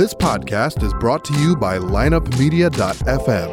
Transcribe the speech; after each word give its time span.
This 0.00 0.14
podcast 0.14 0.82
is 0.82 0.94
brought 0.94 1.26
to 1.26 1.34
you 1.34 1.54
by 1.54 1.76
lineupmedia.fm. 1.76 3.50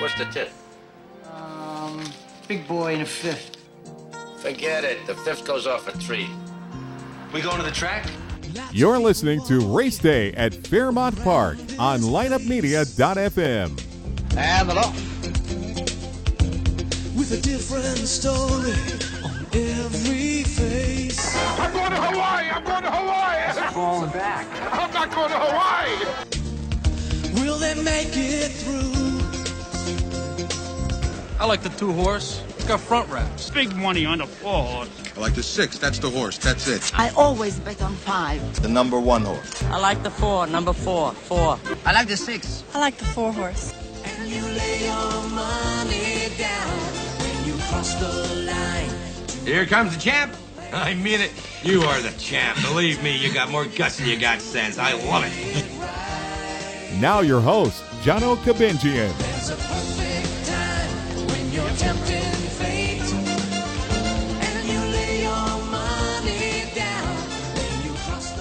What's 0.00 0.14
the 0.16 0.26
tip? 0.26 0.52
Um, 1.34 2.04
big 2.46 2.68
boy 2.68 2.94
in 2.94 3.00
a 3.00 3.04
fifth. 3.04 3.56
Forget 4.38 4.84
it. 4.84 5.04
The 5.08 5.16
fifth 5.16 5.44
goes 5.44 5.66
off 5.66 5.88
at 5.88 5.94
three. 5.94 6.30
We 7.34 7.40
going 7.40 7.56
to 7.56 7.64
the 7.64 7.72
track? 7.72 8.06
You're 8.72 8.98
listening 8.98 9.40
to 9.46 9.60
Race 9.60 9.98
Day 9.98 10.32
at 10.34 10.54
Fairmount 10.54 11.22
Park 11.22 11.58
on 11.78 12.00
lineupmedia.fm. 12.00 13.80
And 14.36 14.68
the 14.68 14.74
law. 14.74 14.92
with 17.16 17.32
a 17.32 17.40
different 17.40 17.98
story 17.98 18.72
on 19.22 19.46
every 19.52 20.42
face. 20.42 21.36
I'm 21.58 21.72
going 21.72 21.90
to 21.90 21.96
Hawaii. 22.00 22.50
I'm 22.50 22.64
going 22.64 22.82
to 22.82 22.90
Hawaii. 22.90 23.72
Falling 23.72 24.10
back. 24.10 24.46
I'm 24.72 24.92
not 24.92 25.10
going 25.14 25.30
to 25.30 25.38
Hawaii. 25.38 26.04
Will 27.42 27.58
they 27.58 27.74
make 27.82 28.10
it 28.14 28.50
through? 28.50 28.92
I 31.38 31.46
like 31.46 31.62
the 31.62 31.70
two 31.70 31.92
horse. 31.92 32.42
It's 32.62 32.70
got 32.70 32.78
front 32.78 33.10
wraps. 33.10 33.50
Big 33.50 33.74
money 33.74 34.06
on 34.06 34.18
the 34.18 34.26
four 34.26 34.62
horse. 34.62 34.88
I 35.16 35.20
like 35.20 35.34
the 35.34 35.42
six. 35.42 35.80
That's 35.80 35.98
the 35.98 36.08
horse. 36.08 36.38
That's 36.38 36.68
it. 36.68 36.92
I 36.96 37.10
always 37.16 37.58
bet 37.58 37.82
on 37.82 37.92
five. 37.92 38.40
The 38.62 38.68
number 38.68 39.00
one 39.00 39.22
horse. 39.22 39.64
I 39.64 39.80
like 39.80 40.04
the 40.04 40.12
four, 40.12 40.46
number 40.46 40.72
four, 40.72 41.10
four. 41.10 41.58
I 41.84 41.92
like 41.92 42.06
the 42.06 42.16
six. 42.16 42.62
I 42.72 42.78
like 42.78 42.96
the 42.98 43.04
four 43.06 43.32
horse. 43.32 43.74
And 44.04 44.28
you 44.28 44.40
lay 44.40 44.84
your 44.84 45.28
money 45.30 46.28
down 46.38 46.78
when 47.18 47.46
you 47.48 47.54
cross 47.64 47.94
the 47.94 48.46
line. 48.46 48.90
Here 49.44 49.66
comes 49.66 49.96
the 49.96 50.00
champ. 50.00 50.32
I 50.72 50.94
mean 50.94 51.20
it. 51.20 51.32
You 51.64 51.82
are 51.82 52.00
the 52.00 52.12
champ. 52.16 52.62
Believe 52.62 53.02
me, 53.02 53.16
you 53.16 53.34
got 53.34 53.50
more 53.50 53.64
guts 53.64 53.96
than 53.96 54.06
you 54.06 54.16
got 54.20 54.40
sense. 54.40 54.78
I 54.78 54.92
love 54.92 55.24
it. 55.26 57.00
Now 57.00 57.22
your 57.22 57.40
host, 57.40 57.82
Jono 58.04 58.36
Kabinjian. 58.36 59.10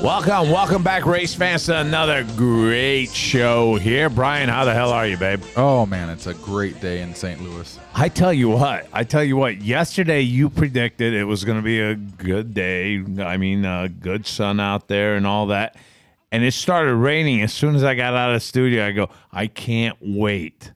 Welcome, 0.02 0.50
welcome 0.50 0.82
back, 0.82 1.06
race 1.06 1.36
fans, 1.36 1.66
to 1.66 1.78
another 1.78 2.24
great 2.36 3.12
show 3.12 3.76
here. 3.76 4.10
Brian, 4.10 4.50
how 4.50 4.66
the 4.66 4.74
hell 4.74 4.90
are 4.90 5.06
you, 5.06 5.16
babe? 5.16 5.44
Oh 5.56 5.86
man, 5.86 6.10
it's 6.10 6.26
a 6.26 6.34
great 6.34 6.82
day 6.82 7.02
in 7.02 7.14
St. 7.14 7.40
Louis. 7.40 7.78
I 7.94 8.10
tell 8.10 8.34
you 8.34 8.50
what, 8.50 8.88
I 8.92 9.04
tell 9.04 9.24
you 9.24 9.38
what, 9.38 9.62
yesterday 9.62 10.22
you 10.22 10.50
predicted 10.50 11.14
it 11.14 11.26
was 11.26 11.46
going 11.46 11.60
to 11.60 11.64
be 11.64 11.80
a 11.80 11.94
good 11.94 12.56
day. 12.56 13.04
I 13.20 13.38
mean, 13.38 13.64
uh, 13.64 13.90
good 14.00 14.26
sun 14.26 14.60
out 14.60 14.88
there 14.88 15.18
and 15.18 15.28
all 15.28 15.46
that. 15.48 15.76
And 16.32 16.44
it 16.44 16.56
started 16.56 16.96
raining 16.96 17.44
as 17.44 17.54
soon 17.54 17.76
as 17.76 17.84
I 17.84 17.94
got 17.94 18.16
out 18.16 18.32
of 18.32 18.38
the 18.38 18.40
studio. 18.40 18.88
I 18.88 18.94
go, 18.94 19.10
I 19.32 19.46
can't 19.46 19.98
wait 20.02 20.74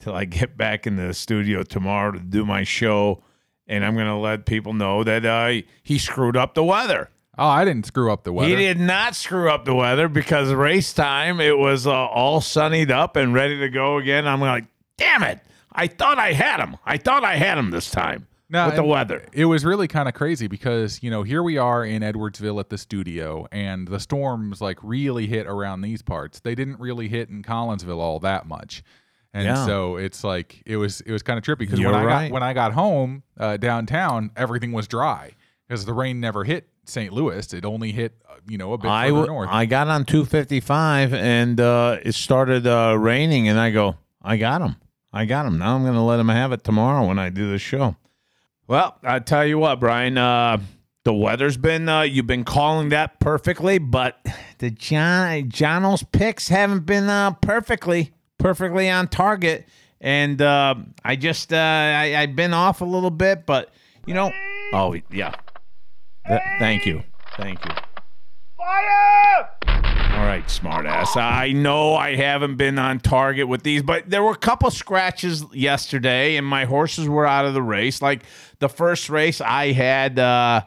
till 0.00 0.14
I 0.14 0.24
get 0.24 0.56
back 0.56 0.86
in 0.86 0.96
the 0.96 1.12
studio 1.12 1.62
tomorrow 1.62 2.12
to 2.12 2.20
do 2.20 2.46
my 2.46 2.64
show. 2.64 3.22
And 3.66 3.84
I'm 3.84 3.92
going 3.96 4.06
to 4.06 4.16
let 4.16 4.46
people 4.46 4.72
know 4.72 5.04
that 5.04 5.26
uh, 5.26 5.62
he 5.82 5.98
screwed 5.98 6.38
up 6.38 6.54
the 6.54 6.64
weather. 6.64 7.10
Oh, 7.38 7.46
I 7.46 7.64
didn't 7.64 7.86
screw 7.86 8.12
up 8.12 8.24
the 8.24 8.32
weather. 8.32 8.50
He 8.50 8.56
did 8.56 8.78
not 8.78 9.14
screw 9.16 9.48
up 9.50 9.64
the 9.64 9.74
weather 9.74 10.08
because 10.08 10.52
race 10.52 10.92
time 10.92 11.40
it 11.40 11.56
was 11.56 11.86
uh, 11.86 11.90
all 11.92 12.40
sunnied 12.40 12.90
up 12.90 13.16
and 13.16 13.32
ready 13.32 13.58
to 13.60 13.68
go 13.70 13.96
again. 13.98 14.26
I'm 14.26 14.40
like, 14.40 14.64
damn 14.98 15.22
it! 15.22 15.40
I 15.72 15.86
thought 15.86 16.18
I 16.18 16.32
had 16.32 16.60
him. 16.60 16.76
I 16.84 16.98
thought 16.98 17.24
I 17.24 17.36
had 17.36 17.56
him 17.56 17.70
this 17.70 17.90
time 17.90 18.26
No, 18.50 18.66
with 18.66 18.76
the 18.76 18.84
weather. 18.84 19.24
It 19.32 19.46
was 19.46 19.64
really 19.64 19.88
kind 19.88 20.08
of 20.08 20.14
crazy 20.14 20.46
because, 20.46 21.02
you 21.02 21.10
know, 21.10 21.22
here 21.22 21.42
we 21.42 21.56
are 21.56 21.82
in 21.86 22.02
Edwardsville 22.02 22.60
at 22.60 22.68
the 22.68 22.76
studio 22.76 23.46
and 23.50 23.88
the 23.88 23.98
storms 23.98 24.60
like 24.60 24.78
really 24.82 25.26
hit 25.26 25.46
around 25.46 25.80
these 25.80 26.02
parts. 26.02 26.40
They 26.40 26.54
didn't 26.54 26.78
really 26.80 27.08
hit 27.08 27.30
in 27.30 27.42
Collinsville 27.42 27.98
all 27.98 28.18
that 28.18 28.46
much. 28.46 28.82
And 29.32 29.44
Yeah. 29.46 29.64
so 29.64 29.96
it's 29.96 30.22
like 30.22 30.62
it 30.66 30.76
was 30.76 31.00
it 31.00 31.12
was 31.12 31.22
kind 31.22 31.38
of 31.38 31.44
trippy 31.44 31.60
because 31.60 31.80
when 31.80 31.94
I 31.94 32.04
right. 32.04 32.28
got 32.28 32.34
when 32.34 32.42
I 32.42 32.52
got 32.52 32.74
home 32.74 33.22
uh, 33.40 33.56
downtown, 33.56 34.30
everything 34.36 34.72
was 34.72 34.86
dry 34.86 35.30
because 35.66 35.86
the 35.86 35.94
rain 35.94 36.20
never 36.20 36.44
hit 36.44 36.68
St. 36.84 37.12
Louis. 37.12 37.52
It 37.52 37.64
only 37.64 37.92
hit 37.92 38.14
uh, 38.28 38.34
you 38.48 38.58
know 38.58 38.72
a 38.72 38.78
bit 38.78 38.90
I, 38.90 39.10
further 39.10 39.26
north. 39.26 39.48
I 39.50 39.66
got 39.66 39.88
on 39.88 40.04
255 40.04 41.14
and 41.14 41.60
uh, 41.60 41.98
it 42.02 42.14
started 42.14 42.66
uh, 42.66 42.96
raining, 42.98 43.48
and 43.48 43.58
I 43.58 43.70
go, 43.70 43.96
I 44.22 44.36
got 44.36 44.60
him. 44.62 44.76
I 45.12 45.24
got 45.26 45.46
him. 45.46 45.58
Now 45.58 45.76
I'm 45.76 45.82
going 45.82 45.94
to 45.94 46.00
let 46.00 46.18
him 46.18 46.28
have 46.28 46.52
it 46.52 46.64
tomorrow 46.64 47.06
when 47.06 47.18
I 47.18 47.28
do 47.28 47.50
the 47.50 47.58
show. 47.58 47.96
Well, 48.66 48.96
I 49.02 49.18
tell 49.18 49.44
you 49.46 49.58
what, 49.58 49.80
Brian. 49.80 50.16
Uh, 50.16 50.58
the 51.04 51.12
weather's 51.12 51.56
been 51.56 51.88
uh, 51.88 52.02
you've 52.02 52.28
been 52.28 52.44
calling 52.44 52.90
that 52.90 53.18
perfectly, 53.18 53.78
but 53.78 54.24
the 54.58 54.70
John 54.70 55.48
Jono's 55.48 56.04
picks 56.04 56.48
haven't 56.48 56.86
been 56.86 57.08
uh, 57.08 57.32
perfectly 57.32 58.12
perfectly 58.38 58.88
on 58.88 59.08
target. 59.08 59.66
And 60.00 60.42
uh, 60.42 60.74
I 61.04 61.16
just 61.16 61.52
uh, 61.52 61.56
I, 61.56 62.16
I've 62.16 62.36
been 62.36 62.54
off 62.54 62.80
a 62.80 62.84
little 62.84 63.10
bit, 63.10 63.46
but 63.46 63.70
you 64.06 64.14
know, 64.14 64.32
oh 64.72 64.96
yeah. 65.10 65.34
Th- 66.26 66.40
thank 66.58 66.86
you, 66.86 67.02
thank 67.36 67.64
you. 67.64 67.72
Fire! 68.56 69.48
All 70.14 70.28
right, 70.28 70.44
smartass. 70.46 71.16
I 71.16 71.52
know 71.52 71.94
I 71.94 72.14
haven't 72.14 72.56
been 72.56 72.78
on 72.78 73.00
target 73.00 73.48
with 73.48 73.62
these, 73.64 73.82
but 73.82 74.08
there 74.08 74.22
were 74.22 74.32
a 74.32 74.36
couple 74.36 74.70
scratches 74.70 75.44
yesterday, 75.52 76.36
and 76.36 76.46
my 76.46 76.64
horses 76.64 77.08
were 77.08 77.26
out 77.26 77.44
of 77.44 77.54
the 77.54 77.62
race. 77.62 78.00
Like 78.00 78.22
the 78.60 78.68
first 78.68 79.10
race, 79.10 79.40
I 79.40 79.72
had 79.72 80.18
uh, 80.18 80.62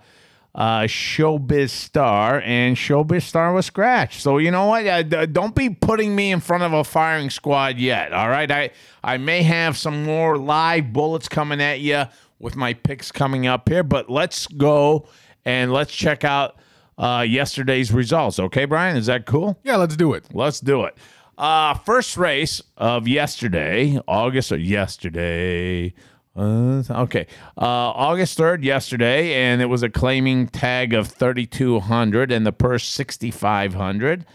uh, 0.53 0.81
Showbiz 0.81 1.69
Star, 1.69 2.41
and 2.43 2.75
Showbiz 2.75 3.22
Star 3.22 3.53
was 3.53 3.66
scratched. 3.67 4.22
So 4.22 4.39
you 4.39 4.51
know 4.51 4.66
what? 4.66 4.85
Uh, 4.85 5.03
d- 5.03 5.25
don't 5.27 5.55
be 5.55 5.69
putting 5.69 6.16
me 6.16 6.31
in 6.31 6.41
front 6.41 6.63
of 6.63 6.73
a 6.73 6.83
firing 6.83 7.29
squad 7.29 7.77
yet. 7.77 8.11
All 8.11 8.29
right, 8.29 8.51
I 8.51 8.72
I 9.03 9.17
may 9.17 9.43
have 9.43 9.77
some 9.77 10.03
more 10.03 10.37
live 10.37 10.91
bullets 10.91 11.29
coming 11.29 11.61
at 11.61 11.79
you 11.79 12.05
with 12.39 12.55
my 12.55 12.73
picks 12.73 13.11
coming 13.11 13.47
up 13.47 13.69
here, 13.69 13.83
but 13.83 14.09
let's 14.09 14.47
go 14.47 15.07
and 15.45 15.72
let's 15.72 15.94
check 15.94 16.23
out 16.23 16.57
uh, 16.97 17.25
yesterday's 17.28 17.91
results. 17.91 18.39
Okay, 18.39 18.66
Brian, 18.66 18.97
is 18.97 19.06
that 19.06 19.25
cool? 19.25 19.59
yeah, 19.63 19.75
let's 19.75 19.95
do 19.95 20.13
it. 20.13 20.25
Let's 20.33 20.59
do 20.59 20.83
it. 20.83 20.97
Uh, 21.38 21.73
first 21.73 22.17
race 22.17 22.61
of 22.78 23.07
yesterday, 23.07 24.00
August 24.07 24.51
or 24.51 24.57
yesterday. 24.57 25.94
Uh, 26.38 26.84
okay, 26.89 27.28
uh, 27.57 27.61
August 27.61 28.38
third, 28.38 28.63
yesterday, 28.63 29.34
and 29.34 29.61
it 29.61 29.67
was 29.67 29.84
a 29.84 29.89
claiming 29.89 30.47
tag 30.47 30.94
of 30.94 31.07
thirty 31.07 31.45
two 31.45 31.79
hundred 31.79 32.31
and 32.31 32.45
the 32.45 32.51
purse 32.51 32.85
sixty 32.85 33.31
five 33.31 33.73
hundred. 33.73 34.25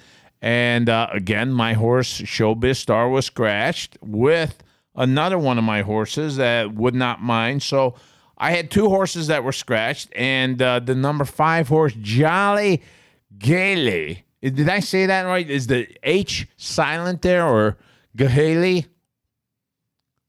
And 0.42 0.88
uh, 0.88 1.08
again, 1.12 1.52
my 1.52 1.74
horse 1.74 2.22
Showbiz 2.22 2.76
Star 2.76 3.08
was 3.10 3.26
scratched 3.26 3.98
with 4.00 4.62
another 4.94 5.38
one 5.38 5.58
of 5.58 5.64
my 5.64 5.82
horses 5.82 6.36
that 6.36 6.74
would 6.74 6.94
not 6.94 7.20
mind. 7.20 7.62
So 7.62 7.94
I 8.42 8.52
had 8.52 8.70
two 8.70 8.88
horses 8.88 9.26
that 9.26 9.44
were 9.44 9.52
scratched, 9.52 10.08
and 10.16 10.60
uh, 10.62 10.80
the 10.80 10.94
number 10.94 11.26
five 11.26 11.68
horse 11.68 11.92
Jolly 12.00 12.82
Gailey. 13.38 14.24
Did 14.42 14.70
I 14.70 14.80
say 14.80 15.04
that 15.04 15.24
right? 15.24 15.48
Is 15.48 15.66
the 15.66 15.86
H 16.02 16.48
silent 16.56 17.20
there 17.20 17.46
or 17.46 17.76
Gahaley? 18.16 18.86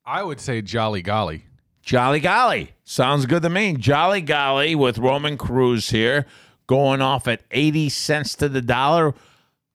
I 0.06 0.24
would 0.24 0.42
say 0.42 0.62
jolly 0.62 1.02
golly. 1.02 1.46
Jolly 1.82 2.20
Golly. 2.20 2.74
Sounds 2.84 3.26
good 3.26 3.42
to 3.44 3.50
me. 3.50 3.74
Jolly 3.74 4.22
Golly 4.22 4.76
with 4.76 4.98
Roman 4.98 5.38
Cruz 5.38 5.90
here 5.90 6.28
going 6.68 7.02
off 7.02 7.28
at 7.28 7.42
80 7.50 7.90
cents 7.90 8.36
to 8.36 8.50
the 8.50 8.62
dollar. 8.62 9.14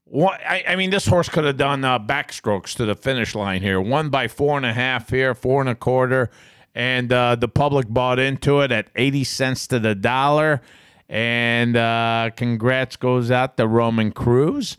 What, 0.04 0.40
I, 0.46 0.62
I 0.68 0.76
mean, 0.76 0.90
this 0.90 1.06
horse 1.06 1.28
could 1.28 1.44
have 1.44 1.56
done 1.56 1.84
uh, 1.84 1.98
backstrokes 1.98 2.76
to 2.76 2.84
the 2.84 2.94
finish 2.94 3.34
line 3.34 3.60
here. 3.60 3.80
One 3.80 4.08
by 4.08 4.28
four 4.28 4.56
and 4.56 4.64
a 4.64 4.72
half 4.72 5.10
here, 5.10 5.34
four 5.34 5.60
and 5.60 5.68
a 5.68 5.74
quarter. 5.74 6.30
And 6.76 7.10
uh, 7.10 7.36
the 7.36 7.48
public 7.48 7.88
bought 7.88 8.18
into 8.18 8.60
it 8.60 8.70
at 8.70 8.88
80 8.94 9.24
cents 9.24 9.66
to 9.68 9.78
the 9.78 9.94
dollar. 9.94 10.60
And 11.08 11.74
uh, 11.74 12.30
congrats 12.36 12.96
goes 12.96 13.30
out 13.30 13.56
to 13.56 13.66
Roman 13.66 14.12
Cruz. 14.12 14.76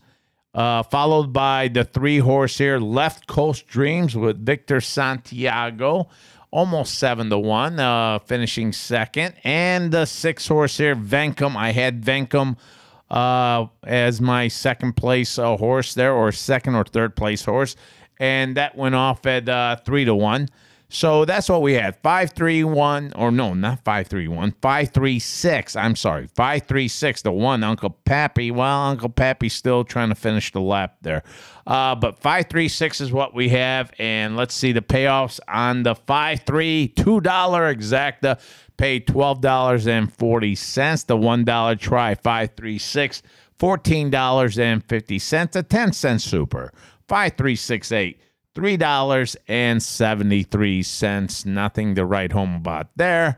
Uh, 0.54 0.84
followed 0.84 1.34
by 1.34 1.68
the 1.68 1.84
three 1.84 2.20
horse 2.20 2.58
here, 2.58 2.80
Left 2.80 3.26
Coast 3.28 3.68
Dreams 3.68 4.16
with 4.16 4.44
Victor 4.44 4.80
Santiago, 4.80 6.08
almost 6.52 6.96
seven 6.96 7.30
to 7.30 7.38
one, 7.38 7.80
uh, 7.80 8.20
finishing 8.20 8.74
second. 8.74 9.36
And 9.44 9.92
the 9.92 10.06
six 10.06 10.48
horse 10.48 10.78
here, 10.78 10.96
Venkum. 10.96 11.56
I 11.56 11.72
had 11.72 12.04
Venkum 12.04 12.58
uh, 13.10 13.68
as 13.84 14.22
my 14.22 14.48
second 14.48 14.94
place 14.94 15.38
uh, 15.40 15.58
horse 15.58 15.94
there, 15.94 16.14
or 16.14 16.32
second 16.32 16.76
or 16.76 16.84
third 16.84 17.16
place 17.16 17.46
horse, 17.46 17.76
and 18.20 18.58
that 18.58 18.76
went 18.76 18.96
off 18.96 19.26
at 19.26 19.48
uh, 19.48 19.78
three 19.86 20.06
to 20.06 20.16
one. 20.16 20.50
So 20.90 21.26
that's 21.26 21.50
what 21.50 21.62
we 21.62 21.74
had. 21.74 21.98
531, 21.98 23.14
or 23.16 23.30
no, 23.30 23.54
not 23.54 23.84
531, 23.84 24.54
536. 24.62 25.76
I'm 25.76 25.96
sorry, 25.98 26.28
536. 26.28 27.24
The 27.24 27.32
one, 27.32 27.64
Uncle 27.64 27.90
Pappy. 28.06 28.52
Well, 28.52 28.84
Uncle 28.84 29.10
Pappy's 29.10 29.54
still 29.54 29.84
trying 29.84 30.10
to 30.10 30.16
finish 30.16 30.52
the 30.52 30.62
lap 30.62 30.96
there. 31.02 31.24
Uh, 31.66 31.96
but 31.96 32.20
536 32.20 33.02
is 33.02 33.12
what 33.12 33.34
we 33.34 33.50
have. 33.50 33.92
And 34.00 34.38
let's 34.38 34.54
see 34.56 34.72
the 34.72 34.82
payoffs 34.82 35.42
on 35.48 35.84
the 35.84 35.96
532 35.96 37.08
$2 37.22 37.76
exacta. 37.76 38.40
Paid 38.78 39.08
$12.40. 39.08 41.06
The 41.08 41.18
$1 41.18 41.80
try, 41.80 42.16
536 42.16 43.24
$14.50. 43.60 45.56
A 45.56 45.64
10 45.64 45.94
cent 45.94 46.22
super, 46.22 46.72
5368 47.08 48.22
$3.73. 48.58 51.46
Nothing 51.46 51.96
to 51.96 52.06
write 52.06 52.32
home 52.32 52.56
about 52.56 52.88
there. 52.96 53.38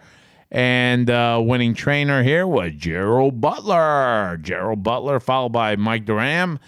And 0.49 1.09
uh, 1.09 1.41
winning 1.43 1.73
trainer 1.73 2.23
here 2.23 2.47
was 2.47 2.71
Gerald 2.77 3.41
Butler. 3.41 4.39
Gerald 4.41 4.81
Butler, 4.81 5.19
followed 5.19 5.51
by 5.51 5.75
Mike 5.75 6.05
Durham. 6.05 6.59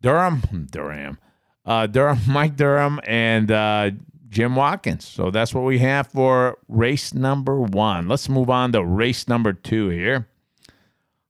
Durham? 0.00 0.68
Durham. 0.70 1.18
Uh, 1.66 1.88
Durham, 1.88 2.20
Mike 2.28 2.54
Durham, 2.56 3.00
and 3.04 3.50
uh, 3.50 3.90
Jim 4.28 4.54
Watkins. 4.54 5.04
So 5.04 5.32
that's 5.32 5.52
what 5.52 5.64
we 5.64 5.80
have 5.80 6.06
for 6.06 6.58
race 6.68 7.12
number 7.12 7.60
one. 7.60 8.06
Let's 8.08 8.28
move 8.28 8.48
on 8.48 8.70
to 8.72 8.84
race 8.84 9.26
number 9.26 9.52
two 9.52 9.88
here. 9.88 10.28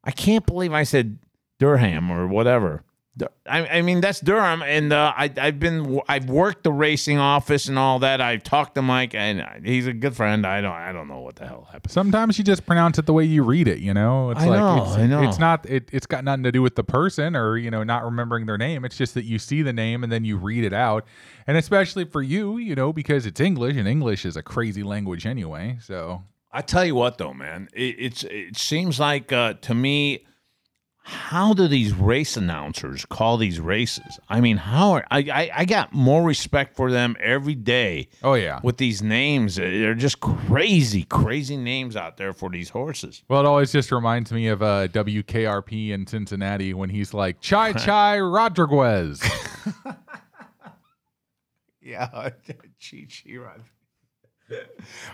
I 0.05 0.11
can't 0.11 0.45
believe 0.47 0.75
I 0.75 0.83
said 0.83 1.17
Durham 1.59 2.13
or 2.13 2.29
whatever. 2.29 2.83
I, 3.47 3.67
I 3.67 3.83
mean 3.83 4.01
that's 4.01 4.21
Durham, 4.21 4.63
and 4.63 4.93
uh, 4.93 5.13
I, 5.17 5.31
I've 5.37 5.59
been 5.59 6.01
I've 6.09 6.31
worked 6.31 6.63
the 6.63 6.73
racing 6.73 7.19
office 7.19 7.69
and 7.69 7.79
all 7.79 7.99
that. 7.99 8.21
I've 8.21 8.43
talked 8.43 8.77
to 8.77 8.83
Mike, 8.83 9.15
and 9.15 9.67
he's 9.67 9.87
a 9.87 9.93
good 9.93 10.17
friend. 10.17 10.47
I 10.47 10.61
don't 10.61 10.73
I 10.73 10.93
don't 10.93 11.09
know 11.09 11.21
what 11.21 11.37
the 11.37 11.47
hell 11.47 11.69
happened. 11.71 11.93
Sometimes 11.93 12.39
you 12.39 12.45
just 12.45 12.65
pronounce 12.67 12.99
it 12.99 13.07
the 13.07 13.13
way 13.13 13.25
you 13.25 13.43
read 13.43 13.69
it. 13.69 13.79
You 13.79 13.93
know, 13.93 14.31
it's 14.31 14.41
I 14.41 14.47
like 14.47 14.61
know, 14.61 14.85
it's, 14.85 14.97
I 14.97 15.07
know. 15.07 15.23
it's 15.23 15.39
not. 15.39 15.69
It, 15.69 15.89
it's 15.93 16.07
got 16.07 16.25
nothing 16.25 16.45
to 16.45 16.53
do 16.53 16.63
with 16.63 16.77
the 16.77 16.85
person 16.85 17.35
or 17.35 17.57
you 17.57 17.71
know 17.71 17.83
not 17.83 18.05
remembering 18.05 18.47
their 18.47 18.59
name. 18.59 18.85
It's 18.85 18.97
just 18.97 19.15
that 19.15 19.25
you 19.25 19.39
see 19.39 19.63
the 19.63 19.73
name 19.73 20.05
and 20.05 20.13
then 20.13 20.25
you 20.25 20.37
read 20.37 20.65
it 20.65 20.73
out, 20.73 21.05
and 21.47 21.57
especially 21.57 22.05
for 22.05 22.23
you, 22.23 22.59
you 22.59 22.75
know, 22.75 22.93
because 22.93 23.27
it's 23.27 23.41
English 23.41 23.77
and 23.77 23.89
English 23.89 24.25
is 24.25 24.37
a 24.37 24.43
crazy 24.43 24.83
language 24.83 25.27
anyway. 25.27 25.79
So 25.83 26.23
I 26.53 26.63
tell 26.63 26.85
you 26.85 26.95
what, 26.95 27.19
though, 27.19 27.35
man, 27.35 27.69
it, 27.73 27.97
it's 27.99 28.25
it 28.25 28.57
seems 28.57 29.01
like 29.01 29.33
uh, 29.33 29.55
to 29.63 29.75
me, 29.75 30.25
how 31.03 31.55
do 31.55 31.67
these 31.67 31.93
race 31.93 32.37
announcers 32.37 33.05
call 33.07 33.37
these 33.37 33.59
races? 33.59 34.19
I 34.29 34.41
mean, 34.41 34.59
how 34.59 34.93
are 34.93 35.07
I, 35.11 35.19
I? 35.19 35.51
I 35.55 35.65
got 35.65 35.93
more 35.93 36.23
respect 36.23 36.77
for 36.77 36.91
them 36.91 37.17
every 37.19 37.55
day. 37.55 38.09
Oh 38.23 38.35
yeah, 38.35 38.61
with 38.63 38.77
these 38.77 39.03
names, 39.03 39.57
they're 39.57 39.95
just 39.95 40.21
crazy, 40.21 41.05
crazy 41.05 41.57
names 41.57 41.97
out 41.97 42.17
there 42.17 42.33
for 42.33 42.51
these 42.51 42.69
horses. 42.69 43.23
Well, 43.29 43.41
it 43.41 43.47
always 43.47 43.73
just 43.73 43.91
reminds 43.91 44.31
me 44.31 44.49
of 44.49 44.63
uh, 44.63 44.89
WKRP 44.89 45.91
in 45.91 46.07
Cincinnati 46.07 46.75
when 46.75 46.91
he's 46.91 47.15
like 47.15 47.41
Chai 47.41 47.73
Chai 47.85 48.21
Rodriguez. 48.21 49.23
yeah, 51.81 52.31
Chi 52.81 53.07
Chi 53.09 53.37
Rod. 53.37 53.65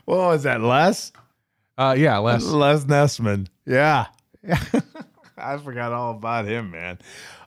What 0.04 0.18
was 0.18 0.42
that, 0.42 0.60
Les? 0.60 1.12
Uh, 1.78 1.94
yeah, 1.96 2.18
Les. 2.18 2.42
Les 2.42 2.84
Nessman. 2.84 3.46
Yeah. 3.66 4.06
I 5.38 5.58
forgot 5.58 5.92
all 5.92 6.12
about 6.12 6.46
him, 6.46 6.70
man. 6.70 6.98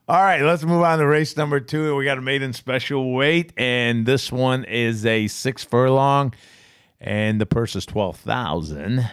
All 0.07 0.21
right, 0.21 0.41
let's 0.41 0.63
move 0.63 0.81
on 0.83 0.99
to 0.99 1.07
race 1.07 1.35
number 1.37 1.59
two. 1.59 1.95
We 1.95 2.05
got 2.05 2.17
a 2.17 2.21
maiden 2.21 2.53
special 2.53 3.13
weight, 3.13 3.53
and 3.57 4.05
this 4.05 4.31
one 4.31 4.63
is 4.63 5.05
a 5.05 5.27
six 5.27 5.63
furlong, 5.63 6.33
and 6.99 7.39
the 7.39 7.45
purse 7.45 7.75
is 7.75 7.85
twelve 7.85 8.17
thousand. 8.17 9.09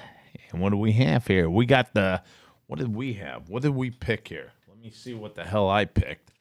And 0.50 0.60
what 0.60 0.70
do 0.70 0.76
we 0.76 0.92
have 0.92 1.26
here? 1.26 1.48
We 1.50 1.66
got 1.66 1.94
the. 1.94 2.22
What 2.66 2.78
did 2.78 2.94
we 2.94 3.14
have? 3.14 3.48
What 3.48 3.62
did 3.62 3.74
we 3.74 3.90
pick 3.90 4.28
here? 4.28 4.52
Let 4.68 4.78
me 4.78 4.90
see 4.90 5.14
what 5.14 5.34
the 5.34 5.44
hell 5.44 5.68
I 5.70 5.84
picked. 5.84 6.32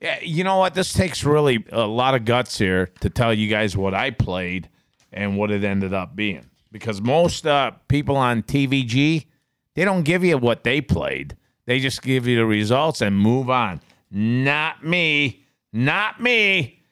Yeah, 0.00 0.18
you 0.22 0.44
know 0.44 0.58
what? 0.58 0.74
This 0.74 0.92
takes 0.92 1.24
really 1.24 1.64
a 1.70 1.86
lot 1.86 2.14
of 2.14 2.24
guts 2.24 2.58
here 2.58 2.86
to 3.00 3.10
tell 3.10 3.32
you 3.32 3.48
guys 3.48 3.76
what 3.76 3.94
I 3.94 4.10
played 4.10 4.68
and 5.12 5.36
what 5.36 5.50
it 5.50 5.64
ended 5.64 5.94
up 5.94 6.14
being. 6.16 6.46
Because 6.70 7.00
most 7.00 7.46
uh, 7.46 7.72
people 7.88 8.16
on 8.16 8.42
TVG, 8.42 9.26
they 9.74 9.84
don't 9.84 10.02
give 10.02 10.22
you 10.24 10.36
what 10.38 10.64
they 10.64 10.80
played. 10.80 11.36
They 11.66 11.80
just 11.80 12.02
give 12.02 12.26
you 12.26 12.36
the 12.36 12.46
results 12.46 13.00
and 13.00 13.18
move 13.18 13.50
on. 13.50 13.80
Not 14.10 14.84
me. 14.84 15.44
Not 15.72 16.20
me. 16.20 16.82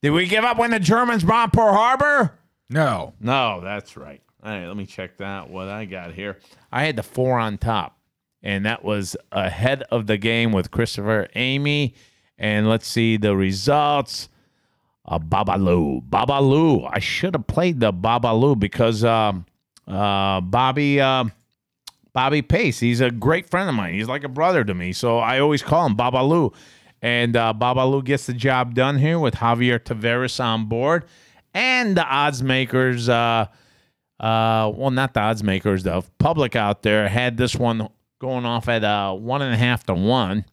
Did 0.00 0.10
we 0.10 0.26
give 0.26 0.44
up 0.44 0.58
when 0.58 0.70
the 0.70 0.80
Germans 0.80 1.24
bombed 1.24 1.52
Pearl 1.52 1.74
Harbor? 1.74 2.38
No. 2.70 3.14
No, 3.20 3.60
that's 3.62 3.96
right. 3.96 4.22
All 4.42 4.50
right, 4.50 4.66
let 4.66 4.76
me 4.76 4.86
check 4.86 5.18
that. 5.18 5.50
What 5.50 5.68
I 5.68 5.84
got 5.84 6.14
here. 6.14 6.38
I 6.72 6.84
had 6.84 6.96
the 6.96 7.02
four 7.02 7.38
on 7.38 7.58
top, 7.58 7.98
and 8.42 8.66
that 8.66 8.84
was 8.84 9.16
ahead 9.30 9.82
of 9.90 10.06
the 10.06 10.16
game 10.16 10.52
with 10.52 10.70
Christopher 10.70 11.28
Emigh. 11.36 11.94
And 12.38 12.68
let's 12.68 12.88
see 12.88 13.16
the 13.16 13.36
results. 13.36 14.28
Uh, 15.04 15.18
Babalu. 15.18 16.08
Babalu. 16.08 16.88
I 16.92 16.98
should 16.98 17.34
have 17.34 17.46
played 17.46 17.80
the 17.80 17.92
Babalu 17.92 18.58
because 18.58 19.04
um, 19.04 19.46
uh, 19.86 20.40
Bobby. 20.40 21.00
Uh, 21.00 21.24
Bobby 22.14 22.42
Pace. 22.42 22.80
He's 22.80 23.00
a 23.00 23.10
great 23.10 23.48
friend 23.48 23.68
of 23.68 23.74
mine. 23.74 23.94
He's 23.94 24.08
like 24.08 24.24
a 24.24 24.28
brother 24.28 24.64
to 24.64 24.74
me. 24.74 24.92
So 24.92 25.18
I 25.18 25.38
always 25.40 25.62
call 25.62 25.86
him 25.86 25.94
Baba 25.94 26.18
Babalu. 26.18 26.54
And 27.00 27.36
uh, 27.36 27.52
Babalu 27.56 28.04
gets 28.04 28.26
the 28.26 28.32
job 28.32 28.74
done 28.74 28.98
here 28.98 29.18
with 29.18 29.34
Javier 29.34 29.80
Taveras 29.80 30.42
on 30.42 30.66
board. 30.66 31.04
And 31.54 31.96
the 31.96 32.04
odds 32.04 32.42
makers, 32.42 33.08
uh, 33.08 33.46
uh, 34.20 34.72
well, 34.74 34.90
not 34.90 35.14
the 35.14 35.20
odds 35.20 35.42
makers, 35.42 35.82
the 35.82 36.02
public 36.18 36.54
out 36.54 36.82
there 36.82 37.08
had 37.08 37.36
this 37.36 37.56
one 37.56 37.88
going 38.20 38.46
off 38.46 38.68
at 38.68 38.84
uh, 38.84 39.12
one 39.12 39.42
and 39.42 39.52
a 39.52 39.56
half 39.56 39.84
to 39.84 39.94
one, 39.94 40.44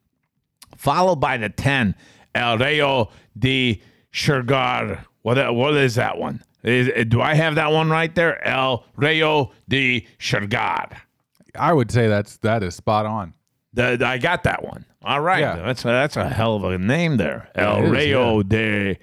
followed 0.75 1.17
by 1.17 1.38
the 1.38 1.50
10, 1.50 1.95
El 2.33 2.57
Rayo 2.57 3.09
de 3.38 3.81
Shergar. 4.11 5.06
What, 5.21 5.53
what 5.53 5.75
is 5.75 5.95
that 5.95 6.17
one? 6.17 6.44
Is, 6.63 6.89
do 7.07 7.21
I 7.21 7.35
have 7.35 7.56
that 7.56 7.71
one 7.71 7.89
right 7.89 8.13
there? 8.13 8.44
El 8.45 8.83
Rayo 8.97 9.51
de 9.69 10.06
Shergar. 10.17 10.97
I 11.59 11.73
would 11.73 11.91
say 11.91 12.07
that's 12.07 12.38
that 12.38 12.63
is 12.63 12.75
spot 12.75 13.06
on. 13.06 13.33
The, 13.73 14.00
I 14.03 14.17
got 14.17 14.44
that 14.44 14.63
one. 14.63 14.85
All 15.03 15.21
right, 15.21 15.39
Yeah. 15.41 15.57
that's 15.57 15.83
a, 15.85 15.89
that's 15.89 16.17
a 16.17 16.27
hell 16.27 16.56
of 16.56 16.63
a 16.63 16.77
name 16.77 17.17
there, 17.17 17.50
El 17.56 17.85
is, 17.85 17.91
Rayo 17.91 18.38
yeah. 18.38 18.44
de 18.47 19.00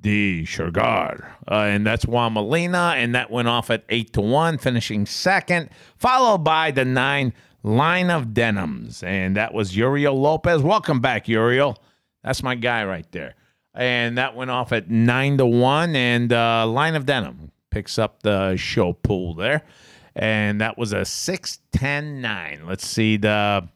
de 0.00 0.44
Shergar, 0.44 1.26
uh, 1.50 1.54
and 1.54 1.84
that's 1.86 2.06
Juan 2.06 2.34
Molina, 2.34 2.94
and 2.96 3.14
that 3.14 3.30
went 3.30 3.48
off 3.48 3.70
at 3.70 3.84
eight 3.88 4.12
to 4.12 4.20
one, 4.20 4.58
finishing 4.58 5.04
second, 5.06 5.70
followed 5.96 6.44
by 6.44 6.70
the 6.70 6.84
nine 6.84 7.32
line 7.62 8.10
of 8.10 8.32
denims, 8.34 9.02
and 9.02 9.36
that 9.36 9.52
was 9.54 9.76
Uriel 9.76 10.18
Lopez. 10.20 10.62
Welcome 10.62 11.00
back, 11.00 11.26
Uriel. 11.28 11.76
That's 12.22 12.42
my 12.42 12.54
guy 12.54 12.84
right 12.84 13.10
there, 13.12 13.34
and 13.74 14.16
that 14.18 14.36
went 14.36 14.50
off 14.50 14.72
at 14.72 14.88
nine 14.90 15.38
to 15.38 15.46
one, 15.46 15.96
and 15.96 16.32
uh, 16.32 16.66
line 16.66 16.94
of 16.94 17.04
denim 17.06 17.50
picks 17.70 17.98
up 17.98 18.22
the 18.22 18.56
show 18.56 18.92
pool 18.92 19.34
there, 19.34 19.62
and 20.16 20.60
that 20.60 20.78
was 20.78 20.92
a 20.92 21.04
six 21.04 21.58
ten 21.72 22.20
nine. 22.20 22.62
Let's 22.66 22.86
see 22.86 23.16
the 23.16 23.68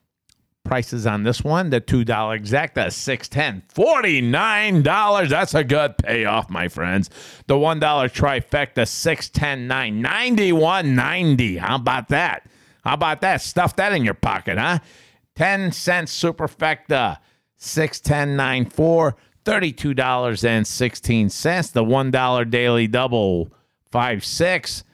prices 0.65 1.07
on 1.07 1.23
this 1.23 1.43
one. 1.43 1.71
The 1.71 1.81
$2 1.81 2.05
exacta, 2.05 2.93
610 2.93 3.63
$49. 3.75 5.29
That's 5.29 5.55
a 5.55 5.65
good 5.65 5.97
payoff, 5.99 6.51
my 6.51 6.69
friends. 6.69 7.09
The 7.47 7.55
$1 7.55 7.81
trifecta, 7.81 8.87
610 8.87 9.67
9 9.67 10.03
91.90. 10.03 11.59
How 11.59 11.77
about 11.77 12.09
that? 12.09 12.47
How 12.85 12.95
about 12.95 13.21
that? 13.23 13.41
Stuff 13.41 13.77
that 13.77 13.93
in 13.93 14.05
your 14.05 14.15
pocket, 14.15 14.59
huh? 14.59 14.81
10 15.37 15.73
cents 15.73 16.23
superfecta, 16.23 17.19
610 17.57 18.37
94 18.37 19.17
$32.16. 19.45 21.73
The 21.73 21.85
$1 21.85 22.51
daily 22.51 22.87
double, 22.87 23.51
5 23.91 24.25
6 24.25 24.85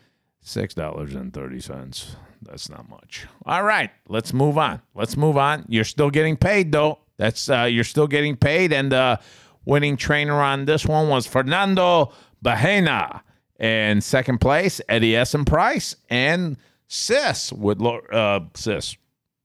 $6.30. 0.45 2.17
That's 2.43 2.69
not 2.69 2.89
much. 2.89 3.27
All 3.47 3.63
right, 3.63 3.91
let's 4.09 4.33
move 4.33 4.59
on. 4.59 4.83
Let's 4.95 5.17
move 5.17 5.37
on. 5.37 5.65
You're 5.69 5.85
still 5.85 6.11
getting 6.11 6.37
paid 6.37 6.73
though. 6.73 6.99
That's 7.17 7.49
uh, 7.49 7.63
you're 7.63 7.85
still 7.85 8.07
getting 8.07 8.37
paid, 8.37 8.73
and 8.73 8.93
the 8.93 9.21
winning 9.65 9.97
trainer 9.97 10.35
on 10.35 10.65
this 10.65 10.85
one 10.85 11.09
was 11.09 11.27
Fernando 11.27 12.13
Bahena, 12.45 13.21
and 13.59 14.03
second 14.03 14.41
place 14.41 14.81
Eddie 14.89 15.17
Essen 15.17 15.45
Price 15.45 15.97
and 16.11 16.57
Sis 16.89 17.53
with 17.53 17.81
uh, 17.83 18.41
Sis 18.55 18.97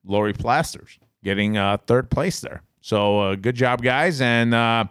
Lori 0.04 0.34
Plasters 0.34 1.00
getting 1.24 1.58
uh, 1.58 1.78
third 1.86 2.10
place 2.10 2.42
there. 2.42 2.64
So 2.82 3.20
uh, 3.20 3.36
good 3.36 3.56
job, 3.56 3.82
guys, 3.82 4.20
and 4.22 4.54
uh, 4.54 4.86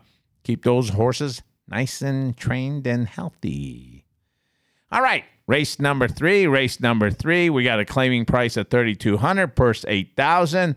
keep 0.45 0.65
those 0.65 0.91
horses 0.91 1.43
nice 1.67 2.01
and 2.01 2.37
trained 2.37 2.87
and 2.87 3.07
healthy. 3.09 4.05
All 4.91 5.03
right, 5.03 5.25
race 5.49 5.81
number 5.81 6.07
three. 6.07 6.47
Race 6.47 6.79
number 6.79 7.11
three. 7.11 7.51
We 7.51 7.65
got 7.65 7.81
a 7.81 7.85
claiming 7.85 8.25
price 8.25 8.57
of 8.57 8.69
thirty 8.69 8.95
two 8.95 9.17
hundred, 9.17 9.57
purse 9.57 9.85
eight 9.89 10.13
thousand, 10.15 10.77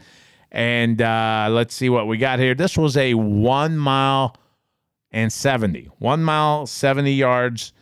and 0.52 1.00
uh, 1.00 1.50
let's 1.52 1.76
see 1.76 1.90
what 1.90 2.08
we 2.08 2.18
got 2.18 2.40
here. 2.40 2.56
This 2.56 2.76
was 2.76 2.98
a 2.98 3.14
one 3.14 3.78
mile 3.78 4.36
and 5.12 5.32
seventy, 5.32 5.90
one 6.00 6.24
mile 6.24 6.66
seventy 6.66 7.14
yards, 7.14 7.74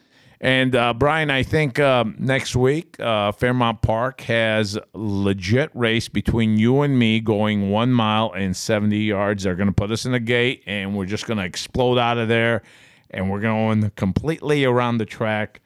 And 0.42 0.74
uh, 0.74 0.94
Brian, 0.94 1.30
I 1.30 1.44
think 1.44 1.80
um, 1.80 2.16
next 2.18 2.56
week 2.56 2.98
uh, 3.00 3.34
Fairmount 3.34 3.82
Park 3.82 4.22
has 4.22 4.78
legit 4.94 5.70
race 5.74 6.08
between 6.08 6.58
you 6.58 6.82
and 6.82 6.98
me 6.98 7.20
going 7.20 7.70
one 7.70 7.92
mile 7.92 8.32
and 8.34 8.56
seventy 8.56 9.00
yards. 9.00 9.44
They're 9.44 9.56
going 9.56 9.68
to 9.68 9.74
put 9.74 9.92
us 9.92 10.06
in 10.06 10.14
the 10.14 10.20
gate, 10.20 10.64
and 10.66 10.96
we're 10.96 11.06
just 11.06 11.26
going 11.26 11.40
to 11.40 11.44
explode 11.44 11.98
out 11.98 12.18
of 12.18 12.30
there, 12.30 12.62
and 13.10 13.30
we're 13.30 13.42
going 13.42 13.90
completely 13.98 14.64
around 14.64 15.00
the 15.00 15.06
track 15.06 15.62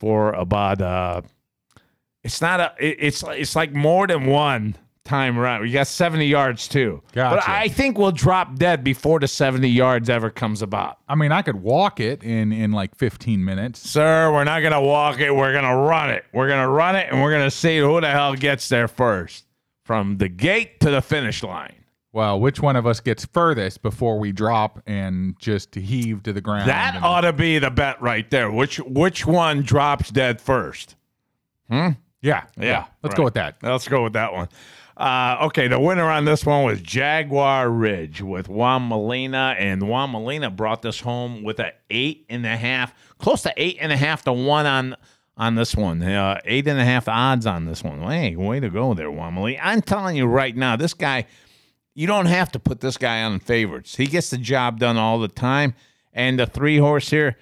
for 0.00 0.32
about. 0.32 0.80
Uh, 0.80 1.22
it's 2.24 2.40
not 2.40 2.60
a. 2.60 2.74
it- 2.78 2.98
it's 3.00 3.22
it's 3.22 3.54
like 3.56 3.72
more 3.72 4.06
than 4.06 4.26
one 4.26 4.76
time 5.04 5.38
around. 5.38 5.60
We 5.62 5.70
got 5.70 5.86
seventy 5.86 6.26
yards 6.26 6.66
too. 6.66 7.00
But 7.30 7.48
I 7.48 7.68
think 7.68 7.96
we'll 7.96 8.10
drop 8.10 8.56
dead 8.56 8.82
before 8.82 9.20
the 9.20 9.28
seventy 9.28 9.68
yards 9.68 10.10
ever 10.10 10.30
comes 10.30 10.62
about. 10.62 10.98
I 11.08 11.14
mean, 11.14 11.30
I 11.30 11.42
could 11.42 11.62
walk 11.62 12.00
it 12.00 12.24
in 12.24 12.52
in 12.52 12.72
like 12.72 12.96
15 12.96 13.44
minutes. 13.44 13.88
Sir, 13.88 14.32
we're 14.32 14.42
not 14.44 14.60
gonna 14.60 14.82
walk 14.82 15.20
it. 15.20 15.30
We're 15.30 15.52
gonna 15.52 15.76
run 15.76 16.10
it. 16.10 16.24
We're 16.32 16.48
gonna 16.48 16.68
run 16.68 16.96
it, 16.96 17.08
and 17.12 17.22
we're 17.22 17.30
gonna 17.30 17.50
see 17.52 17.78
who 17.78 18.00
the 18.00 18.10
hell 18.10 18.34
gets 18.34 18.68
there 18.68 18.88
first, 18.88 19.44
from 19.84 20.16
the 20.18 20.28
gate 20.28 20.80
to 20.80 20.90
the 20.90 21.00
finish 21.00 21.44
line. 21.44 21.75
Well, 22.16 22.40
which 22.40 22.62
one 22.62 22.76
of 22.76 22.86
us 22.86 23.00
gets 23.00 23.26
furthest 23.26 23.82
before 23.82 24.18
we 24.18 24.32
drop 24.32 24.82
and 24.86 25.38
just 25.38 25.74
heave 25.74 26.22
to 26.22 26.32
the 26.32 26.40
ground? 26.40 26.66
That 26.66 26.98
ought 27.02 27.20
to 27.20 27.34
be 27.34 27.58
the 27.58 27.70
bet 27.70 28.00
right 28.00 28.28
there. 28.30 28.50
Which 28.50 28.78
which 28.78 29.26
one 29.26 29.60
drops 29.60 30.08
dead 30.08 30.40
first? 30.40 30.96
Hmm. 31.68 31.90
yeah, 32.22 32.44
Yeah. 32.56 32.86
Let's 33.02 33.12
right. 33.12 33.16
go 33.18 33.24
with 33.24 33.34
that. 33.34 33.56
Let's 33.62 33.86
go 33.86 34.04
with 34.04 34.14
that 34.14 34.32
one. 34.32 34.48
Uh, 34.96 35.36
okay, 35.42 35.68
the 35.68 35.78
winner 35.78 36.08
on 36.08 36.24
this 36.24 36.46
one 36.46 36.64
was 36.64 36.80
Jaguar 36.80 37.68
Ridge 37.68 38.22
with 38.22 38.48
Juan 38.48 38.88
Molina, 38.88 39.54
and 39.58 39.86
Juan 39.86 40.10
Molina 40.12 40.48
brought 40.48 40.80
this 40.80 41.00
home 41.00 41.42
with 41.42 41.60
a 41.60 41.74
eight 41.90 42.24
and 42.30 42.46
a 42.46 42.56
half, 42.56 42.94
close 43.18 43.42
to 43.42 43.52
eight 43.58 43.76
and 43.78 43.92
a 43.92 43.96
half 43.98 44.24
to 44.24 44.32
one 44.32 44.64
on 44.64 44.96
on 45.36 45.54
this 45.54 45.76
one. 45.76 46.02
Uh, 46.02 46.40
eight 46.46 46.66
and 46.66 46.80
a 46.80 46.84
half 46.84 47.08
odds 47.08 47.44
on 47.44 47.66
this 47.66 47.84
one. 47.84 48.00
Hey, 48.00 48.36
way 48.36 48.58
to 48.58 48.70
go 48.70 48.94
there, 48.94 49.10
Juan 49.10 49.34
Molina. 49.34 49.60
I'm 49.62 49.82
telling 49.82 50.16
you 50.16 50.24
right 50.24 50.56
now, 50.56 50.76
this 50.76 50.94
guy, 50.94 51.26
you 51.96 52.06
don't 52.06 52.26
have 52.26 52.52
to 52.52 52.58
put 52.60 52.80
this 52.80 52.96
guy 52.98 53.22
on 53.22 53.40
favorites. 53.40 53.96
He 53.96 54.06
gets 54.06 54.30
the 54.30 54.36
job 54.38 54.78
done 54.78 54.96
all 54.96 55.18
the 55.18 55.28
time. 55.28 55.74
And 56.12 56.38
the 56.38 56.46
three 56.46 56.76
horse 56.78 57.10
here, 57.10 57.36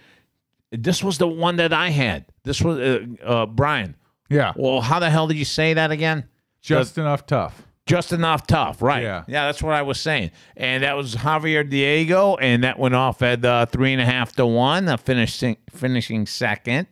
this 0.73 1.03
was 1.05 1.19
the 1.19 1.29
one 1.29 1.57
that 1.57 1.73
I 1.73 1.91
had. 1.91 2.25
This 2.45 2.63
was 2.63 2.79
uh, 2.79 3.05
uh, 3.25 3.47
Brian. 3.47 3.97
Yeah, 4.31 4.53
Well, 4.57 4.81
how 4.81 4.99
the 5.01 5.11
hell 5.11 5.27
did 5.29 5.37
you 5.37 5.45
say 5.45 5.75
that 5.75 5.91
again? 5.91 6.29
just 6.63 6.97
enough 6.97 7.27
tough. 7.27 7.63
Just 7.87 8.13
enough 8.13 8.47
tough, 8.47 8.81
right? 8.81 9.03
Yeah. 9.03 9.25
yeah, 9.29 9.45
that's 9.47 9.63
what 9.63 9.75
I 9.75 9.83
was 9.83 10.01
saying. 10.01 10.31
And 10.57 10.83
that 10.83 10.97
was 10.97 11.15
Javier 11.17 11.69
Diego, 11.69 12.37
and 12.37 12.65
that 12.65 12.79
went 12.79 12.95
off 12.95 13.21
at 13.21 13.45
uh, 13.45 13.67
three 13.67 13.93
and 13.93 14.01
a 14.01 14.07
half 14.07 14.33
to 14.37 14.47
one, 14.47 14.89
uh, 14.89 14.97
finishing 14.97 15.59
finishing 15.71 16.25
second. 16.27 16.87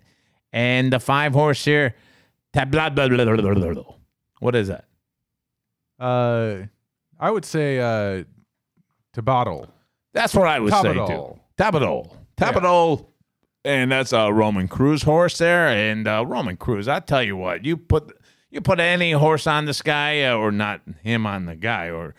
And 0.53 0.93
the 0.93 1.01
five 1.01 1.33
horse 1.33 1.65
here, 1.65 1.95
tabla- 2.53 2.95
blah, 2.95 3.09
blah, 3.09 3.25
blah, 3.25 3.35
blah, 3.37 3.55
blah, 3.55 3.73
blah. 3.73 3.95
what 4.41 4.55
is 4.55 4.69
that? 4.69 4.85
Uh, 5.99 6.67
I 7.23 7.31
would 7.31 7.45
say 7.45 7.79
uh, 7.79 8.25
to 9.13 9.23
bottle. 9.23 9.69
That's 10.13 10.35
what 10.35 10.49
I 10.49 10.59
would 10.59 10.73
say 10.73 10.79
Tabadol. 10.79 11.07
too. 11.07 11.41
Tabadol, 11.57 12.17
Tabadol, 12.37 13.07
and 13.65 13.93
that's 13.93 14.13
a 14.13 14.33
Roman 14.33 14.67
Cruz 14.67 15.05
horse 15.05 15.39
there. 15.39 15.69
And 15.69 16.09
uh, 16.09 16.25
Roman 16.27 16.57
Cruz, 16.57 16.89
I 16.89 16.99
tell 16.99 17.23
you 17.23 17.37
what, 17.37 17.65
you 17.65 17.77
put 17.77 18.19
you 18.51 18.61
put 18.61 18.81
any 18.81 19.13
horse 19.13 19.47
on 19.47 19.67
this 19.67 19.83
guy, 19.83 20.25
uh, 20.25 20.35
or 20.35 20.51
not 20.51 20.81
him 21.05 21.25
on 21.25 21.47
the 21.47 21.55
guy, 21.55 21.91
or 21.91 22.17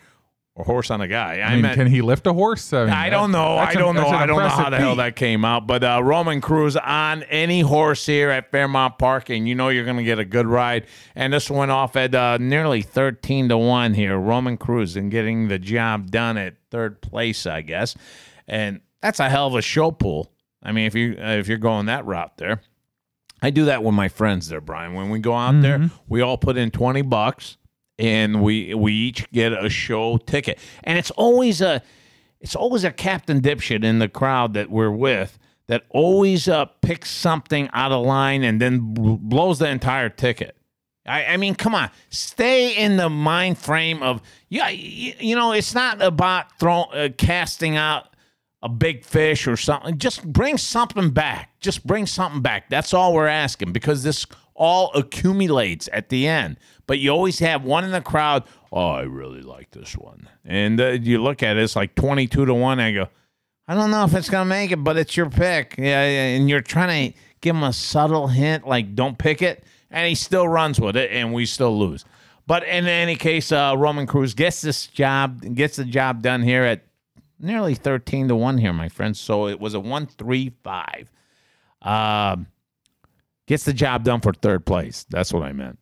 or 0.56 0.64
horse 0.64 0.90
on 0.90 1.00
a 1.00 1.08
guy. 1.08 1.38
I, 1.38 1.42
I 1.42 1.52
mean, 1.54 1.62
meant, 1.62 1.74
can 1.74 1.86
he 1.88 2.00
lift 2.00 2.26
a 2.26 2.32
horse? 2.32 2.72
I, 2.72 2.84
mean, 2.84 2.92
I 2.92 3.10
don't 3.10 3.32
know. 3.32 3.56
I 3.56 3.74
don't 3.74 3.96
know. 3.96 4.06
I 4.06 4.24
don't 4.24 4.38
know 4.38 4.48
how 4.48 4.70
the 4.70 4.78
hell 4.78 4.96
that 4.96 5.16
came 5.16 5.44
out. 5.44 5.66
But 5.66 5.82
uh, 5.82 6.00
Roman 6.02 6.40
Cruz 6.40 6.76
on 6.76 7.24
any 7.24 7.60
horse 7.60 8.06
here 8.06 8.30
at 8.30 8.52
Fairmount 8.52 8.98
Park, 8.98 9.30
and 9.30 9.48
you 9.48 9.56
know 9.56 9.68
you're 9.68 9.84
going 9.84 9.96
to 9.96 10.04
get 10.04 10.20
a 10.20 10.24
good 10.24 10.46
ride. 10.46 10.86
And 11.16 11.32
this 11.32 11.50
went 11.50 11.72
off 11.72 11.96
at 11.96 12.14
uh, 12.14 12.38
nearly 12.38 12.82
13 12.82 13.48
to 13.48 13.58
1 13.58 13.94
here. 13.94 14.16
Roman 14.16 14.56
Cruz 14.56 14.96
and 14.96 15.10
getting 15.10 15.48
the 15.48 15.58
job 15.58 16.10
done 16.10 16.36
at 16.36 16.54
third 16.70 17.00
place, 17.00 17.46
I 17.46 17.62
guess. 17.62 17.96
And 18.46 18.80
that's 19.02 19.18
a 19.18 19.28
hell 19.28 19.48
of 19.48 19.56
a 19.56 19.62
show 19.62 19.90
pool. 19.90 20.30
I 20.62 20.70
mean, 20.70 20.86
if 20.86 20.94
you 20.94 21.16
uh, 21.18 21.32
if 21.32 21.48
you're 21.48 21.58
going 21.58 21.86
that 21.86 22.06
route 22.06 22.36
there. 22.36 22.60
I 23.42 23.50
do 23.50 23.66
that 23.66 23.82
with 23.82 23.92
my 23.92 24.08
friends 24.08 24.48
there, 24.48 24.62
Brian. 24.62 24.94
When 24.94 25.10
we 25.10 25.18
go 25.18 25.34
out 25.34 25.60
there, 25.60 25.90
we 26.08 26.22
all 26.22 26.38
put 26.38 26.56
in 26.56 26.70
20 26.70 27.02
bucks 27.02 27.58
and 27.98 28.42
we 28.42 28.74
we 28.74 28.92
each 28.92 29.30
get 29.30 29.52
a 29.52 29.68
show 29.68 30.16
ticket. 30.18 30.58
And 30.82 30.98
it's 30.98 31.10
always 31.12 31.60
a 31.60 31.82
it's 32.40 32.56
always 32.56 32.84
a 32.84 32.92
captain 32.92 33.40
dipshit 33.40 33.84
in 33.84 33.98
the 33.98 34.08
crowd 34.08 34.54
that 34.54 34.70
we're 34.70 34.90
with 34.90 35.38
that 35.66 35.84
always 35.88 36.46
uh, 36.46 36.66
picks 36.82 37.10
something 37.10 37.70
out 37.72 37.90
of 37.90 38.04
line 38.04 38.44
and 38.44 38.60
then 38.60 38.92
bl- 38.94 39.14
blows 39.14 39.58
the 39.58 39.68
entire 39.68 40.10
ticket. 40.10 40.56
I, 41.06 41.24
I 41.24 41.36
mean, 41.36 41.54
come 41.54 41.74
on, 41.74 41.90
stay 42.10 42.76
in 42.76 42.96
the 42.96 43.10
mind 43.10 43.58
frame 43.58 44.02
of 44.02 44.22
yeah. 44.48 44.68
You, 44.68 45.14
you 45.18 45.36
know, 45.36 45.52
it's 45.52 45.74
not 45.74 46.02
about 46.02 46.58
throwing 46.58 46.88
uh, 46.92 47.08
casting 47.16 47.76
out 47.76 48.08
a 48.62 48.68
big 48.68 49.04
fish 49.04 49.46
or 49.46 49.56
something. 49.56 49.98
Just 49.98 50.24
bring 50.24 50.56
something 50.56 51.10
back. 51.10 51.50
Just 51.60 51.86
bring 51.86 52.06
something 52.06 52.40
back. 52.40 52.70
That's 52.70 52.94
all 52.94 53.12
we're 53.12 53.26
asking 53.26 53.72
because 53.72 54.02
this 54.02 54.24
all 54.54 54.90
accumulates 54.94 55.88
at 55.92 56.08
the 56.08 56.26
end. 56.26 56.56
But 56.86 56.98
you 56.98 57.10
always 57.10 57.38
have 57.38 57.64
one 57.64 57.84
in 57.84 57.92
the 57.92 58.00
crowd. 58.00 58.44
Oh, 58.72 58.88
I 58.88 59.02
really 59.02 59.40
like 59.40 59.70
this 59.70 59.96
one, 59.96 60.28
and 60.44 60.80
uh, 60.80 60.88
you 60.88 61.22
look 61.22 61.42
at 61.42 61.56
it, 61.56 61.62
it's 61.62 61.76
like 61.76 61.94
twenty-two 61.94 62.44
to 62.44 62.54
one. 62.54 62.80
I 62.80 62.92
go, 62.92 63.08
I 63.66 63.74
don't 63.74 63.90
know 63.90 64.04
if 64.04 64.14
it's 64.14 64.28
gonna 64.28 64.44
make 64.44 64.70
it, 64.70 64.82
but 64.84 64.96
it's 64.96 65.16
your 65.16 65.30
pick. 65.30 65.76
Yeah, 65.78 66.02
and 66.02 66.50
you're 66.50 66.60
trying 66.60 67.12
to 67.12 67.18
give 67.40 67.56
him 67.56 67.62
a 67.62 67.72
subtle 67.72 68.26
hint, 68.26 68.66
like 68.66 68.94
don't 68.94 69.16
pick 69.16 69.42
it, 69.42 69.64
and 69.90 70.08
he 70.08 70.14
still 70.14 70.46
runs 70.46 70.78
with 70.80 70.96
it, 70.96 71.10
and 71.12 71.32
we 71.32 71.46
still 71.46 71.78
lose. 71.78 72.04
But 72.46 72.64
in 72.64 72.86
any 72.86 73.16
case, 73.16 73.52
uh, 73.52 73.74
Roman 73.78 74.06
Cruz 74.06 74.34
gets 74.34 74.60
this 74.60 74.86
job, 74.86 75.54
gets 75.54 75.76
the 75.76 75.84
job 75.84 76.20
done 76.20 76.42
here 76.42 76.64
at 76.64 76.84
nearly 77.38 77.74
thirteen 77.74 78.28
to 78.28 78.36
one 78.36 78.58
here, 78.58 78.72
my 78.74 78.90
friends. 78.90 79.18
So 79.18 79.48
it 79.48 79.58
was 79.58 79.72
a 79.72 79.80
one 79.80 80.06
three 80.06 80.52
five. 80.62 81.10
Um, 81.80 82.48
gets 83.46 83.64
the 83.64 83.72
job 83.72 84.04
done 84.04 84.20
for 84.20 84.32
third 84.32 84.66
place. 84.66 85.06
That's 85.08 85.32
what 85.32 85.42
I 85.42 85.52
meant. 85.52 85.78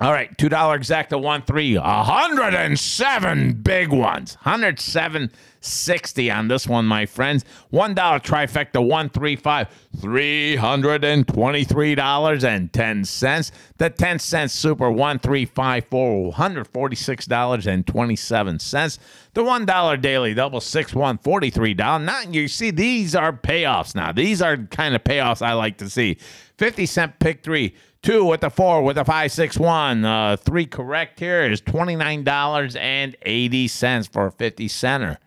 All 0.00 0.10
right, 0.10 0.36
two 0.38 0.48
dollar 0.48 0.78
exacta 0.78 1.20
one 1.20 1.42
three, 1.42 1.76
hundred 1.76 2.54
and 2.54 2.78
seven 2.78 3.52
big 3.52 3.90
ones, 3.90 4.34
hundred 4.36 4.80
seven 4.80 5.30
sixty 5.60 6.30
on 6.30 6.48
this 6.48 6.66
one, 6.66 6.86
my 6.86 7.04
friends. 7.04 7.44
One 7.68 7.94
dollar 7.94 8.18
trifecta 8.18 8.84
one 8.84 9.10
three 9.10 9.36
five, 9.36 9.68
three 10.00 10.56
hundred 10.56 11.04
and 11.04 11.28
twenty 11.28 11.64
three 11.64 11.94
dollars 11.94 12.42
and 12.42 12.72
ten 12.72 13.04
cents. 13.04 13.52
The 13.76 13.90
ten 13.90 14.18
cent 14.18 14.50
super 14.50 14.90
one 14.90 15.18
three 15.18 15.44
five 15.44 15.84
four, 15.90 16.32
hundred 16.32 16.68
forty 16.68 16.96
six 16.96 17.26
dollars 17.26 17.66
and 17.66 17.86
twenty 17.86 18.16
seven 18.16 18.58
cents. 18.58 18.98
The 19.34 19.44
one 19.44 19.66
dollar 19.66 19.98
daily 19.98 20.32
double 20.32 20.62
six 20.62 20.94
one 20.94 21.18
forty 21.18 21.50
three 21.50 21.74
dollars. 21.74 22.06
Now 22.06 22.22
you 22.22 22.48
see 22.48 22.70
these 22.70 23.14
are 23.14 23.32
payoffs. 23.32 23.94
Now 23.94 24.10
these 24.10 24.40
are 24.40 24.56
kind 24.56 24.96
of 24.96 25.04
payoffs 25.04 25.42
I 25.42 25.52
like 25.52 25.76
to 25.78 25.90
see. 25.90 26.16
Fifty 26.56 26.86
cent 26.86 27.18
pick 27.18 27.42
three. 27.42 27.74
Two 28.02 28.24
with 28.24 28.40
the 28.40 28.50
four 28.50 28.82
with 28.82 28.96
the 28.96 29.04
five 29.04 29.30
six 29.30 29.56
one. 29.56 30.04
Uh, 30.04 30.36
three 30.36 30.66
correct 30.66 31.20
here 31.20 31.42
is 31.42 31.60
twenty 31.60 31.94
nine 31.94 32.24
dollars 32.24 32.74
and 32.74 33.16
eighty 33.22 33.68
cents 33.68 34.08
for 34.08 34.26
a 34.26 34.32
fifty 34.32 34.66
center. 34.66 35.18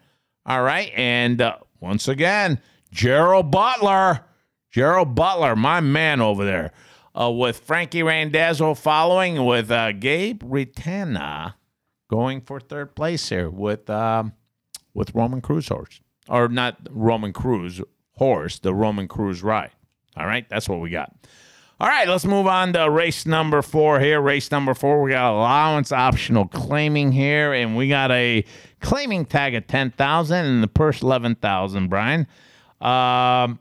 All 0.46 0.62
right, 0.62 0.92
and 0.94 1.42
uh, 1.42 1.58
once 1.80 2.08
again, 2.10 2.60
Gerald 2.92 3.50
Butler, 3.50 4.26
Gerald 4.72 5.16
Butler, 5.16 5.56
my 5.56 5.80
man 5.80 6.20
over 6.20 6.44
there, 6.44 6.74
uh, 7.20 7.32
with 7.32 7.60
Frankie 7.60 8.04
Randazzo 8.04 8.74
following 8.74 9.46
with 9.46 9.72
uh, 9.72 9.94
Gabe 9.94 10.44
Ritana 10.44 11.54
going 12.10 12.42
for 12.42 12.60
third 12.60 12.94
place 12.94 13.30
here 13.30 13.50
with 13.50 13.90
um, 13.90 14.34
with 14.94 15.16
Roman 15.16 15.42
Cruz 15.42 15.70
horse 15.70 16.02
or 16.28 16.50
not 16.50 16.78
Roman 16.90 17.32
Cruz 17.32 17.82
horse, 18.18 18.60
the 18.60 18.74
Roman 18.74 19.08
Cruz 19.08 19.44
ride. 19.44 19.72
All 20.18 20.26
right, 20.26 20.48
that's 20.50 20.68
what 20.68 20.82
we 20.82 20.90
got. 20.90 21.14
All 21.78 21.90
right, 21.90 22.08
let's 22.08 22.24
move 22.24 22.48
on 22.48 22.72
to 22.74 22.90
race 22.90 23.26
number 23.26 23.62
four 23.62 24.00
here. 24.00 24.22
Race 24.22 24.50
number 24.50 24.74
four, 24.74 25.02
we 25.02 25.12
got 25.12 25.34
allowance 25.34 25.92
optional 25.92 26.48
claiming 26.48 27.12
here, 27.12 27.52
and 27.52 27.76
we 27.76 27.90
got 27.90 28.12
a 28.12 28.46
claiming 28.80 29.26
tag 29.26 29.56
at 29.56 29.68
ten 29.68 29.92
thousand 29.92 30.46
and 30.46 30.64
the 30.64 30.70
purse 30.70 31.02
eleven 31.02 31.36
thousand. 31.36 31.90
Brian, 31.90 32.28
um, 32.80 33.60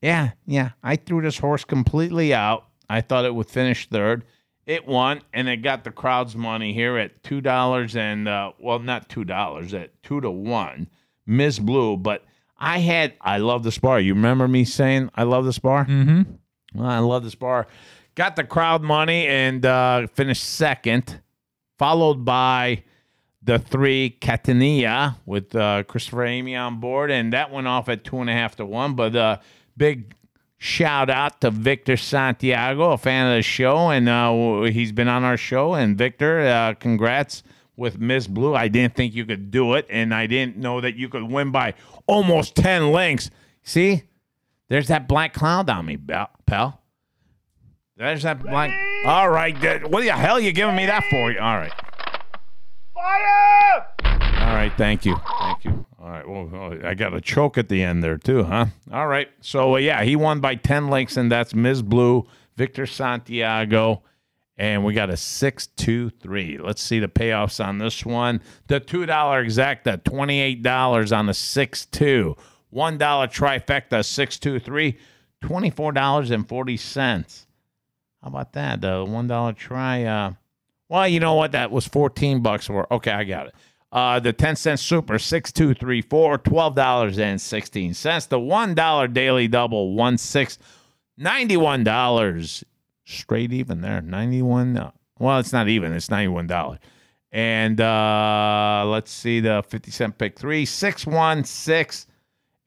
yeah, 0.00 0.30
yeah, 0.46 0.70
I 0.84 0.94
threw 0.94 1.22
this 1.22 1.38
horse 1.38 1.64
completely 1.64 2.32
out. 2.32 2.66
I 2.88 3.00
thought 3.00 3.24
it 3.24 3.34
would 3.34 3.50
finish 3.50 3.88
third. 3.88 4.22
It 4.64 4.86
won, 4.86 5.22
and 5.32 5.48
it 5.48 5.58
got 5.58 5.82
the 5.82 5.90
crowd's 5.90 6.36
money 6.36 6.72
here 6.72 6.96
at 6.96 7.24
two 7.24 7.40
dollars 7.40 7.96
and 7.96 8.28
uh, 8.28 8.52
well, 8.60 8.78
not 8.78 9.08
two 9.08 9.24
dollars 9.24 9.74
at 9.74 10.00
two 10.04 10.20
to 10.20 10.30
one. 10.30 10.88
Miss 11.26 11.58
Blue, 11.58 11.96
but 11.96 12.24
I 12.58 12.78
had 12.78 13.14
I 13.20 13.38
love 13.38 13.64
this 13.64 13.78
bar. 13.78 13.98
You 13.98 14.14
remember 14.14 14.46
me 14.46 14.64
saying 14.64 15.10
I 15.16 15.24
love 15.24 15.44
this 15.44 15.58
bar? 15.58 15.84
Mm-hmm. 15.84 16.32
I 16.80 16.98
love 16.98 17.24
this 17.24 17.34
bar. 17.34 17.66
Got 18.14 18.36
the 18.36 18.44
crowd 18.44 18.82
money 18.82 19.26
and 19.26 19.64
uh, 19.64 20.06
finished 20.08 20.44
second, 20.44 21.20
followed 21.78 22.24
by 22.24 22.84
the 23.42 23.58
three 23.58 24.10
Catania 24.10 25.18
with 25.24 25.54
uh, 25.54 25.84
Christopher 25.84 26.24
Emigh 26.24 26.56
on 26.56 26.80
board, 26.80 27.10
and 27.10 27.32
that 27.32 27.52
went 27.52 27.68
off 27.68 27.88
at 27.88 28.04
two 28.04 28.18
and 28.18 28.28
a 28.28 28.32
half 28.32 28.56
to 28.56 28.66
one. 28.66 28.94
But 28.94 29.14
uh, 29.14 29.38
big 29.76 30.14
shout 30.58 31.10
out 31.10 31.40
to 31.42 31.50
Victor 31.50 31.96
Santiago, 31.96 32.92
a 32.92 32.98
fan 32.98 33.30
of 33.30 33.36
the 33.38 33.42
show, 33.42 33.90
and 33.90 34.08
uh, 34.08 34.62
he's 34.62 34.92
been 34.92 35.08
on 35.08 35.22
our 35.22 35.36
show. 35.36 35.74
And 35.74 35.96
Victor, 35.96 36.40
uh, 36.40 36.74
congrats 36.74 37.42
with 37.76 37.98
Miss 37.98 38.26
Blue. 38.26 38.54
I 38.54 38.68
didn't 38.68 38.94
think 38.94 39.14
you 39.14 39.24
could 39.24 39.50
do 39.50 39.74
it, 39.74 39.86
and 39.90 40.14
I 40.14 40.26
didn't 40.26 40.56
know 40.56 40.80
that 40.80 40.96
you 40.96 41.08
could 41.08 41.24
win 41.24 41.50
by 41.52 41.74
almost 42.06 42.56
10 42.56 42.92
links. 42.92 43.30
See, 43.62 44.04
there's 44.68 44.88
that 44.88 45.08
black 45.08 45.32
cloud 45.32 45.70
on 45.70 45.86
me, 45.86 45.98
pal. 46.46 46.80
There's 47.96 48.24
that 48.24 48.42
black. 48.42 48.70
All 49.06 49.30
right, 49.30 49.54
what 49.90 50.02
the 50.02 50.12
hell 50.12 50.34
are 50.34 50.40
you 50.40 50.52
giving 50.52 50.76
me 50.76 50.86
that 50.86 51.04
for? 51.08 51.40
All 51.40 51.56
right. 51.56 51.72
Fire! 52.92 53.86
All 54.46 54.54
right. 54.54 54.72
thank 54.76 55.04
you, 55.04 55.16
thank 55.40 55.64
you. 55.64 55.86
All 55.98 56.10
right, 56.10 56.28
well, 56.28 56.50
oh, 56.52 56.78
I 56.86 56.94
got 56.94 57.14
a 57.14 57.20
choke 57.20 57.58
at 57.58 57.68
the 57.68 57.82
end 57.82 58.02
there 58.02 58.18
too, 58.18 58.44
huh? 58.44 58.66
All 58.92 59.06
right, 59.06 59.28
so 59.40 59.74
uh, 59.74 59.78
yeah, 59.78 60.02
he 60.04 60.14
won 60.14 60.40
by 60.40 60.56
ten 60.56 60.88
links, 60.88 61.16
and 61.16 61.32
that's 61.32 61.54
Ms. 61.54 61.82
Blue, 61.82 62.26
Victor 62.56 62.86
Santiago, 62.86 64.02
and 64.56 64.84
we 64.84 64.92
got 64.92 65.10
a 65.10 65.16
six 65.16 65.66
two 65.66 66.10
three. 66.10 66.58
Let's 66.58 66.82
see 66.82 66.98
the 66.98 67.08
payoffs 67.08 67.64
on 67.64 67.78
this 67.78 68.04
one. 68.04 68.42
The 68.68 68.78
two 68.78 69.06
dollar 69.06 69.44
exacta, 69.44 70.02
twenty 70.04 70.40
eight 70.40 70.62
dollars 70.62 71.12
on 71.12 71.26
the 71.26 71.34
six 71.34 71.86
two. 71.86 72.36
One 72.76 72.98
dollar 72.98 73.26
trifecta, 73.26 74.04
six 74.04 74.38
two 74.38 74.58
three, 74.58 74.98
twenty 75.40 75.70
four 75.70 75.92
dollars 75.92 76.30
and 76.30 76.46
forty 76.46 76.76
cents. 76.76 77.46
How 78.22 78.28
about 78.28 78.52
that? 78.52 78.82
The 78.82 79.02
one 79.02 79.28
dollar 79.28 79.54
try. 79.54 80.04
Uh, 80.04 80.32
well, 80.90 81.08
you 81.08 81.18
know 81.18 81.32
what? 81.32 81.52
That 81.52 81.70
was 81.70 81.88
14 81.88 82.42
bucks 82.42 82.66
for. 82.66 82.86
Okay, 82.92 83.10
I 83.10 83.24
got 83.24 83.46
it. 83.46 83.54
Uh, 83.90 84.20
the 84.20 84.34
10 84.34 84.56
cent 84.56 84.78
super, 84.78 85.18
6234, 85.18 86.38
$12.16. 86.38 88.28
The 88.28 88.38
$1 88.38 89.12
daily 89.14 89.48
double, 89.48 89.94
one 89.94 90.18
six, 90.18 90.58
$91. 91.18 92.64
Straight 93.06 93.52
even 93.54 93.80
there. 93.80 94.02
91 94.02 94.76
uh, 94.76 94.90
Well, 95.18 95.38
it's 95.38 95.52
not 95.52 95.68
even. 95.68 95.94
It's 95.94 96.08
$91. 96.08 96.78
And 97.32 97.80
uh, 97.80 98.84
let's 98.86 99.10
see 99.10 99.40
the 99.40 99.64
50 99.66 99.90
cent 99.90 100.18
pick 100.18 100.38
three, 100.38 100.66
616 100.66 102.12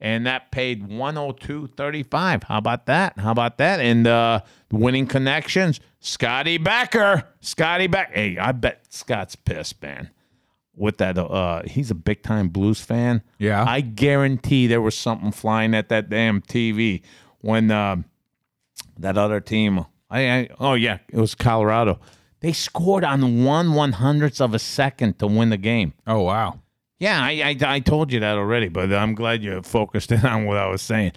and 0.00 0.26
that 0.26 0.50
paid 0.50 0.88
102.35. 0.88 2.44
How 2.44 2.58
about 2.58 2.86
that? 2.86 3.18
How 3.18 3.32
about 3.32 3.58
that? 3.58 3.80
And 3.80 4.06
uh 4.06 4.40
winning 4.72 5.06
connections, 5.06 5.80
Scotty 6.00 6.58
Becker. 6.58 7.24
Scotty 7.40 7.86
Becker. 7.86 8.12
Hey, 8.12 8.38
I 8.38 8.52
bet 8.52 8.86
Scott's 8.88 9.36
pissed, 9.36 9.82
man. 9.82 10.10
With 10.76 10.96
that, 10.98 11.18
uh, 11.18 11.62
he's 11.66 11.90
a 11.90 11.94
big 11.94 12.22
time 12.22 12.48
blues 12.48 12.80
fan. 12.80 13.22
Yeah. 13.38 13.64
I 13.68 13.82
guarantee 13.82 14.66
there 14.66 14.80
was 14.80 14.96
something 14.96 15.30
flying 15.30 15.74
at 15.74 15.90
that 15.90 16.08
damn 16.08 16.40
TV 16.40 17.02
when 17.40 17.70
uh, 17.70 17.96
that 18.98 19.18
other 19.18 19.40
team. 19.40 19.84
I, 20.08 20.30
I 20.30 20.48
oh 20.58 20.74
yeah, 20.74 20.98
it 21.08 21.18
was 21.18 21.34
Colorado. 21.34 22.00
They 22.40 22.52
scored 22.52 23.04
on 23.04 23.44
one 23.44 23.74
one 23.74 23.92
hundredths 23.92 24.40
of 24.40 24.54
a 24.54 24.58
second 24.58 25.18
to 25.18 25.26
win 25.26 25.50
the 25.50 25.58
game. 25.58 25.92
Oh 26.06 26.22
wow. 26.22 26.60
Yeah, 27.00 27.20
I, 27.20 27.56
I, 27.60 27.74
I 27.76 27.80
told 27.80 28.12
you 28.12 28.20
that 28.20 28.36
already, 28.36 28.68
but 28.68 28.92
I'm 28.92 29.14
glad 29.14 29.42
you 29.42 29.60
focused 29.62 30.12
in 30.12 30.20
on 30.24 30.44
what 30.44 30.58
I 30.58 30.68
was 30.68 30.82
saying. 30.82 31.12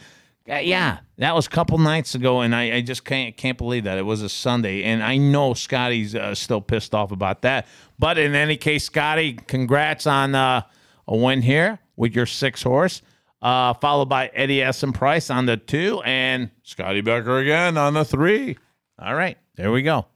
Uh, 0.49 0.55
yeah, 0.55 0.99
that 1.17 1.35
was 1.35 1.45
a 1.45 1.49
couple 1.49 1.77
nights 1.77 2.15
ago, 2.15 2.41
and 2.41 2.53
I, 2.53 2.77
I 2.77 2.81
just 2.81 3.05
can't 3.05 3.37
can't 3.37 3.57
believe 3.57 3.85
that 3.85 3.97
it 3.97 4.01
was 4.01 4.21
a 4.21 4.27
Sunday, 4.27 4.83
and 4.83 5.01
I 5.01 5.15
know 5.15 5.53
Scotty's 5.53 6.15
uh, 6.15 6.35
still 6.35 6.59
pissed 6.59 6.93
off 6.93 7.11
about 7.11 7.43
that. 7.43 7.65
But 7.97 8.17
in 8.17 8.35
any 8.35 8.57
case, 8.57 8.85
Scotty, 8.85 9.33
congrats 9.33 10.05
on 10.05 10.35
uh, 10.35 10.63
a 11.07 11.15
win 11.15 11.43
here 11.43 11.79
with 11.95 12.13
your 12.13 12.25
six 12.25 12.61
horse, 12.61 13.01
uh, 13.41 13.73
followed 13.75 14.09
by 14.09 14.27
Eddie 14.33 14.61
S. 14.61 14.83
and 14.83 14.93
Price 14.93 15.29
on 15.29 15.45
the 15.45 15.55
two, 15.55 16.01
and 16.03 16.49
Scotty 16.63 16.99
Becker 16.99 17.37
again 17.37 17.77
on 17.77 17.93
the 17.93 18.03
three. 18.03 18.57
All 18.99 19.15
right, 19.15 19.37
there 19.55 19.71
we 19.71 19.81
go. 19.81 20.07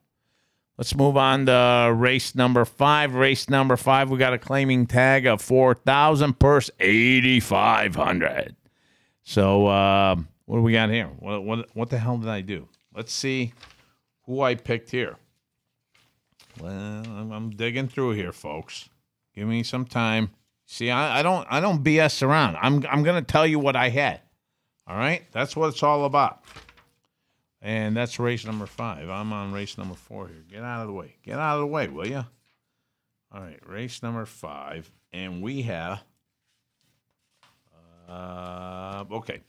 Let's 0.78 0.96
move 0.96 1.18
on 1.18 1.48
to 1.48 1.92
race 1.96 2.36
number 2.36 2.64
five. 2.64 3.16
Race 3.16 3.50
number 3.50 3.76
five, 3.78 4.12
we 4.12 4.20
got 4.20 4.34
a 4.34 4.38
claiming 4.38 4.86
tag 4.86 5.26
of 5.26 5.42
4,000, 5.42 6.38
purse 6.38 6.70
8,500. 6.80 8.56
So, 9.24 9.66
uh, 9.68 10.16
what 10.46 10.58
do 10.58 10.62
we 10.62 10.74
got 10.74 10.90
here? 10.90 11.08
What, 11.20 11.44
what, 11.44 11.68
what 11.74 11.90
the 11.90 11.98
hell 11.98 12.18
did 12.18 12.30
I 12.30 12.42
do? 12.42 12.68
Let's 12.96 13.12
see 13.12 13.54
who 14.26 14.42
I 14.42 14.54
picked 14.54 14.92
here. 14.92 15.16
Well, 16.60 16.72
I'm, 16.72 17.32
I'm 17.32 17.50
digging 17.50 17.88
through 17.88 18.12
here, 18.12 18.32
folks. 18.32 18.90
Give 19.34 19.48
me 19.48 19.64
some 19.64 19.86
time. 19.86 20.32
See, 20.66 20.92
I, 20.92 21.20
I 21.20 21.24
don't 21.24 21.48
I 21.50 21.60
don't 21.60 21.84
BS 21.84 22.22
around. 22.22 22.58
I'm 22.62 22.86
I'm 22.90 23.04
gonna 23.04 23.22
tell 23.22 23.48
you 23.48 23.60
what 23.60 23.76
I 23.76 23.90
had. 23.90 24.22
All 24.88 24.98
right, 24.98 25.24
that's 25.32 25.56
what 25.56 25.70
it's 25.70 25.84
all 25.84 26.06
about. 26.06 26.44
And 27.62 27.98
that's 27.98 28.20
race 28.20 28.46
number 28.46 28.66
five. 28.66 29.10
I'm 29.10 29.34
on 29.34 29.52
race 29.52 29.78
number 29.78 29.96
four 29.96 30.28
here. 30.28 30.44
Get 30.50 30.64
out 30.64 30.82
of 30.82 30.88
the 30.88 30.94
way. 30.94 31.16
Get 31.24 31.40
out 31.40 31.56
of 31.56 31.62
the 31.62 31.68
way, 31.68 31.88
will 31.88 32.08
you? 32.08 32.24
All 33.32 33.42
right, 33.42 33.60
race 33.66 34.04
number 34.04 34.26
five. 34.26 34.90
And 35.12 35.42
we 35.42 35.64
have. 35.64 36.04
Uh, 38.08 39.04
okay. 39.12 39.42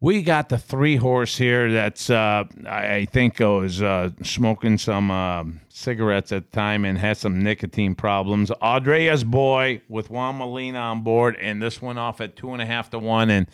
We 0.00 0.22
got 0.22 0.50
the 0.50 0.58
three 0.58 0.96
horse 0.96 1.36
here 1.36 1.72
that's, 1.72 2.10
uh, 2.10 2.44
I 2.68 3.06
think, 3.06 3.40
uh, 3.40 3.50
was 3.50 3.82
uh, 3.82 4.10
smoking 4.22 4.78
some 4.78 5.10
um 5.10 5.60
cigarettes 5.68 6.32
at 6.32 6.50
the 6.50 6.56
time 6.56 6.84
and 6.84 6.96
had 6.96 7.16
some 7.16 7.42
nicotine 7.42 7.94
problems. 7.94 8.50
Andrea's 8.62 9.24
boy 9.24 9.82
with 9.88 10.10
Juan 10.10 10.38
Molina 10.38 10.78
on 10.78 11.02
board, 11.02 11.36
and 11.36 11.60
this 11.62 11.82
went 11.82 11.98
off 11.98 12.20
at 12.20 12.36
two 12.36 12.52
and 12.52 12.62
a 12.62 12.66
half 12.66 12.90
to 12.90 12.98
one. 12.98 13.30
And, 13.30 13.46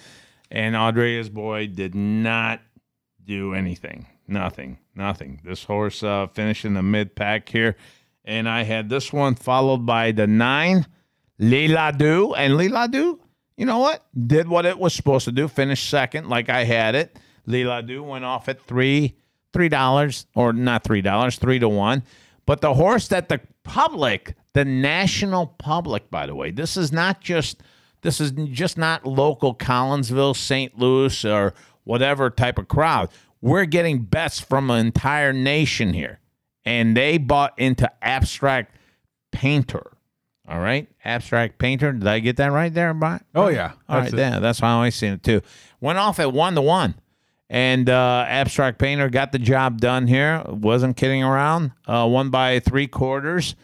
and 0.50 0.76
Andrea's 0.76 1.28
boy 1.28 1.68
did 1.68 1.94
not 1.94 2.60
do 3.32 3.54
anything. 3.54 4.06
Nothing. 4.28 4.78
Nothing. 4.94 5.40
This 5.42 5.64
horse 5.64 6.02
uh, 6.02 6.26
finished 6.28 6.64
in 6.64 6.74
the 6.74 6.82
mid 6.82 7.14
pack 7.14 7.48
here. 7.48 7.76
And 8.24 8.48
I 8.48 8.62
had 8.62 8.88
this 8.88 9.12
one 9.12 9.34
followed 9.34 9.86
by 9.86 10.12
the 10.12 10.26
nine, 10.26 10.86
Lila 11.38 11.92
Du. 11.96 12.34
And 12.34 12.56
Lila 12.56 12.88
Du, 12.88 13.18
you 13.56 13.66
know 13.66 13.78
what? 13.78 14.04
Did 14.26 14.48
what 14.48 14.66
it 14.66 14.78
was 14.78 14.94
supposed 14.94 15.24
to 15.24 15.32
do. 15.32 15.48
Finished 15.48 15.88
second 15.88 16.28
like 16.28 16.50
I 16.50 16.64
had 16.64 16.94
it. 16.94 17.18
Lila 17.46 17.82
Du 17.82 18.02
went 18.02 18.24
off 18.24 18.48
at 18.48 18.60
three, 18.62 19.16
three 19.52 19.68
dollars, 19.68 20.26
or 20.34 20.52
not 20.52 20.84
three 20.84 21.02
dollars, 21.02 21.36
three 21.36 21.58
to 21.58 21.68
one. 21.68 22.02
But 22.44 22.60
the 22.60 22.74
horse 22.74 23.08
that 23.08 23.28
the 23.28 23.40
public, 23.64 24.34
the 24.52 24.64
national 24.64 25.46
public, 25.46 26.10
by 26.10 26.26
the 26.26 26.34
way, 26.34 26.50
this 26.50 26.76
is 26.76 26.92
not 26.92 27.20
just 27.20 27.62
this 28.02 28.20
is 28.20 28.32
just 28.32 28.76
not 28.76 29.06
local 29.06 29.54
Collinsville, 29.54 30.36
St. 30.36 30.76
Louis, 30.78 31.24
or 31.24 31.54
whatever 31.84 32.30
type 32.30 32.58
of 32.58 32.68
crowd. 32.68 33.10
We're 33.40 33.64
getting 33.64 34.02
bets 34.02 34.40
from 34.40 34.70
an 34.70 34.86
entire 34.86 35.32
nation 35.32 35.92
here. 35.92 36.20
And 36.64 36.96
they 36.96 37.18
bought 37.18 37.58
into 37.58 37.90
abstract 38.02 38.76
painter. 39.32 39.92
All 40.48 40.60
right. 40.60 40.88
Abstract 41.04 41.58
painter. 41.58 41.92
Did 41.92 42.06
I 42.06 42.20
get 42.20 42.36
that 42.36 42.52
right 42.52 42.72
there, 42.72 42.94
Brian? 42.94 43.24
Oh, 43.34 43.48
yeah. 43.48 43.72
All 43.88 43.98
right. 43.98 44.12
Yeah, 44.12 44.38
that's 44.38 44.60
how 44.60 44.80
I 44.80 44.90
seen 44.90 45.14
it 45.14 45.22
too. 45.22 45.40
Went 45.80 45.98
off 45.98 46.20
at 46.20 46.32
one 46.32 46.54
to 46.54 46.62
one. 46.62 46.94
And 47.52 47.90
uh, 47.90 48.24
Abstract 48.26 48.78
Painter 48.78 49.10
got 49.10 49.32
the 49.32 49.38
job 49.38 49.78
done 49.78 50.06
here. 50.06 50.42
Wasn't 50.46 50.96
kidding 50.96 51.22
around. 51.22 51.72
Uh, 51.86 52.08
won 52.10 52.30
by 52.30 52.60
three 52.60 52.86
quarters. 52.86 53.54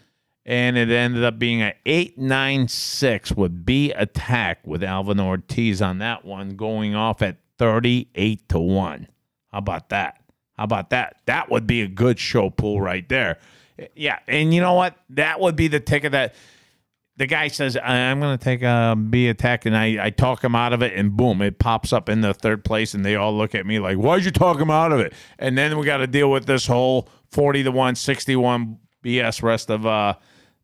And 0.45 0.77
it 0.77 0.91
ended 0.91 1.25
up 1.25 1.39
being 1.39 1.63
an 1.63 1.73
8 1.87 2.19
9 2.19 2.69
6 2.69 3.33
with 3.33 3.65
B 3.65 3.93
attack 3.93 4.67
with 4.67 4.85
Alvin 4.85 5.19
Ortiz 5.19 5.81
on 5.81 5.99
that 5.99 6.27
one, 6.27 6.51
going 6.51 6.95
off 6.95 7.23
at 7.23 7.37
38 7.59 8.49
to 8.51 8.59
1. 8.59 9.09
How 9.53 9.59
about 9.59 9.89
that? 9.91 10.21
How 10.57 10.65
about 10.65 10.91
that? 10.91 11.17
That 11.27 11.51
would 11.51 11.67
be 11.67 11.83
a 11.83 11.89
good 11.89 12.19
show 12.19 12.51
pool 12.51 12.81
right 12.81 13.09
there. 13.09 13.39
Yeah. 13.95 14.19
And 14.27 14.53
you 14.53 14.61
know 14.61 14.75
what? 14.75 14.97
That 15.11 15.41
would 15.41 15.57
be 15.57 15.69
the 15.69 15.81
ticket 15.81 16.13
that 16.13 16.35
the 17.19 17.27
guy 17.27 17.49
says, 17.49 17.77
I'm 17.77 18.21
going 18.21 18.39
to 18.39 18.43
take 18.43 18.63
a 18.63 18.97
B 18.97 19.29
attack, 19.29 19.67
and 19.67 19.77
I, 19.77 20.07
I 20.07 20.11
talk 20.11 20.43
him 20.43 20.55
out 20.55 20.73
of 20.73 20.83
it, 20.83 20.95
and 20.95 21.17
boom, 21.17 21.43
it 21.43 21.59
pops 21.59 21.93
up 21.93 22.09
in 22.09 22.21
the 22.21 22.33
third 22.33 22.65
place, 22.65 22.95
and 22.95 23.05
they 23.05 23.17
all 23.17 23.37
look 23.37 23.57
at 23.57 23.67
me 23.67 23.81
like, 23.81 23.97
why'd 23.97 24.25
you 24.25 24.31
talk 24.31 24.61
him 24.61 24.71
out 24.71 24.93
of 24.93 25.01
it? 25.01 25.13
And 25.37 25.59
then 25.59 25.77
we 25.79 25.85
got 25.85 25.97
to 25.97 26.07
deal 26.07 26.31
with 26.31 26.47
this 26.47 26.69
whole 26.69 27.09
40 27.33 27.65
to 27.65 27.73
1, 27.73 27.97
61 27.97 28.79
BS 29.05 29.43
rest 29.43 29.69
of 29.69 29.85
uh, 29.85 30.15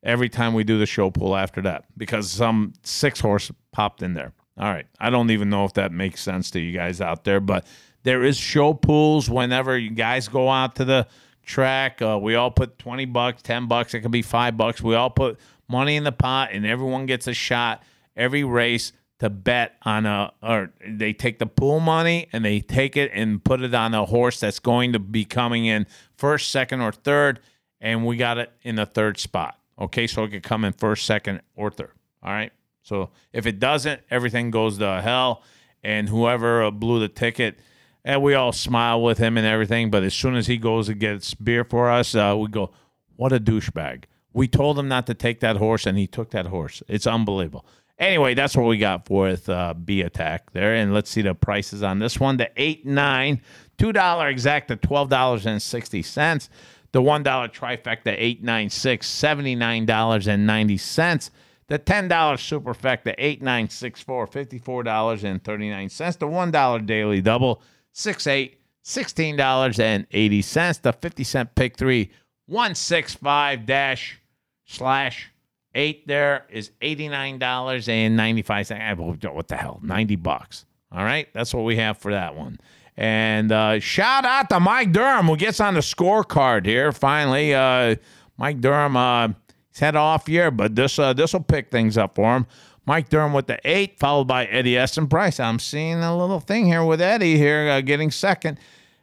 every 0.01 0.29
time 0.29 0.53
we 0.53 0.63
do 0.63 0.79
the 0.79 0.85
show 0.85 1.11
pool 1.11 1.35
after 1.35 1.61
that 1.63 1.85
because 1.97 2.31
some 2.31 2.71
six 2.83 3.19
horse 3.19 3.51
popped 3.73 4.01
in 4.01 4.13
there. 4.13 4.31
All 4.57 4.71
right. 4.71 4.85
I 4.99 5.09
don't 5.09 5.31
even 5.31 5.49
know 5.49 5.65
if 5.65 5.73
that 5.73 5.91
makes 5.91 6.21
sense 6.21 6.51
to 6.51 6.59
you 6.59 6.71
guys 6.71 7.01
out 7.01 7.23
there, 7.23 7.39
but 7.39 7.65
there 8.03 8.23
is 8.23 8.37
show 8.37 8.73
pools 8.73 9.29
whenever 9.29 9.77
you 9.77 9.89
guys 9.89 10.27
go 10.27 10.49
out 10.49 10.75
to 10.75 10.85
the 10.85 11.07
track. 11.43 12.01
Uh, 12.01 12.17
we 12.21 12.35
all 12.35 12.51
put 12.51 12.79
20 12.79 13.05
bucks, 13.05 13.41
10 13.41 13.67
bucks, 13.67 13.93
it 13.93 14.01
could 14.01 14.11
be 14.11 14.21
five 14.21 14.57
bucks. 14.57 14.81
We 14.81 14.95
all 14.95 15.09
put 15.09 15.39
money 15.67 15.95
in 15.95 16.03
the 16.03 16.11
pot 16.11 16.49
and 16.51 16.65
everyone 16.65 17.05
gets 17.05 17.27
a 17.27 17.33
shot 17.33 17.83
every 18.15 18.43
race 18.43 18.93
to 19.19 19.29
bet 19.29 19.75
on 19.83 20.05
a 20.05 20.31
or 20.43 20.71
they 20.87 21.13
take 21.13 21.39
the 21.39 21.45
pool 21.45 21.79
money 21.79 22.27
and 22.33 22.43
they 22.43 22.59
take 22.59 22.97
it 22.97 23.11
and 23.13 23.43
put 23.43 23.61
it 23.61 23.73
on 23.73 23.93
a 23.93 24.05
horse 24.05 24.39
that's 24.39 24.59
going 24.59 24.93
to 24.93 24.99
be 24.99 25.25
coming 25.25 25.65
in 25.65 25.87
first, 26.17 26.51
second, 26.51 26.81
or 26.81 26.91
third, 26.91 27.39
and 27.79 28.05
we 28.05 28.17
got 28.17 28.37
it 28.37 28.51
in 28.63 28.75
the 28.75 28.85
third 28.85 29.17
spot. 29.17 29.57
Okay, 29.79 30.07
so 30.07 30.23
it 30.23 30.29
could 30.29 30.43
come 30.43 30.65
in 30.65 30.73
first, 30.73 31.05
second, 31.05 31.41
or 31.55 31.71
third. 31.71 31.91
All 32.23 32.31
right. 32.31 32.51
So 32.85 33.09
if 33.33 33.47
it 33.47 33.59
doesn't, 33.59 34.01
everything 34.11 34.51
goes 34.51 34.77
to 34.77 35.01
hell. 35.01 35.41
And 35.83 36.07
whoever 36.07 36.69
blew 36.71 36.99
the 36.99 37.09
ticket, 37.09 37.59
and 38.03 38.21
we 38.21 38.35
all 38.35 38.51
smile 38.51 39.01
with 39.01 39.17
him 39.17 39.37
and 39.37 39.45
everything. 39.45 39.91
But 39.91 40.03
as 40.03 40.13
soon 40.13 40.35
as 40.35 40.47
he 40.47 40.57
goes 40.57 40.89
and 40.89 40.99
gets 40.99 41.33
beer 41.33 41.63
for 41.63 41.89
us, 41.89 42.15
uh, 42.15 42.35
we 42.37 42.47
go, 42.47 42.71
what 43.15 43.33
a 43.33 43.39
douchebag. 43.39 44.05
We 44.33 44.47
told 44.47 44.79
him 44.79 44.87
not 44.87 45.07
to 45.07 45.13
take 45.13 45.39
that 45.41 45.57
horse, 45.57 45.85
and 45.85 45.97
he 45.97 46.07
took 46.07 46.31
that 46.31 46.47
horse. 46.47 46.81
It's 46.87 47.07
unbelievable. 47.07 47.65
Anyway, 47.97 48.33
that's 48.33 48.57
what 48.57 48.65
we 48.65 48.77
got 48.77 49.05
for 49.05 49.23
with 49.23 49.47
uh, 49.47 49.73
B 49.73 50.01
Attack 50.01 50.51
there. 50.51 50.75
And 50.75 50.93
let's 50.93 51.09
see 51.09 51.21
the 51.21 51.33
prices 51.33 51.81
on 51.81 51.99
this 51.99 52.19
one. 52.19 52.37
The 52.37 52.51
8 52.57 52.85
9 52.85 53.41
$2 53.77 54.31
exact 54.31 54.69
to 54.69 54.77
$12.60. 54.77 56.49
The 56.91 57.01
$1 57.01 57.53
trifecta, 57.53 58.15
8 58.17 58.43
9 58.43 58.69
6 58.69 59.07
$79.90. 59.07 61.29
The 61.67 61.77
ten 61.79 62.07
dollar 62.07 62.35
superfecta 62.35 63.15
eight 63.17 63.41
nine 63.41 63.69
six 63.69 64.01
four, 64.01 64.27
fifty 64.27 64.59
four 64.59 64.83
dollars 64.83 65.23
and 65.23 65.43
thirty 65.43 65.69
nine 65.69 65.89
cents. 65.89 66.17
The 66.17 66.27
one 66.27 66.51
dollar 66.51 66.79
daily 66.79 67.21
double 67.21 67.61
six 67.91 68.27
eight, 68.27 68.59
sixteen 68.83 69.35
dollars 69.35 69.79
and 69.79 70.05
eighty 70.11 70.41
cents. 70.41 70.77
The 70.77 70.93
fifty 70.93 71.23
cent 71.23 71.55
pick 71.55 71.75
three 71.75 72.11
dash 73.65 74.21
slash 74.65 75.31
eight 75.73 76.07
there 76.07 76.45
is 76.49 76.71
eighty 76.81 77.09
nine 77.09 77.39
dollars 77.39 77.89
and 77.89 78.15
ninety 78.15 78.43
five 78.43 78.67
cents. 78.67 78.99
What 78.99 79.47
the 79.47 79.57
hell, 79.57 79.79
ninety 79.81 80.15
bucks. 80.15 80.65
All 80.91 81.03
right, 81.03 81.27
that's 81.33 81.53
what 81.53 81.65
we 81.65 81.77
have 81.77 81.97
for 81.97 82.11
that 82.11 82.35
one. 82.35 82.59
And 82.95 83.51
uh, 83.51 83.79
shout 83.79 84.23
out 84.23 84.49
to 84.49 84.59
Mike 84.59 84.91
Durham 84.91 85.25
who 85.25 85.35
gets 85.35 85.59
on 85.59 85.73
the 85.73 85.81
scorecard 85.81 86.65
here. 86.65 86.91
Finally, 86.91 87.53
uh, 87.53 87.95
Mike 88.37 88.61
Durham, 88.61 88.95
uh, 88.95 89.29
he's 89.75 89.81
had 89.81 89.95
an 89.95 90.01
off 90.01 90.29
year, 90.29 90.51
but 90.51 90.75
this 90.75 90.97
uh, 90.97 91.11
this 91.11 91.33
will 91.33 91.43
pick 91.43 91.69
things 91.69 91.97
up 91.97 92.15
for 92.15 92.35
him. 92.35 92.47
Mike 92.85 93.09
Durham 93.09 93.33
with 93.33 93.47
the 93.47 93.59
eight, 93.65 93.99
followed 93.99 94.25
by 94.27 94.45
Eddie 94.45 94.77
Essen 94.77 95.07
Price. 95.07 95.39
I'm 95.39 95.59
seeing 95.59 95.99
a 95.99 96.17
little 96.17 96.39
thing 96.39 96.65
here 96.65 96.83
with 96.83 97.01
Eddie 97.01 97.37
here 97.37 97.69
uh, 97.69 97.81
getting 97.81 98.11
second. 98.11 98.59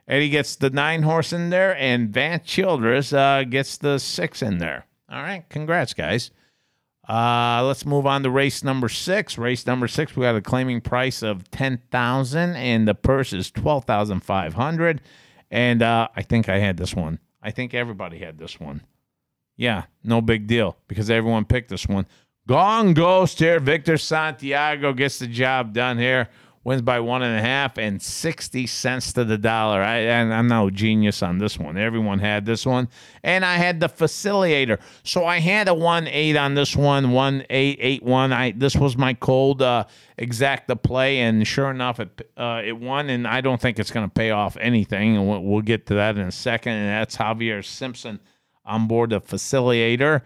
Eddie 0.07 0.29
gets 0.29 0.55
the 0.55 0.69
nine 0.69 1.03
horse 1.03 1.31
in 1.31 1.49
there, 1.49 1.77
and 1.77 2.09
Van 2.09 2.41
Childress 2.43 3.13
uh, 3.13 3.43
gets 3.43 3.77
the 3.77 3.99
six 3.99 4.41
in 4.41 4.57
there. 4.57 4.85
All 5.09 5.21
right, 5.21 5.47
congrats, 5.49 5.93
guys. 5.93 6.31
Uh, 7.07 7.61
let's 7.65 7.85
move 7.85 8.07
on 8.07 8.23
to 8.23 8.29
race 8.29 8.63
number 8.63 8.87
six. 8.87 9.37
Race 9.37 9.67
number 9.67 9.87
six, 9.87 10.15
we 10.15 10.23
got 10.23 10.35
a 10.35 10.41
claiming 10.41 10.81
price 10.81 11.21
of 11.21 11.49
ten 11.51 11.81
thousand, 11.91 12.55
and 12.55 12.87
the 12.87 12.95
purse 12.95 13.33
is 13.33 13.51
twelve 13.51 13.85
thousand 13.85 14.21
five 14.21 14.53
hundred. 14.53 15.01
And 15.51 15.81
uh, 15.81 16.07
I 16.15 16.21
think 16.21 16.49
I 16.49 16.59
had 16.59 16.77
this 16.77 16.95
one. 16.95 17.19
I 17.41 17.51
think 17.51 17.73
everybody 17.73 18.19
had 18.19 18.37
this 18.37 18.59
one. 18.59 18.81
Yeah, 19.55 19.83
no 20.03 20.21
big 20.21 20.47
deal 20.47 20.77
because 20.87 21.09
everyone 21.09 21.45
picked 21.45 21.69
this 21.69 21.87
one. 21.87 22.05
Gone 22.47 22.93
Ghost 22.93 23.39
here. 23.39 23.59
Victor 23.59 23.97
Santiago 23.97 24.93
gets 24.93 25.19
the 25.19 25.27
job 25.27 25.73
done 25.73 25.97
here. 25.97 26.29
Wins 26.65 26.81
by 26.81 27.01
one 27.01 27.21
and 27.23 27.37
a 27.37 27.41
half 27.41 27.77
and 27.77 28.01
60 28.01 28.67
cents 28.67 29.11
to 29.13 29.25
the 29.25 29.37
dollar. 29.37 29.81
I, 29.81 29.97
and 29.97 30.33
I'm 30.33 30.47
no 30.47 30.69
genius 30.69 31.21
on 31.21 31.37
this 31.37 31.59
one. 31.59 31.77
Everyone 31.77 32.19
had 32.19 32.45
this 32.45 32.65
one. 32.65 32.87
And 33.21 33.43
I 33.43 33.55
had 33.55 33.81
the 33.81 33.89
facilitator. 33.89 34.79
So 35.03 35.25
I 35.25 35.39
had 35.39 35.67
a 35.67 35.73
1 35.73 36.07
8 36.07 36.37
on 36.37 36.53
this 36.53 36.73
one, 36.75 37.11
1 37.11 37.45
8 37.49 37.77
8 37.81 38.03
1. 38.03 38.31
I, 38.33 38.51
this 38.51 38.77
was 38.77 38.97
my 38.97 39.13
cold 39.13 39.61
uh, 39.61 39.85
exacta 40.17 40.81
play. 40.81 41.19
And 41.19 41.45
sure 41.45 41.69
enough, 41.69 41.99
it, 41.99 42.29
uh, 42.37 42.61
it 42.63 42.77
won. 42.77 43.09
And 43.09 43.27
I 43.27 43.41
don't 43.41 43.59
think 43.59 43.77
it's 43.77 43.91
going 43.91 44.07
to 44.09 44.13
pay 44.13 44.31
off 44.31 44.55
anything. 44.55 45.17
And 45.17 45.27
we'll, 45.27 45.43
we'll 45.43 45.61
get 45.61 45.85
to 45.87 45.95
that 45.95 46.17
in 46.17 46.27
a 46.27 46.31
second. 46.31 46.73
And 46.73 46.89
that's 46.89 47.17
Javier 47.17 47.63
Simpson 47.63 48.21
on 48.65 48.87
board 48.87 49.11
the 49.11 49.21
facilitator. 49.21 50.23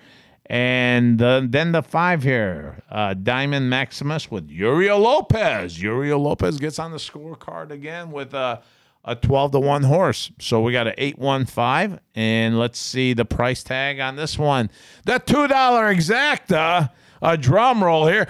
And 0.49 1.21
uh, 1.21 1.41
then 1.43 1.73
the 1.73 1.83
five 1.83 2.23
here, 2.23 2.81
uh, 2.89 3.13
Diamond 3.15 3.69
Maximus 3.69 4.31
with 4.31 4.49
Uriel 4.49 4.99
Lopez. 4.99 5.81
Uriel 5.81 6.19
Lopez 6.19 6.57
gets 6.57 6.79
on 6.79 6.91
the 6.91 6.97
scorecard 6.97 7.71
again 7.71 8.11
with 8.11 8.33
a, 8.33 8.61
a 9.03 9.15
12 9.15 9.51
to 9.51 9.59
1 9.59 9.83
horse. 9.83 10.31
So 10.39 10.61
we 10.61 10.71
got 10.71 10.87
an 10.87 10.93
815. 10.97 11.99
And 12.15 12.57
let's 12.57 12.79
see 12.79 13.11
the 13.13 13.25
price 13.25 13.61
tag 13.61 13.99
on 13.99 14.15
this 14.15 14.39
one. 14.39 14.71
The 15.03 15.19
$2 15.19 15.49
exacta, 15.49 16.91
a 17.21 17.37
drum 17.37 17.83
roll 17.83 18.07
here. 18.07 18.29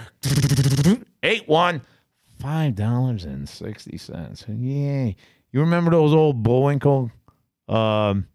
8 1.22 1.48
1, 1.48 1.80
$5.60. 2.42 4.44
Yay. 4.48 5.14
You 5.52 5.60
remember 5.60 5.92
those 5.92 6.12
old 6.12 6.42
Bullwinkle? 6.42 7.12
Um, 7.68 8.26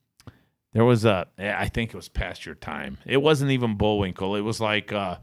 there 0.73 0.85
was 0.85 1.05
a, 1.05 1.27
I 1.37 1.69
think 1.69 1.91
it 1.91 1.95
was 1.95 2.09
past 2.09 2.45
your 2.45 2.55
time. 2.55 2.97
It 3.05 3.17
wasn't 3.17 3.51
even 3.51 3.77
Bullwinkle. 3.77 4.35
It 4.35 4.41
was 4.41 4.59
like, 4.59 4.91
uh, 4.91 5.17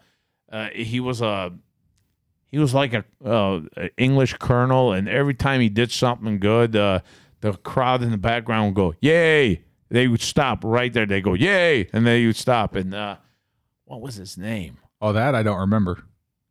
uh, 0.50 0.68
he 0.74 1.00
was 1.00 1.20
a, 1.20 1.52
he 2.50 2.58
was 2.58 2.74
like 2.74 2.94
a, 2.94 3.04
uh, 3.24 3.60
English 3.96 4.34
colonel, 4.38 4.92
and 4.92 5.08
every 5.08 5.34
time 5.34 5.60
he 5.60 5.68
did 5.68 5.92
something 5.92 6.40
good, 6.40 6.74
uh, 6.74 7.00
the 7.40 7.52
crowd 7.52 8.02
in 8.02 8.10
the 8.10 8.18
background 8.18 8.66
would 8.66 8.74
go, 8.74 8.94
"Yay!" 9.00 9.62
They 9.88 10.08
would 10.08 10.20
stop 10.20 10.64
right 10.64 10.92
there. 10.92 11.06
They 11.06 11.20
go, 11.20 11.34
"Yay!" 11.34 11.88
and 11.92 12.06
they 12.06 12.26
would 12.26 12.36
stop. 12.36 12.74
And 12.74 12.94
uh, 12.94 13.16
what 13.84 14.00
was 14.00 14.16
his 14.16 14.36
name? 14.36 14.78
Oh, 15.00 15.12
that 15.12 15.34
I 15.34 15.42
don't 15.42 15.60
remember. 15.60 16.04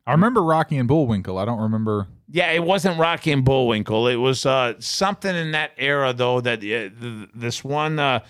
I 0.06 0.12
remember 0.12 0.42
Rocky 0.42 0.76
and 0.76 0.88
Bullwinkle. 0.88 1.38
I 1.38 1.44
don't 1.44 1.60
remember. 1.60 2.08
Yeah, 2.28 2.50
it 2.50 2.64
wasn't 2.64 2.98
Rocky 2.98 3.32
and 3.32 3.44
Bullwinkle. 3.44 4.08
It 4.08 4.16
was 4.16 4.46
uh, 4.46 4.74
something 4.78 5.34
in 5.34 5.52
that 5.52 5.72
era, 5.76 6.12
though. 6.12 6.40
That 6.40 6.58
uh, 6.58 6.60
th- 6.60 7.28
this 7.34 7.62
one 7.62 7.98
uh, 7.98 8.20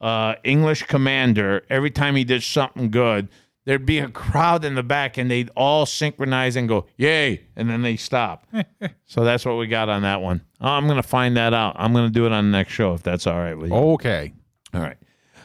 uh, 0.00 0.34
English 0.44 0.84
commander, 0.84 1.64
every 1.70 1.90
time 1.90 2.16
he 2.16 2.24
did 2.24 2.42
something 2.42 2.90
good, 2.90 3.28
there'd 3.64 3.86
be 3.86 3.98
a 3.98 4.08
crowd 4.08 4.64
in 4.64 4.74
the 4.74 4.82
back, 4.82 5.16
and 5.16 5.30
they'd 5.30 5.50
all 5.56 5.86
synchronize 5.86 6.56
and 6.56 6.68
go, 6.68 6.86
"Yay!" 6.96 7.46
and 7.56 7.68
then 7.68 7.82
they 7.82 7.96
stop. 7.96 8.46
so 9.04 9.24
that's 9.24 9.44
what 9.44 9.56
we 9.56 9.66
got 9.66 9.88
on 9.88 10.02
that 10.02 10.20
one. 10.20 10.42
Oh, 10.60 10.68
I'm 10.68 10.86
gonna 10.86 11.02
find 11.02 11.36
that 11.36 11.54
out. 11.54 11.76
I'm 11.78 11.92
gonna 11.92 12.10
do 12.10 12.26
it 12.26 12.32
on 12.32 12.50
the 12.50 12.56
next 12.56 12.72
show 12.72 12.94
if 12.94 13.02
that's 13.02 13.26
all 13.26 13.38
right 13.38 13.54
with 13.54 13.70
you. 13.70 13.76
Okay. 13.76 14.32
All 14.72 14.80
right. 14.80 14.96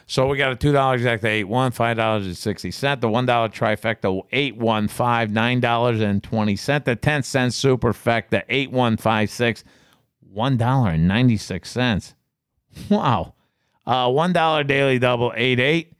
So 0.06 0.26
we 0.26 0.36
got 0.36 0.50
a 0.50 0.56
two 0.56 0.72
dollar 0.72 0.94
exact 0.94 1.24
eight 1.24 1.44
one, 1.44 1.70
five 1.70 1.96
dollars 1.96 2.26
and 2.26 2.36
sixty 2.36 2.72
cent. 2.72 3.00
The 3.00 3.08
one 3.08 3.26
dollar 3.26 3.48
trifecta 3.48 4.22
eight 4.32 4.56
one 4.56 4.88
five, 4.88 5.30
nine 5.30 5.60
dollars 5.60 6.00
and 6.00 6.22
twenty 6.22 6.56
cent. 6.56 6.84
The 6.84 6.96
ten 6.96 7.22
cent 7.22 7.52
superfecta 7.52 8.42
eight 8.48 8.72
one 8.72 8.96
five 8.96 9.30
six, 9.30 9.62
one 10.20 10.56
dollar 10.56 10.90
and 10.90 11.06
ninety 11.06 11.36
six 11.36 11.70
cents. 11.70 12.14
Wow. 12.88 13.34
Uh, 13.90 14.08
one 14.08 14.32
dollar 14.32 14.62
daily 14.62 15.00
double 15.00 15.32
eight 15.34 15.58
eight. 15.58 15.94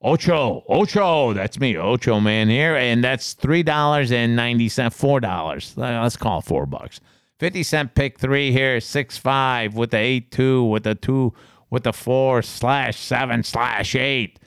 Ocho, 0.00 0.62
Ocho, 0.68 1.32
that's 1.32 1.58
me, 1.58 1.76
Ocho 1.76 2.20
man 2.20 2.48
here, 2.48 2.76
and 2.76 3.02
that's 3.02 3.32
three 3.32 3.64
dollars 3.64 4.12
and 4.12 4.36
ninety 4.36 4.68
cent, 4.68 4.94
four 4.94 5.18
dollars. 5.18 5.74
Let's 5.76 6.16
call 6.16 6.38
it 6.38 6.44
four 6.44 6.66
bucks. 6.66 7.00
Fifty 7.40 7.64
cent 7.64 7.96
pick 7.96 8.20
three 8.20 8.52
here, 8.52 8.80
six 8.80 9.18
five 9.18 9.74
with 9.74 9.90
the 9.90 9.96
eight 9.96 10.30
two 10.30 10.62
with 10.62 10.84
the 10.84 10.94
two 10.94 11.34
with 11.68 11.82
the 11.82 11.92
four 11.92 12.42
slash 12.42 12.96
seven 12.96 13.42
slash 13.42 13.96
eight. 13.96 14.38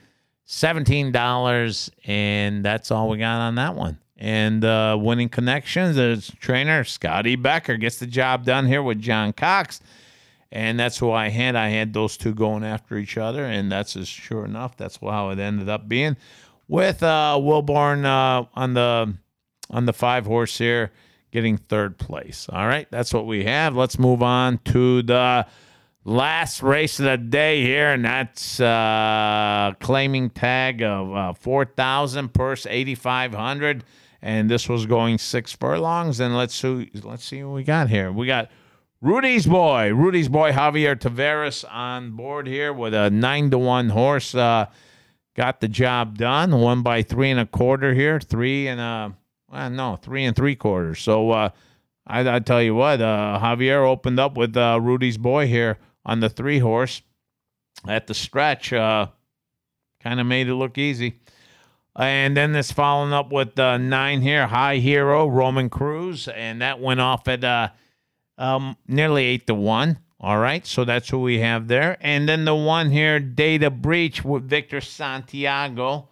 Seventeen 0.46 1.12
dollars, 1.12 1.90
and 2.06 2.64
that's 2.64 2.90
all 2.90 3.10
we 3.10 3.18
got 3.18 3.40
on 3.40 3.56
that 3.56 3.74
one. 3.74 3.98
And 4.16 4.64
uh, 4.64 4.96
winning 4.98 5.28
connections 5.28 5.98
is 5.98 6.32
trainer 6.40 6.82
Scotty 6.82 7.36
Becker 7.36 7.76
gets 7.76 7.98
the 7.98 8.06
job 8.06 8.46
done 8.46 8.66
here 8.66 8.82
with 8.82 9.00
John 9.00 9.34
Cox, 9.34 9.82
and 10.52 10.78
that's 10.78 10.98
who 10.98 11.10
I 11.10 11.28
had. 11.28 11.56
I 11.56 11.68
had 11.68 11.92
those 11.92 12.16
two 12.16 12.34
going 12.34 12.64
after 12.64 12.96
each 12.96 13.16
other, 13.16 13.44
and 13.44 13.70
that's 13.70 13.96
as 13.96 14.08
sure 14.08 14.44
enough. 14.44 14.76
That's 14.76 14.96
how 14.96 15.30
it 15.30 15.38
ended 15.38 15.68
up 15.68 15.88
being 15.88 16.16
with 16.68 17.02
uh, 17.02 17.36
Wilborn 17.38 18.04
uh, 18.04 18.46
on 18.54 18.74
the 18.74 19.14
on 19.70 19.86
the 19.86 19.92
five 19.92 20.26
horse 20.26 20.58
here, 20.58 20.92
getting 21.32 21.56
third 21.56 21.98
place. 21.98 22.48
All 22.50 22.66
right, 22.66 22.86
that's 22.90 23.12
what 23.12 23.26
we 23.26 23.44
have. 23.44 23.76
Let's 23.76 23.98
move 23.98 24.22
on 24.22 24.58
to 24.66 25.02
the 25.02 25.46
last 26.04 26.62
race 26.62 26.98
of 27.00 27.06
the 27.06 27.16
day 27.16 27.62
here, 27.62 27.92
and 27.92 28.04
that's 28.04 28.60
uh, 28.60 29.74
claiming 29.80 30.30
tag 30.30 30.82
of 30.82 31.14
uh, 31.14 31.32
4,000 31.34 32.32
purse 32.32 32.66
8,500. 32.68 33.84
And 34.22 34.50
this 34.50 34.68
was 34.68 34.86
going 34.86 35.18
six 35.18 35.52
furlongs. 35.52 36.18
And 36.20 36.36
let's 36.36 36.54
see, 36.54 36.90
let's 37.04 37.24
see 37.24 37.44
what 37.44 37.54
we 37.54 37.64
got 37.64 37.90
here. 37.90 38.10
We 38.10 38.26
got 38.26 38.50
Rudy's 39.06 39.46
boy, 39.46 39.94
Rudy's 39.94 40.28
boy 40.28 40.50
Javier 40.50 40.96
Tavares 40.96 41.64
on 41.70 42.16
board 42.16 42.48
here 42.48 42.72
with 42.72 42.92
a 42.92 43.08
nine 43.08 43.52
to 43.52 43.58
one 43.58 43.90
horse. 43.90 44.34
Uh, 44.34 44.66
got 45.36 45.60
the 45.60 45.68
job 45.68 46.18
done. 46.18 46.58
One 46.58 46.82
by 46.82 47.02
three 47.02 47.30
and 47.30 47.38
a 47.38 47.46
quarter 47.46 47.94
here, 47.94 48.18
three 48.18 48.66
and 48.66 48.80
a 48.80 49.14
well, 49.48 49.70
no, 49.70 49.94
three 49.94 50.24
and 50.24 50.34
three 50.34 50.56
quarters. 50.56 50.98
So 50.98 51.30
uh, 51.30 51.50
I, 52.04 52.28
I 52.28 52.40
tell 52.40 52.60
you 52.60 52.74
what, 52.74 53.00
uh, 53.00 53.38
Javier 53.40 53.88
opened 53.88 54.18
up 54.18 54.36
with 54.36 54.56
uh, 54.56 54.80
Rudy's 54.82 55.18
boy 55.18 55.46
here 55.46 55.78
on 56.04 56.18
the 56.18 56.28
three 56.28 56.58
horse 56.58 57.00
at 57.86 58.08
the 58.08 58.14
stretch. 58.14 58.72
Uh, 58.72 59.06
kind 60.00 60.18
of 60.18 60.26
made 60.26 60.48
it 60.48 60.54
look 60.56 60.78
easy. 60.78 61.20
And 61.94 62.36
then 62.36 62.54
this 62.54 62.72
following 62.72 63.12
up 63.12 63.30
with 63.30 63.56
uh, 63.56 63.78
nine 63.78 64.20
here, 64.20 64.48
High 64.48 64.78
Hero, 64.78 65.28
Roman 65.28 65.70
Cruz, 65.70 66.26
and 66.26 66.60
that 66.60 66.80
went 66.80 66.98
off 66.98 67.28
at 67.28 67.44
um, 68.38 68.76
nearly 68.86 69.24
eight 69.24 69.46
to 69.46 69.54
one. 69.54 69.98
All 70.18 70.38
right, 70.38 70.66
so 70.66 70.84
that's 70.84 71.10
who 71.10 71.20
we 71.20 71.40
have 71.40 71.68
there. 71.68 71.98
And 72.00 72.26
then 72.26 72.46
the 72.46 72.54
one 72.54 72.90
here, 72.90 73.20
Data 73.20 73.70
Breach 73.70 74.24
with 74.24 74.48
Victor 74.48 74.80
Santiago, 74.80 76.08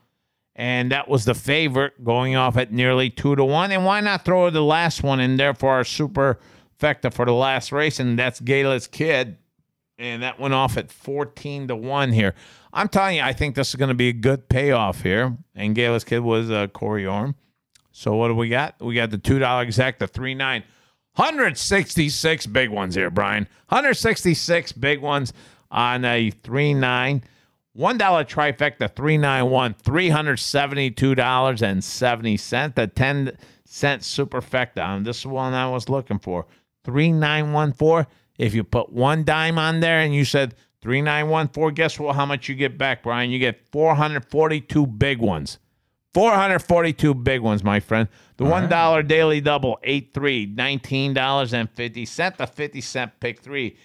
and 0.54 0.92
that 0.92 1.08
was 1.08 1.24
the 1.24 1.34
favorite 1.34 2.04
going 2.04 2.37
off 2.37 2.58
at 2.58 2.70
nearly 2.70 3.08
two 3.08 3.34
to 3.34 3.44
one. 3.44 3.72
And 3.72 3.87
why 3.87 4.00
not 4.00 4.24
throw 4.24 4.50
the 4.50 4.62
last 4.62 5.02
one 5.02 5.20
in 5.20 5.38
there 5.38 5.54
for 5.54 5.70
our 5.70 5.84
super 5.84 6.38
trifecta 6.84 7.12
for 7.12 7.24
the 7.24 7.32
last 7.32 7.72
race, 7.72 8.00
and 8.00 8.18
that's 8.18 8.40
Gala's 8.40 8.87
Kid. 8.87 9.38
And 9.96 10.22
that 10.22 10.40
went 10.40 10.54
off 10.54 10.76
at 10.76 10.90
14 10.90 11.68
to 11.68 11.76
1 11.76 12.12
here. 12.12 12.34
I'm 12.72 12.88
telling 12.88 13.16
you, 13.16 13.22
I 13.22 13.32
think 13.32 13.54
this 13.54 13.68
is 13.68 13.76
going 13.76 13.90
to 13.90 13.94
be 13.94 14.08
a 14.08 14.12
good 14.12 14.48
payoff 14.48 15.02
here. 15.02 15.37
And 15.54 15.72
Gala's 15.74 16.02
Kid 16.02 16.18
was 16.18 16.50
uh, 16.50 16.66
Corey 16.66 17.06
Orm. 17.06 17.37
So 17.92 18.16
what 18.16 18.26
do 18.26 18.34
we 18.34 18.48
got? 18.48 18.74
We 18.80 18.96
got 18.96 19.10
the 19.10 19.18
$2 19.18 19.62
exact, 19.62 20.00
the 20.00 20.08
3 20.08 20.34
9. 20.34 20.64
166 21.16 22.46
big 22.46 22.70
ones 22.70 22.94
here, 22.94 23.11
Brian. 23.11 23.48
166 23.68 24.72
big 24.72 25.00
ones 25.00 25.33
on 25.70 26.05
a 26.05 26.31
3 26.31 26.74
9. 26.74 27.22
$1 27.77 27.98
trifecta, 27.98 28.88
391, 28.94 29.74
$372.70. 29.74 32.74
The 32.74 32.87
10 32.87 33.37
cent 33.64 34.03
superfecta. 34.03 34.87
Um, 34.87 35.03
this 35.03 35.18
is 35.18 35.27
one 35.27 35.55
I 35.55 35.68
was 35.68 35.88
looking 35.88 36.20
for. 36.20 36.46
3914. 36.85 38.07
If 38.38 38.55
you 38.55 38.62
put 38.62 38.92
one 38.92 39.24
dime 39.24 39.59
on 39.59 39.81
there 39.81 39.98
and 40.00 40.14
you 40.14 40.24
said 40.24 40.55
3914, 40.83 41.74
guess 41.74 41.98
what? 41.98 42.14
How 42.14 42.27
much 42.27 42.48
you 42.48 42.55
get 42.55 42.79
back, 42.79 43.03
Brian? 43.03 43.31
You 43.31 43.40
get 43.40 43.66
442 43.72 44.87
big 44.87 45.18
ones. 45.18 45.59
442 46.14 47.12
big 47.14 47.40
ones, 47.40 47.64
my 47.64 47.81
friend. 47.81 48.09
The 48.37 48.44
one 48.44 48.68
dollar 48.68 49.03
daily 49.03 49.40
double, 49.40 49.79
eight 49.83 50.12
three, 50.14 50.46
nineteen 50.46 51.12
dollars 51.12 51.53
and 51.53 51.68
fifty 51.70 52.07
cent. 52.07 52.38
The 52.38 52.46
fifty 52.46 52.81
cent 52.81 53.12
pick 53.20 53.40
three, 53.40 53.77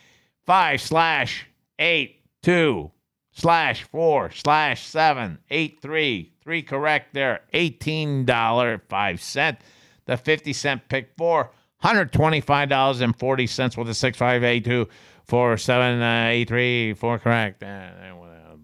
five 0.45 0.79
slash 0.79 1.47
eight 1.77 2.21
two 2.41 2.91
slash 3.31 3.83
four 3.83 4.31
slash 4.31 4.85
seven 4.85 5.39
eight 5.49 5.81
three 5.81 6.33
three 6.43 6.61
correct 6.61 7.13
there, 7.13 7.41
eighteen 7.53 8.25
dollar 8.25 8.81
five 8.89 9.21
cent. 9.21 9.59
The 10.05 10.17
fifty 10.17 10.53
cent 10.53 10.87
pick 10.89 11.11
four, 11.17 11.51
hundred 11.77 12.11
twenty 12.11 12.41
five 12.41 12.69
dollars 12.69 13.01
and 13.01 13.17
forty 13.17 13.47
cents 13.47 13.77
with 13.77 13.87
the 13.87 13.93
six 13.93 14.17
five 14.17 14.43
eight 14.43 14.65
two 14.65 14.87
four 15.25 15.57
seven 15.57 16.01
uh, 16.01 16.27
eight 16.29 16.47
three 16.47 16.93
four 16.93 17.19
correct. 17.19 17.63
Uh, 17.63 17.89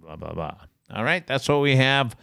blah 0.02 0.16
blah 0.16 0.34
blah. 0.34 0.56
All 0.92 1.04
right, 1.04 1.26
that's 1.26 1.50
what 1.50 1.62
we 1.62 1.76
have 1.76 2.16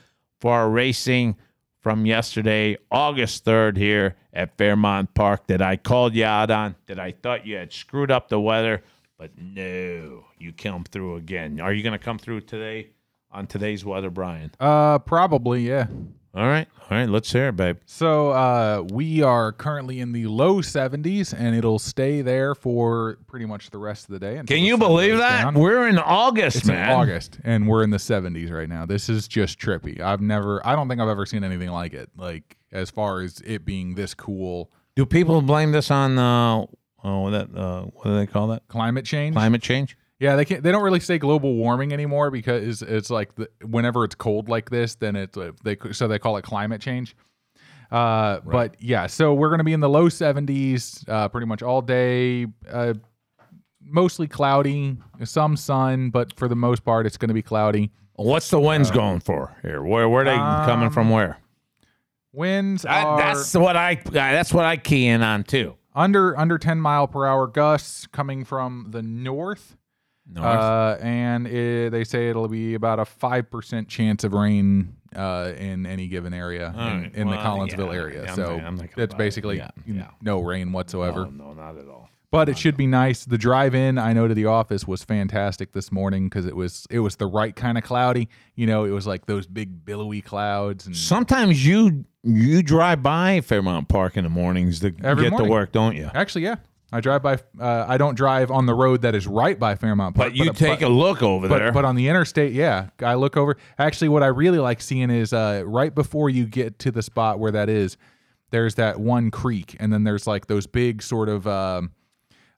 for 0.42 0.52
our 0.52 0.68
racing 0.68 1.36
from 1.78 2.04
yesterday, 2.04 2.76
August 2.90 3.44
3rd, 3.44 3.76
here 3.76 4.16
at 4.32 4.58
Fairmount 4.58 5.14
Park 5.14 5.46
that 5.46 5.62
I 5.62 5.76
called 5.76 6.16
you 6.16 6.24
out 6.24 6.50
on, 6.50 6.74
that 6.86 6.98
I 6.98 7.12
thought 7.12 7.46
you 7.46 7.54
had 7.54 7.72
screwed 7.72 8.10
up 8.10 8.28
the 8.28 8.40
weather, 8.40 8.82
but 9.16 9.30
no, 9.38 10.24
you 10.38 10.52
come 10.52 10.82
through 10.82 11.14
again. 11.14 11.60
Are 11.60 11.72
you 11.72 11.84
going 11.84 11.96
to 11.96 12.04
come 12.04 12.18
through 12.18 12.40
today 12.40 12.90
on 13.30 13.46
today's 13.46 13.84
weather, 13.84 14.10
Brian? 14.10 14.50
Uh, 14.58 14.98
probably, 14.98 15.68
yeah. 15.68 15.86
All 16.34 16.46
right. 16.46 16.66
All 16.90 16.96
right. 16.98 17.08
Let's 17.08 17.30
hear 17.30 17.48
it, 17.48 17.56
babe. 17.56 17.76
So 17.84 18.30
uh, 18.30 18.84
we 18.90 19.22
are 19.22 19.52
currently 19.52 20.00
in 20.00 20.12
the 20.12 20.26
low 20.26 20.62
70s, 20.62 21.34
and 21.38 21.54
it'll 21.54 21.78
stay 21.78 22.22
there 22.22 22.54
for 22.54 23.18
pretty 23.26 23.44
much 23.44 23.68
the 23.68 23.76
rest 23.78 24.06
of 24.06 24.12
the 24.12 24.18
day. 24.18 24.40
Can 24.46 24.60
you 24.64 24.78
believe 24.78 25.18
that? 25.18 25.42
down. 25.42 25.54
We're 25.54 25.88
in 25.88 25.98
August, 25.98 26.56
It's 26.56 26.66
man. 26.66 26.88
in 26.90 26.96
August, 26.96 27.38
and 27.44 27.68
we're 27.68 27.82
in 27.82 27.90
the 27.90 27.98
70s 27.98 28.50
right 28.50 28.68
now. 28.68 28.86
This 28.86 29.10
is 29.10 29.28
just 29.28 29.58
trippy. 29.58 30.00
I've 30.00 30.22
never, 30.22 30.66
I 30.66 30.74
don't 30.74 30.88
think 30.88 31.00
I've 31.02 31.08
ever 31.08 31.26
seen 31.26 31.44
anything 31.44 31.70
like 31.70 31.92
it. 31.92 32.08
Like 32.16 32.56
as 32.72 32.88
far 32.90 33.20
as 33.20 33.40
it 33.44 33.66
being 33.66 33.94
this 33.94 34.14
cool, 34.14 34.70
Do 34.96 35.04
people 35.04 35.42
blame 35.42 35.72
this 35.72 35.90
on 35.90 36.18
uh, 36.18 36.64
oh, 37.04 37.30
that 37.30 37.54
uh, 37.54 37.82
what 37.82 38.04
do 38.04 38.16
they 38.16 38.26
call 38.26 38.48
that? 38.48 38.66
climate 38.68 39.04
change. 39.04 39.34
Climate 39.34 39.60
change? 39.60 39.98
Yeah, 40.22 40.36
they 40.36 40.44
can't. 40.44 40.62
They 40.62 40.70
don't 40.70 40.84
really 40.84 41.00
say 41.00 41.18
global 41.18 41.54
warming 41.56 41.92
anymore 41.92 42.30
because 42.30 42.80
it's 42.80 43.10
like 43.10 43.34
the, 43.34 43.48
whenever 43.66 44.04
it's 44.04 44.14
cold 44.14 44.48
like 44.48 44.70
this, 44.70 44.94
then 44.94 45.16
it's 45.16 45.36
uh, 45.36 45.50
they 45.64 45.76
so 45.90 46.06
they 46.06 46.20
call 46.20 46.36
it 46.36 46.42
climate 46.44 46.80
change. 46.80 47.16
Uh, 47.90 48.38
But 48.46 48.76
yeah, 48.80 49.08
so 49.08 49.34
we're 49.34 49.50
gonna 49.50 49.64
be 49.64 49.72
in 49.72 49.80
the 49.80 49.88
low 49.88 50.08
70s, 50.08 51.04
uh, 51.08 51.28
pretty 51.28 51.48
much 51.48 51.60
all 51.60 51.82
day. 51.82 52.46
Uh, 52.70 52.94
mostly 53.84 54.28
cloudy, 54.28 54.96
some 55.24 55.56
sun, 55.56 56.10
but 56.10 56.32
for 56.38 56.46
the 56.46 56.54
most 56.54 56.84
part, 56.84 57.04
it's 57.04 57.16
gonna 57.16 57.34
be 57.34 57.42
cloudy. 57.42 57.90
What's 58.14 58.48
the 58.48 58.60
winds 58.60 58.92
going 58.92 59.18
for 59.18 59.56
here? 59.62 59.82
Where 59.82 60.08
where 60.08 60.22
are 60.22 60.24
they 60.24 60.36
coming 60.70 60.90
from? 60.90 61.10
Where? 61.10 61.38
Winds 62.32 62.84
are 62.84 63.18
that's 63.18 63.54
what 63.54 63.76
I 63.76 63.96
that's 63.96 64.54
what 64.54 64.66
I 64.66 64.76
key 64.76 65.08
in 65.08 65.20
on 65.20 65.42
too. 65.42 65.74
under 65.96 66.38
under 66.38 66.58
10 66.58 66.80
mile 66.80 67.08
per 67.08 67.26
hour 67.26 67.48
gusts 67.48 68.06
coming 68.06 68.44
from 68.44 68.86
the 68.90 69.02
north. 69.02 69.76
North. 70.26 70.46
Uh, 70.46 70.96
and 71.00 71.46
it, 71.46 71.90
they 71.90 72.04
say 72.04 72.28
it'll 72.30 72.48
be 72.48 72.74
about 72.74 72.98
a 73.00 73.04
five 73.04 73.50
percent 73.50 73.88
chance 73.88 74.24
of 74.24 74.32
rain 74.32 74.96
uh, 75.16 75.52
in 75.58 75.84
any 75.84 76.06
given 76.08 76.32
area 76.32 76.72
All 76.76 76.88
in, 76.88 77.02
right. 77.02 77.14
in 77.14 77.28
the 77.28 77.36
Collinsville 77.36 77.92
yeah, 77.92 78.00
area. 78.00 78.24
yeah, 78.24 78.34
so 78.34 78.46
thinking- 78.46 78.66
I'm 78.66 78.76
thinking 78.78 79.02
it's 79.02 79.12
about 79.12 79.20
it. 79.20 79.24
basically 79.24 79.62
Yeah, 79.86 80.08
no 80.22 80.40
rain 80.40 80.72
whatsoever. 80.72 81.24
No, 81.26 81.48
no, 81.48 81.52
not 81.54 81.76
at 81.76 81.88
all. 81.88 82.08
But 82.30 82.48
it 82.48 82.56
should 82.56 82.78
be 82.78 82.86
nice. 82.86 83.26
The 83.26 83.36
drive 83.36 83.74
in, 83.74 83.98
I 83.98 84.14
know 84.14 84.26
to 84.26 84.32
the 84.32 84.46
office 84.46 84.86
was 84.86 85.04
fantastic 85.04 85.72
this 85.72 85.92
morning 85.92 86.30
because 86.30 86.46
it 86.46 86.56
was 86.56 86.86
it 86.88 87.00
was 87.00 87.16
the 87.16 87.26
right 87.26 87.54
kind 87.54 87.76
of 87.76 87.84
cloudy. 87.84 88.30
You 88.54 88.66
know, 88.66 88.84
it 88.84 88.90
was 88.90 89.06
like 89.06 89.26
those 89.26 89.46
big 89.46 89.84
billowy 89.84 90.22
clouds 90.22 90.86
and 90.86 90.96
Sometimes 90.96 91.66
you 91.66 92.06
you 92.22 92.62
drive 92.62 93.02
by 93.02 93.42
Fairmount 93.42 93.88
Park 93.88 94.16
in 94.16 94.24
the 94.24 94.30
mornings 94.30 94.80
to 94.80 94.94
Every 95.04 95.24
get 95.24 95.30
morning. 95.32 95.48
to 95.48 95.52
work, 95.52 95.72
don't 95.72 95.94
you? 95.94 96.08
actually, 96.14 96.44
yeah, 96.44 96.54
I 96.92 97.00
drive 97.00 97.22
by. 97.22 97.38
Uh, 97.58 97.86
I 97.88 97.96
don't 97.96 98.14
drive 98.14 98.50
on 98.50 98.66
the 98.66 98.74
road 98.74 99.02
that 99.02 99.14
is 99.14 99.26
right 99.26 99.58
by 99.58 99.74
Fairmount 99.74 100.14
Park, 100.14 100.28
But 100.28 100.36
you 100.36 100.52
take 100.52 100.82
a 100.82 100.88
look 100.88 101.22
over 101.22 101.48
but, 101.48 101.58
there. 101.58 101.72
But 101.72 101.86
on 101.86 101.96
the 101.96 102.08
interstate, 102.08 102.52
yeah, 102.52 102.88
I 103.00 103.14
look 103.14 103.36
over. 103.36 103.56
Actually, 103.78 104.10
what 104.10 104.22
I 104.22 104.26
really 104.26 104.58
like 104.58 104.82
seeing 104.82 105.10
is 105.10 105.32
uh, 105.32 105.62
right 105.64 105.94
before 105.94 106.28
you 106.28 106.44
get 106.44 106.78
to 106.80 106.90
the 106.90 107.02
spot 107.02 107.38
where 107.38 107.50
that 107.52 107.70
is, 107.70 107.96
there's 108.50 108.74
that 108.74 109.00
one 109.00 109.30
creek, 109.30 109.74
and 109.80 109.90
then 109.92 110.04
there's 110.04 110.26
like 110.26 110.46
those 110.46 110.66
big 110.66 111.02
sort 111.02 111.28
of. 111.28 111.46
Um, 111.46 111.92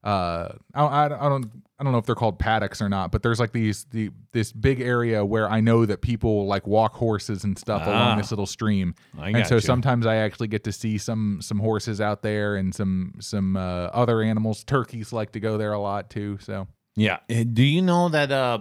uh, 0.04 0.48
I, 0.74 0.84
I, 0.84 1.04
I 1.06 1.28
don't 1.28 1.50
I 1.78 1.82
don't 1.82 1.92
know 1.92 1.98
if 1.98 2.06
they're 2.06 2.14
called 2.14 2.38
paddocks 2.38 2.80
or 2.80 2.88
not, 2.88 3.10
but 3.10 3.22
there's 3.24 3.40
like 3.40 3.52
these 3.52 3.84
the 3.90 4.10
this 4.32 4.52
big 4.52 4.80
area 4.80 5.24
where 5.24 5.50
I 5.50 5.60
know 5.60 5.84
that 5.86 6.02
people 6.02 6.46
like 6.46 6.66
walk 6.68 6.94
horses 6.94 7.42
and 7.42 7.58
stuff 7.58 7.82
Ah. 7.84 7.90
along 7.90 8.18
this 8.18 8.30
little 8.30 8.46
stream, 8.46 8.94
and 9.18 9.44
so 9.46 9.56
you. 9.56 9.60
sometimes 9.60 10.06
I 10.06 10.16
actually 10.16 10.48
get 10.48 10.62
to 10.64 10.72
see 10.72 10.98
some 10.98 11.38
some 11.42 11.58
horses 11.58 12.00
out 12.00 12.22
there 12.22 12.54
and 12.56 12.72
some 12.74 13.14
some 13.18 13.56
uh, 13.56 13.86
other 13.92 14.22
animals. 14.22 14.62
Turkeys 14.62 15.12
like 15.12 15.32
to 15.32 15.40
go 15.40 15.58
there 15.58 15.72
a 15.72 15.80
lot 15.80 16.10
too. 16.10 16.38
So 16.40 16.68
yeah. 16.96 17.18
Uh, 17.28 17.42
Do 17.52 17.64
you 17.64 17.82
know 17.82 18.08
that 18.10 18.30
uh, 18.30 18.58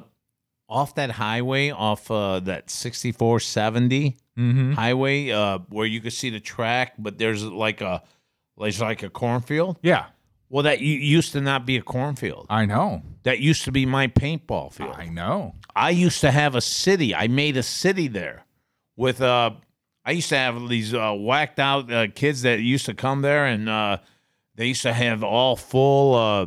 off 0.68 0.96
that 0.96 1.12
highway, 1.12 1.70
off 1.70 2.10
uh, 2.10 2.40
that 2.40 2.70
6470 2.72 4.18
Mhm. 4.38 4.74
highway, 4.74 5.30
uh, 5.30 5.60
where 5.70 5.86
you 5.86 6.02
could 6.02 6.14
see 6.14 6.32
the 6.32 6.40
track, 6.40 6.94
but 6.98 7.18
there's 7.20 7.44
like 7.44 7.82
a 7.82 8.02
there's 8.58 8.82
like 8.82 9.04
a 9.04 9.10
cornfield. 9.10 9.78
yeah, 9.84 10.06
Well, 10.54 10.62
that 10.62 10.82
used 10.82 11.32
to 11.32 11.42
not 11.42 11.66
be 11.66 11.78
a 11.78 11.82
cornfield. 11.82 12.46
I 12.48 12.68
know, 12.68 13.02
That 13.24 13.40
used 13.40 13.64
to 13.64 13.72
be 13.72 13.88
my 13.88 14.06
paintball 14.06 14.72
field. 14.72 14.94
I 14.96 15.08
know. 15.08 15.56
I 15.76 15.90
used 15.90 16.22
to 16.22 16.30
have 16.30 16.54
a 16.54 16.62
city. 16.62 17.16
I 17.16 17.28
made 17.28 17.58
a 17.58 17.64
city 17.64 18.08
there 18.08 18.46
with 18.96 19.20
uh 19.20 19.50
I 20.06 20.12
used 20.12 20.30
to 20.30 20.38
have 20.38 20.70
these 20.70 20.94
uh, 20.94 21.12
whacked 21.14 21.60
out 21.60 21.92
uh, 21.92 22.06
kids 22.14 22.44
that 22.44 22.60
used 22.60 22.86
to 22.86 22.94
come 22.94 23.24
there 23.24 23.48
and 23.48 23.68
uh 23.68 23.98
they 24.54 24.68
used 24.68 24.84
to 24.84 24.94
have 24.94 25.24
all 25.24 25.56
full 25.56 26.14
uh, 26.14 26.46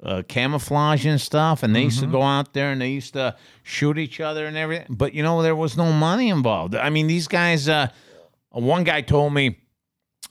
uh 0.00 0.22
camouflage 0.28 1.04
and 1.04 1.20
stuff 1.20 1.64
and 1.64 1.74
they 1.74 1.82
used 1.82 1.98
to 1.98 2.06
go 2.06 2.22
out 2.22 2.52
there 2.52 2.70
and 2.70 2.80
they 2.80 2.90
used 2.90 3.14
to 3.14 3.34
shoot 3.64 3.98
each 3.98 4.20
other 4.20 4.46
and 4.46 4.56
everything. 4.56 4.86
But 4.90 5.12
you 5.12 5.24
know 5.24 5.42
there 5.42 5.56
was 5.56 5.76
no 5.76 5.90
money 5.92 6.28
involved. 6.28 6.76
I 6.76 6.88
mean 6.88 7.08
these 7.08 7.26
guys 7.26 7.68
uh 7.68 7.88
one 8.50 8.84
guy 8.84 9.00
told 9.00 9.34
me 9.34 9.58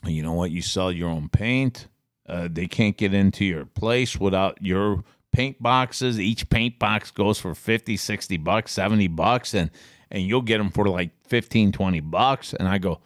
you 0.06 0.22
know 0.22 0.32
what 0.32 0.50
you 0.50 0.62
sell 0.62 0.90
your 0.90 1.10
own 1.10 1.28
paint 1.28 1.86
uh, 2.30 2.48
they 2.50 2.68
can't 2.68 2.96
get 2.96 3.12
into 3.12 3.44
your 3.44 3.64
place 3.64 4.18
without 4.18 4.56
your 4.62 5.02
paint 5.32 5.60
boxes. 5.60 6.20
Each 6.20 6.48
paint 6.48 6.78
box 6.78 7.10
goes 7.10 7.40
for 7.40 7.54
50 7.54 7.96
60 7.96 8.36
bucks 8.38 8.72
70 8.72 9.08
bucks 9.08 9.54
and 9.54 9.70
and 10.12 10.22
you'll 10.22 10.42
get 10.42 10.58
them 10.58 10.70
for 10.70 10.88
like 10.88 11.10
15 11.26 11.72
20 11.72 12.00
bucks. 12.00 12.54
And 12.54 12.68
i 12.68 12.78
go 12.78 13.00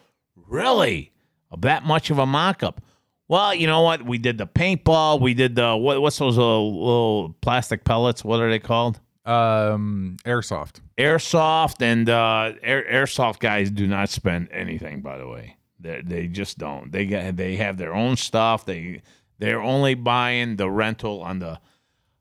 really? 0.48 1.12
That 1.58 1.84
much 1.84 2.10
of 2.10 2.18
a 2.18 2.26
mock-up? 2.26 2.82
Well 3.28 3.54
you 3.54 3.66
know 3.66 3.80
what? 3.80 4.04
We 4.04 4.18
did 4.18 4.37
the 4.37 4.46
paintball. 4.46 5.20
We 5.20 5.32
did 5.32 5.56
the 5.56 5.74
what, 5.74 6.02
what's 6.02 6.18
those 6.18 6.37
uh, 6.37 6.60
little 6.60 7.34
plastic 7.40 7.84
pellets? 7.84 8.24
What 8.24 8.40
are 8.40 8.50
they 8.50 8.58
called? 8.58 9.00
Um, 9.24 10.18
airsoft. 10.26 10.80
airsoft 10.98 11.80
and 11.80 12.10
uh, 12.10 12.52
air, 12.62 12.84
airsoft 12.92 13.38
guys 13.38 13.70
do 13.70 13.87
not 13.87 14.10
spend 14.10 14.50
anything. 14.52 15.00
By 15.00 15.16
the 15.16 15.26
way, 15.26 15.56
they 15.85 16.01
they 16.05 16.27
just 16.27 16.59
don't. 16.59 16.90
They 16.90 17.07
get 17.07 17.37
they 17.37 17.57
have 17.57 17.77
their 17.77 17.94
own 17.94 18.16
stuff. 18.16 18.64
They 18.66 19.03
they're 19.38 19.61
only 19.62 19.94
buying 19.94 20.57
the 20.57 20.68
rental 20.70 21.23
on 21.23 21.38
the. 21.38 21.61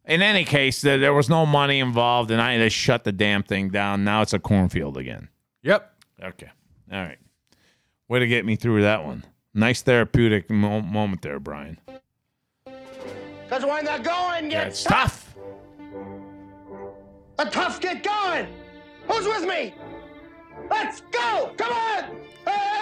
In 0.06 0.22
any 0.22 0.44
case, 0.44 0.82
there, 0.82 0.98
there 0.98 1.14
was 1.14 1.30
no 1.30 1.46
money 1.46 1.80
involved, 1.80 2.30
and 2.30 2.42
I 2.42 2.58
just 2.58 2.76
shut 2.76 3.06
the 3.06 3.14
damn 3.14 3.42
thing 3.42 3.70
down. 3.70 4.04
Now 4.04 4.22
it's 4.22 4.34
a 4.34 4.40
cornfield 4.40 4.98
again. 4.98 5.30
Yep. 5.64 5.90
Okay, 6.22 6.50
all 6.92 7.02
right. 7.02 7.18
Way 8.10 8.20
to 8.20 8.28
get 8.28 8.46
me 8.46 8.56
through 8.58 8.82
that 8.82 9.06
one. 9.06 9.24
Nice 9.54 9.82
therapeutic 9.82 10.50
mo- 10.50 10.82
moment 10.82 11.22
there, 11.22 11.40
Brian. 11.40 11.80
Because 12.66 13.66
when 13.66 13.86
the 13.86 13.98
going 14.04 14.52
Yeah, 14.52 14.66
gets 14.66 14.82
it's 14.82 14.84
tough. 14.84 15.36
the 17.38 17.46
tough 17.46 17.80
get 17.80 18.04
going. 18.04 18.48
Who's 19.08 19.26
with 19.26 19.48
me? 19.48 19.74
Let's 20.70 21.02
go! 21.12 21.54
Come 21.58 21.72
on! 21.72 22.04
Ah! 22.48 22.73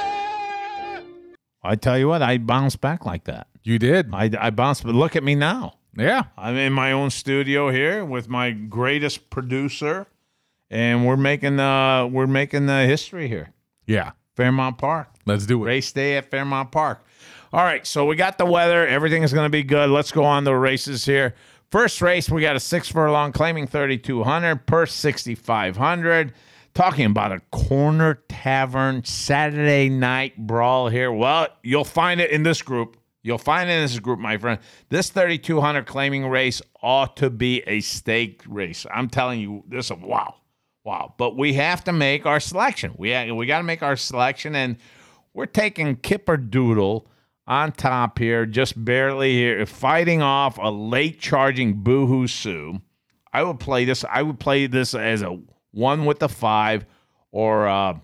I 1.64 1.76
tell 1.76 1.98
you 1.98 2.08
what, 2.08 2.22
I 2.22 2.38
bounce 2.38 2.76
back 2.76 3.06
like 3.06 3.26
that. 3.26 3.48
You 3.64 3.78
did. 3.78 4.14
I, 4.14 4.30
I 4.40 4.50
bounced, 4.50 4.84
but 4.84 4.96
look 4.96 5.16
at 5.16 5.24
me 5.24 5.36
now. 5.36 5.76
Yeah. 5.96 6.24
I'm 6.38 6.56
in 6.56 6.74
my 6.74 6.92
own 6.92 7.10
studio 7.10 7.70
here 7.70 8.04
with 8.04 8.28
my 8.28 8.52
greatest 8.52 9.30
producer, 9.30 10.08
and 10.70 11.06
we're 11.06 11.18
making 11.18 11.60
uh 11.60 12.08
we're 12.08 12.28
making 12.28 12.66
the 12.66 12.86
history 12.86 13.28
here. 13.28 13.54
Yeah. 13.86 14.12
Fairmount 14.36 14.78
Park. 14.78 15.10
Let's 15.26 15.46
do 15.46 15.64
it. 15.64 15.68
Race 15.68 15.92
day 15.92 16.18
at 16.18 16.32
Fairmount 16.32 16.72
Park. 16.72 17.04
All 17.54 17.64
right, 17.64 17.86
so 17.86 18.06
we 18.06 18.16
got 18.16 18.38
the 18.38 18.46
weather. 18.46 18.88
Everything 18.88 19.24
is 19.24 19.34
going 19.34 19.46
to 19.46 19.50
be 19.50 19.64
good. 19.64 19.90
Let's 19.90 20.12
go 20.12 20.24
on 20.24 20.46
the 20.46 20.56
races 20.56 21.04
here. 21.04 21.36
First 21.70 22.02
race, 22.02 22.30
we 22.30 22.42
got 22.42 22.56
a 22.56 22.60
six 22.60 22.88
furlong 22.88 23.34
claiming 23.34 23.68
3,200, 23.68 24.66
purse 24.66 24.94
6,500. 24.94 26.34
Talking 26.74 27.06
about 27.06 27.34
a 27.34 27.42
corner 27.52 28.24
tavern 28.30 29.04
Saturday 29.04 29.90
night 29.90 30.38
brawl 30.38 30.88
here. 30.88 31.12
Well, 31.12 31.48
you'll 31.64 31.84
find 31.84 32.22
it 32.22 32.32
in 32.32 32.44
this 32.44 32.62
group. 32.62 32.98
You'll 33.24 33.38
find 33.38 33.70
it 33.70 33.74
in 33.74 33.82
this 33.82 34.00
group, 34.00 34.20
my 34.20 34.38
friend. 34.38 34.60
This 34.90 35.10
3,200 35.10 35.86
claiming 35.86 36.28
race 36.28 36.62
ought 36.82 37.18
to 37.18 37.30
be 37.30 37.62
a 37.68 37.82
stake 37.82 38.44
race. 38.48 38.86
I'm 38.92 39.10
telling 39.10 39.40
you, 39.40 39.64
this 39.68 39.92
is 39.92 39.98
wow. 39.98 40.36
Wow. 40.84 41.14
But 41.18 41.38
we 41.38 41.54
have 41.54 41.84
to 41.84 41.94
make 41.94 42.26
our 42.26 42.40
selection. 42.40 42.96
We, 42.98 43.32
we 43.32 43.46
got 43.46 43.60
to 43.60 43.64
make 43.64 43.84
our 43.84 43.96
selection, 43.96 44.56
and 44.56 44.78
we're 45.34 45.46
taking 45.46 45.98
Kipper 45.98 46.38
Doodle 46.38 47.08
on 47.46 47.74
top 47.74 48.18
here, 48.18 48.46
just 48.46 48.84
barely 48.84 49.34
here, 49.34 49.66
fighting 49.66 50.22
off 50.22 50.58
a 50.58 50.72
late 50.72 51.20
charging 51.20 51.84
Boohoo 51.84 52.28
Sue. 52.28 52.82
I 53.34 53.44
would 53.44 53.60
play 53.60 53.86
this. 53.86 54.04
I 54.10 54.24
would 54.24 54.40
play 54.40 54.68
this 54.68 54.94
as 54.94 55.22
a 55.22 55.38
one 55.72 56.06
with 56.06 56.20
the 56.20 56.30
five, 56.30 56.86
or 57.32 57.68
uh, 57.68 57.98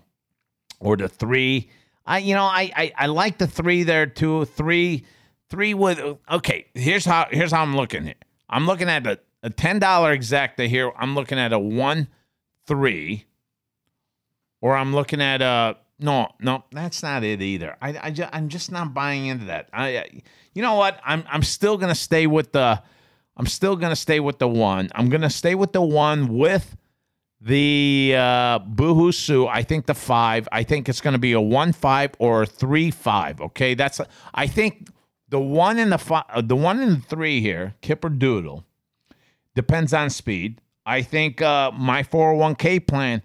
or 0.80 0.96
the 0.96 1.08
three. 1.08 1.70
I 2.06 2.18
you 2.18 2.34
know 2.34 2.44
I, 2.44 2.70
I 2.76 2.92
I 2.96 3.06
like 3.06 3.38
the 3.38 3.46
three 3.46 3.82
there 3.82 4.06
too. 4.06 4.44
Three 4.46 5.04
three 5.50 5.74
with 5.74 6.00
okay. 6.30 6.66
Here's 6.74 7.04
how 7.04 7.26
here's 7.30 7.52
how 7.52 7.62
I'm 7.62 7.76
looking 7.76 8.04
here. 8.04 8.14
I'm 8.48 8.66
looking 8.66 8.88
at 8.88 9.06
a, 9.06 9.18
a 9.42 9.50
ten 9.50 9.78
dollar 9.78 10.16
exacta 10.16 10.66
here. 10.68 10.90
I'm 10.98 11.14
looking 11.14 11.38
at 11.38 11.52
a 11.52 11.58
one 11.58 12.08
three, 12.66 13.26
or 14.60 14.76
I'm 14.76 14.94
looking 14.94 15.20
at 15.20 15.42
a 15.42 15.76
no 16.00 16.28
no 16.40 16.64
that's 16.72 17.02
not 17.02 17.24
it 17.24 17.42
either. 17.42 17.76
I 17.82 17.98
I 18.04 18.10
just, 18.10 18.30
I'm 18.32 18.48
just 18.48 18.70
not 18.72 18.94
buying 18.94 19.26
into 19.26 19.46
that. 19.46 19.68
I 19.72 19.98
I- 19.98 20.22
you 20.54 20.62
know 20.62 20.74
what 20.74 20.98
I'm 21.04 21.24
I'm 21.30 21.42
still 21.44 21.76
gonna 21.76 21.94
stay 21.94 22.26
with 22.26 22.52
the 22.52 22.82
I'm 23.36 23.46
still 23.46 23.76
gonna 23.76 23.94
stay 23.94 24.18
with 24.18 24.38
the 24.38 24.48
one. 24.48 24.88
I'm 24.94 25.08
gonna 25.08 25.30
stay 25.30 25.54
with 25.54 25.72
the 25.72 25.82
one 25.82 26.36
with 26.36 26.76
the 27.40 28.14
uh, 28.16 28.58
Boohoo 28.60 29.12
Sue. 29.12 29.46
I 29.46 29.62
think 29.62 29.86
the 29.86 29.94
five. 29.94 30.48
I 30.50 30.62
think 30.62 30.88
it's 30.88 31.00
going 31.00 31.12
to 31.12 31.18
be 31.18 31.32
a 31.32 31.40
one 31.40 31.72
five 31.72 32.12
or 32.18 32.42
a 32.42 32.46
three 32.46 32.90
five. 32.90 33.40
Okay, 33.40 33.74
that's. 33.74 34.00
I 34.34 34.46
think 34.46 34.88
the 35.28 35.40
one 35.40 35.78
and 35.78 35.92
the 35.92 35.98
five, 35.98 36.24
uh, 36.30 36.40
the 36.40 36.56
one 36.56 36.80
and 36.80 36.98
the 36.98 37.06
three 37.06 37.40
here, 37.40 37.74
Kipper 37.80 38.08
Doodle, 38.08 38.64
depends 39.54 39.92
on 39.92 40.10
speed. 40.10 40.60
I 40.86 41.02
think 41.02 41.42
uh, 41.42 41.70
my 41.72 42.02
401k 42.02 42.86
plan 42.86 43.22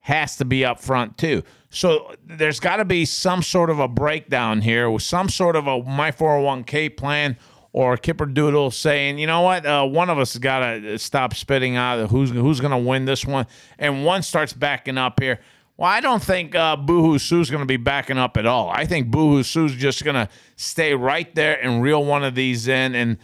has 0.00 0.36
to 0.36 0.44
be 0.44 0.64
up 0.64 0.78
front 0.78 1.16
too. 1.16 1.42
So 1.70 2.14
there's 2.22 2.60
got 2.60 2.76
to 2.76 2.84
be 2.84 3.04
some 3.04 3.42
sort 3.42 3.70
of 3.70 3.78
a 3.78 3.88
breakdown 3.88 4.60
here 4.60 4.90
with 4.90 5.02
some 5.02 5.28
sort 5.28 5.56
of 5.56 5.66
a 5.66 5.82
my 5.82 6.12
401k 6.12 6.96
plan 6.96 7.36
or 7.76 7.98
Kipper 7.98 8.24
Doodle 8.24 8.70
saying, 8.70 9.18
you 9.18 9.26
know 9.26 9.42
what, 9.42 9.66
uh, 9.66 9.84
one 9.84 10.08
of 10.08 10.18
us 10.18 10.32
has 10.32 10.40
got 10.40 10.60
to 10.60 10.98
stop 10.98 11.34
spitting 11.34 11.76
out 11.76 12.08
who's 12.08 12.30
who's 12.30 12.58
going 12.58 12.70
to 12.70 12.78
win 12.78 13.04
this 13.04 13.26
one, 13.26 13.46
and 13.78 14.02
one 14.02 14.22
starts 14.22 14.54
backing 14.54 14.96
up 14.96 15.20
here. 15.20 15.40
Well, 15.76 15.90
I 15.90 16.00
don't 16.00 16.22
think 16.22 16.54
uh, 16.54 16.76
Boohoo 16.76 17.18
Sue's 17.18 17.50
going 17.50 17.60
to 17.60 17.66
be 17.66 17.76
backing 17.76 18.16
up 18.16 18.38
at 18.38 18.46
all. 18.46 18.70
I 18.70 18.86
think 18.86 19.10
Boohoo 19.10 19.42
Sue's 19.42 19.74
just 19.74 20.04
going 20.04 20.14
to 20.14 20.26
stay 20.56 20.94
right 20.94 21.32
there 21.34 21.62
and 21.62 21.82
reel 21.82 22.02
one 22.02 22.24
of 22.24 22.34
these 22.34 22.66
in, 22.66 22.94
and 22.94 23.18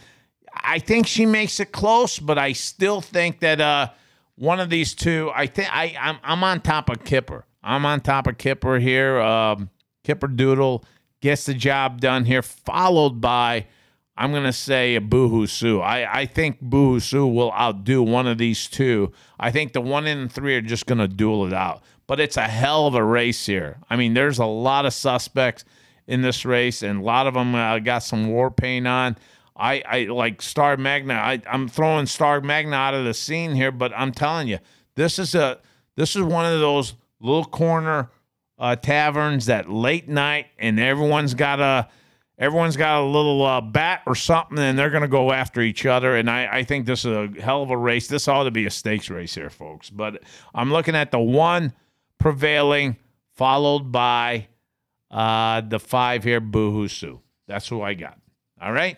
I 0.53 0.77
think 0.77 1.07
she 1.07 1.25
makes 1.25 1.59
it 1.59 1.71
close, 1.71 2.19
but 2.19 2.37
I 2.37 2.51
still 2.51 3.01
think 3.01 3.39
that 3.39 3.59
uh, 3.59 3.89
one 4.35 4.59
of 4.59 4.69
these 4.69 4.93
two. 4.93 5.31
I 5.33 5.47
think 5.47 5.75
I 5.75 5.95
I'm, 5.99 6.19
I'm 6.23 6.43
on 6.43 6.61
top 6.61 6.91
of 6.91 7.03
Kipper. 7.03 7.47
I'm 7.63 7.87
on 7.87 8.01
top 8.01 8.27
of 8.27 8.37
Kipper 8.37 8.77
here. 8.77 9.19
Um, 9.19 9.71
Kipper 10.03 10.27
Doodle 10.27 10.85
gets 11.21 11.47
the 11.47 11.55
job 11.55 12.01
done 12.01 12.25
here, 12.25 12.43
followed 12.43 13.19
by 13.19 13.65
I'm 14.15 14.31
gonna 14.31 14.53
say 14.53 14.95
a 14.95 15.01
Boohoo 15.01 15.47
Sue. 15.47 15.81
I 15.81 16.21
I 16.21 16.25
think 16.25 16.61
Boohoo 16.61 16.99
Sue 16.99 17.25
will 17.25 17.51
outdo 17.51 18.03
one 18.03 18.27
of 18.27 18.37
these 18.37 18.67
two. 18.67 19.11
I 19.39 19.51
think 19.51 19.73
the 19.73 19.81
one 19.81 20.05
and 20.05 20.31
three 20.31 20.55
are 20.55 20.61
just 20.61 20.85
gonna 20.85 21.07
duel 21.07 21.47
it 21.47 21.53
out. 21.53 21.83
But 22.05 22.19
it's 22.19 22.37
a 22.37 22.43
hell 22.43 22.85
of 22.85 22.95
a 22.95 23.03
race 23.03 23.45
here. 23.45 23.77
I 23.89 23.95
mean, 23.95 24.13
there's 24.13 24.39
a 24.39 24.45
lot 24.45 24.85
of 24.85 24.93
suspects 24.93 25.63
in 26.05 26.21
this 26.21 26.45
race, 26.45 26.83
and 26.83 26.99
a 26.99 27.03
lot 27.03 27.27
of 27.27 27.33
them 27.33 27.55
uh, 27.55 27.79
got 27.79 27.99
some 27.99 28.27
war 28.27 28.51
paint 28.51 28.87
on. 28.87 29.17
I, 29.55 29.83
I 29.87 29.99
like 30.05 30.41
Star 30.41 30.77
Magna. 30.77 31.13
I, 31.13 31.41
I'm 31.49 31.67
throwing 31.67 32.05
Star 32.05 32.41
Magna 32.41 32.75
out 32.75 32.93
of 32.93 33.05
the 33.05 33.13
scene 33.13 33.53
here, 33.53 33.71
but 33.71 33.93
I'm 33.95 34.11
telling 34.11 34.47
you, 34.47 34.59
this 34.95 35.19
is 35.19 35.35
a 35.35 35.59
this 35.95 36.15
is 36.15 36.23
one 36.23 36.45
of 36.45 36.59
those 36.59 36.95
little 37.19 37.45
corner 37.45 38.09
uh, 38.57 38.75
taverns 38.75 39.45
that 39.45 39.69
late 39.69 40.09
night, 40.09 40.47
and 40.57 40.79
everyone's 40.79 41.33
got 41.33 41.59
a 41.59 41.87
everyone's 42.37 42.77
got 42.77 43.01
a 43.01 43.05
little 43.05 43.45
uh, 43.45 43.61
bat 43.61 44.01
or 44.05 44.15
something, 44.15 44.57
and 44.59 44.77
they're 44.77 44.89
going 44.89 45.01
to 45.03 45.07
go 45.07 45.31
after 45.31 45.61
each 45.61 45.85
other. 45.85 46.15
And 46.15 46.29
I, 46.29 46.47
I 46.57 46.63
think 46.63 46.85
this 46.85 47.05
is 47.05 47.11
a 47.11 47.41
hell 47.41 47.63
of 47.63 47.69
a 47.69 47.77
race. 47.77 48.07
This 48.07 48.27
ought 48.27 48.43
to 48.43 48.51
be 48.51 48.65
a 48.65 48.69
stakes 48.71 49.09
race 49.09 49.35
here, 49.35 49.49
folks. 49.49 49.89
But 49.89 50.23
I'm 50.53 50.71
looking 50.71 50.95
at 50.95 51.11
the 51.11 51.19
one 51.19 51.73
prevailing, 52.19 52.97
followed 53.35 53.91
by 53.91 54.47
uh, 55.11 55.61
the 55.61 55.79
five 55.79 56.23
here, 56.23 56.39
Boohoo 56.39 56.87
Sue. 56.87 57.19
That's 57.47 57.67
who 57.67 57.81
I 57.81 57.93
got. 57.93 58.17
All 58.61 58.71
right. 58.71 58.97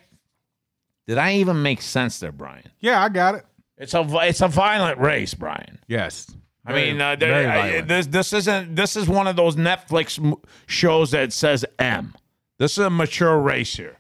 Did 1.08 1.18
I 1.18 1.36
even 1.36 1.62
make 1.62 1.82
sense 1.82 2.20
there, 2.20 2.32
Brian? 2.32 2.70
Yeah, 2.80 3.04
I 3.04 3.10
got 3.10 3.36
it. 3.36 3.46
It's 3.78 3.94
a 3.94 4.08
it's 4.22 4.42
a 4.42 4.48
violent 4.48 5.00
race, 5.00 5.34
Brian. 5.34 5.80
Yes. 5.88 6.28
I 6.66 6.72
Very- 6.74 6.92
mean, 6.94 7.02
uh, 7.02 7.16
there- 7.16 7.50
I- 7.50 7.82
this 7.82 8.08
this 8.08 8.34
isn't 8.34 8.76
this 8.76 8.96
is 8.96 9.08
one 9.08 9.28
of 9.28 9.36
those 9.36 9.56
Netflix 9.56 10.18
shows 10.66 11.12
that 11.12 11.34
says 11.34 11.66
M. 11.78 12.16
This 12.58 12.74
is 12.74 12.86
a 12.86 12.90
mature 12.90 13.38
race 13.40 13.76
here. 13.76 13.98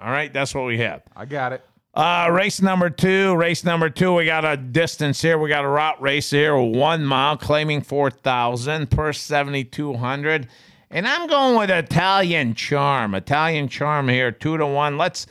All 0.00 0.10
right, 0.10 0.32
that's 0.32 0.54
what 0.54 0.66
we 0.66 0.78
have. 0.78 1.02
I 1.16 1.24
got 1.24 1.52
it. 1.52 1.64
Uh, 1.94 2.28
race 2.32 2.62
number 2.62 2.88
two. 2.88 3.34
Race 3.36 3.64
number 3.64 3.90
two. 3.90 4.14
We 4.14 4.24
got 4.24 4.44
a 4.44 4.56
distance 4.56 5.20
here. 5.20 5.38
We 5.38 5.48
got 5.48 5.64
a 5.64 5.68
route 5.68 6.00
race 6.00 6.30
here. 6.30 6.56
One 6.56 7.04
mile, 7.04 7.36
claiming 7.36 7.82
four 7.82 8.10
thousand 8.10 8.90
per 8.90 9.12
seventy 9.12 9.64
two 9.64 9.94
hundred. 9.94 10.48
And 10.90 11.06
I'm 11.06 11.26
going 11.26 11.58
with 11.58 11.70
Italian 11.70 12.54
Charm. 12.54 13.14
Italian 13.14 13.68
Charm 13.68 14.08
here, 14.08 14.32
two 14.32 14.56
to 14.56 14.66
one. 14.66 14.96
Let's. 14.96 15.26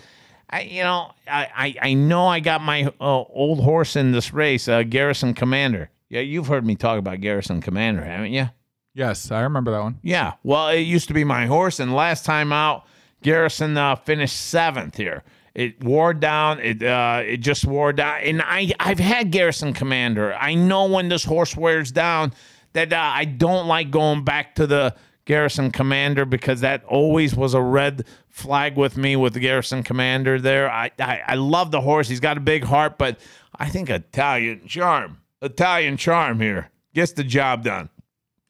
I, 0.50 0.62
you 0.64 0.84
know, 0.84 1.12
I, 1.28 1.48
I, 1.56 1.76
I 1.90 1.94
know 1.94 2.28
I 2.28 2.42
got 2.42 2.62
my 2.62 2.92
uh, 3.00 3.22
old 3.22 3.62
horse 3.62 3.96
in 3.96 4.12
this 4.12 4.34
race, 4.34 4.68
uh, 4.68 4.84
Garrison 4.84 5.34
Commander. 5.34 5.90
Yeah, 6.10 6.20
you've 6.20 6.48
heard 6.48 6.66
me 6.66 6.76
talk 6.76 7.00
about 7.00 7.22
Garrison 7.22 7.62
Commander, 7.62 8.04
haven't 8.04 8.34
you? 8.34 8.50
Yes, 8.94 9.32
I 9.32 9.42
remember 9.42 9.72
that 9.72 9.82
one. 9.82 10.00
Yeah. 10.02 10.34
Well, 10.44 10.70
it 10.70 10.80
used 10.82 11.08
to 11.08 11.14
be 11.14 11.24
my 11.24 11.46
horse, 11.46 11.80
and 11.80 11.96
last 11.96 12.26
time 12.26 12.52
out, 12.52 12.86
Garrison 13.24 13.78
uh, 13.78 13.96
finished 13.96 14.36
seventh 14.36 14.98
here. 14.98 15.24
It 15.54 15.84
wore 15.84 16.14
down. 16.14 16.60
It 16.60 16.82
uh, 16.82 17.24
it 17.26 17.38
just 17.38 17.66
wore 17.66 17.94
down. 17.94 18.22
And 18.22 18.42
I 18.42 18.72
I've 18.80 19.00
had 19.00 19.32
Garrison 19.32 19.74
Commander. 19.74 20.34
I 20.34 20.54
know 20.56 20.86
when 20.86 21.10
this 21.10 21.24
horse 21.26 21.56
wears 21.56 21.92
down 21.92 22.34
that 22.74 22.94
uh, 22.94 22.98
I 22.98 23.26
don't 23.26 23.68
like 23.68 23.92
going 23.92 24.24
back 24.24 24.56
to 24.56 24.68
the 24.68 24.96
Garrison 25.26 25.72
Commander 25.72 26.26
because 26.26 26.62
that 26.62 26.84
always 26.86 27.36
was 27.36 27.54
a 27.54 27.62
red 27.62 28.06
flag 28.30 28.78
with 28.78 28.96
me 28.96 29.18
with 29.18 29.34
the 29.34 29.42
Garrison 29.42 29.84
Commander 29.84 30.40
there. 30.40 30.72
I, 30.72 30.92
I 31.00 31.22
I 31.28 31.36
love 31.36 31.72
the 31.72 31.82
horse. 31.82 32.08
He's 32.08 32.22
got 32.22 32.38
a 32.38 32.42
big 32.42 32.64
heart, 32.64 32.98
but 32.98 33.20
I 33.58 33.68
think 33.70 33.90
Italian 33.90 34.68
charm, 34.68 35.20
Italian 35.42 35.98
charm 35.98 36.40
here 36.40 36.70
gets 36.94 37.12
the 37.12 37.24
job 37.24 37.64
done. 37.64 37.90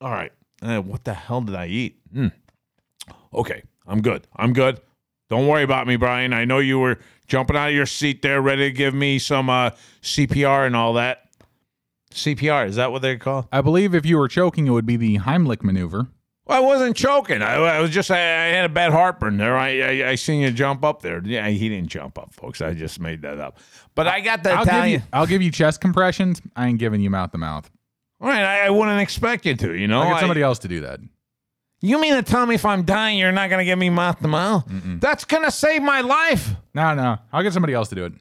All 0.01 0.11
right. 0.11 0.31
Uh, 0.61 0.79
what 0.81 1.03
the 1.03 1.13
hell 1.13 1.41
did 1.41 1.55
I 1.55 1.67
eat? 1.67 1.99
Hmm. 2.13 2.27
Okay, 3.33 3.63
I'm 3.87 4.01
good. 4.01 4.27
I'm 4.35 4.53
good. 4.53 4.79
Don't 5.29 5.47
worry 5.47 5.63
about 5.63 5.87
me, 5.87 5.95
Brian. 5.95 6.33
I 6.33 6.43
know 6.43 6.59
you 6.59 6.79
were 6.79 6.99
jumping 7.27 7.55
out 7.55 7.69
of 7.69 7.75
your 7.75 7.85
seat 7.85 8.21
there, 8.21 8.41
ready 8.41 8.63
to 8.63 8.71
give 8.71 8.93
me 8.93 9.17
some 9.19 9.49
uh, 9.49 9.69
CPR 10.01 10.67
and 10.67 10.75
all 10.75 10.93
that. 10.93 11.29
CPR 12.11 12.67
is 12.67 12.75
that 12.75 12.91
what 12.91 13.01
they 13.01 13.15
call? 13.15 13.47
I 13.51 13.61
believe 13.61 13.95
if 13.95 14.05
you 14.05 14.17
were 14.17 14.27
choking, 14.27 14.67
it 14.67 14.71
would 14.71 14.85
be 14.85 14.97
the 14.97 15.19
Heimlich 15.19 15.63
maneuver. 15.63 16.07
Well, 16.45 16.57
I 16.57 16.65
wasn't 16.65 16.97
choking. 16.97 17.41
I, 17.41 17.53
I 17.55 17.79
was 17.79 17.91
just 17.91 18.11
I, 18.11 18.17
I 18.17 18.47
had 18.47 18.65
a 18.65 18.69
bad 18.73 18.91
heartburn 18.91 19.37
there. 19.37 19.55
I, 19.55 19.79
I 19.79 20.09
I 20.09 20.15
seen 20.15 20.41
you 20.41 20.51
jump 20.51 20.83
up 20.83 21.01
there. 21.01 21.21
Yeah, 21.23 21.47
he 21.47 21.69
didn't 21.69 21.87
jump 21.89 22.17
up, 22.17 22.33
folks. 22.33 22.59
I 22.59 22.73
just 22.73 22.99
made 22.99 23.21
that 23.21 23.39
up. 23.39 23.59
But 23.95 24.07
I 24.07 24.19
got 24.19 24.43
the 24.43 24.51
I'll 24.51 24.65
give, 24.65 24.73
Italian. 24.73 25.01
you, 25.01 25.07
I'll 25.13 25.27
give 25.27 25.41
you 25.41 25.51
chest 25.51 25.79
compressions. 25.79 26.41
I 26.55 26.67
ain't 26.67 26.79
giving 26.79 26.99
you 26.99 27.09
mouth 27.09 27.31
to 27.31 27.37
mouth. 27.37 27.71
All 28.21 28.27
right, 28.29 28.43
I, 28.43 28.67
I 28.67 28.69
wouldn't 28.69 29.01
expect 29.01 29.45
you 29.45 29.55
to. 29.55 29.73
You 29.75 29.87
know, 29.87 29.99
I'll 30.01 30.07
get 30.09 30.17
I- 30.17 30.19
somebody 30.19 30.41
else 30.43 30.59
to 30.59 30.67
do 30.67 30.81
that. 30.81 30.99
You 31.83 31.99
mean 31.99 32.13
to 32.13 32.21
tell 32.21 32.45
me 32.45 32.53
if 32.53 32.63
I'm 32.63 32.83
dying, 32.83 33.17
you're 33.17 33.31
not 33.31 33.49
going 33.49 33.57
to 33.57 33.65
give 33.65 33.79
me 33.79 33.89
mouth 33.89 34.19
to 34.19 34.27
mouth? 34.27 34.65
That's 34.99 35.25
going 35.25 35.43
to 35.43 35.49
save 35.49 35.81
my 35.81 36.01
life. 36.01 36.51
No, 36.75 36.93
no. 36.93 37.17
I'll 37.33 37.41
get 37.41 37.53
somebody 37.53 37.73
else 37.73 37.89
to 37.89 37.95
do 37.95 38.05
it. 38.05 38.13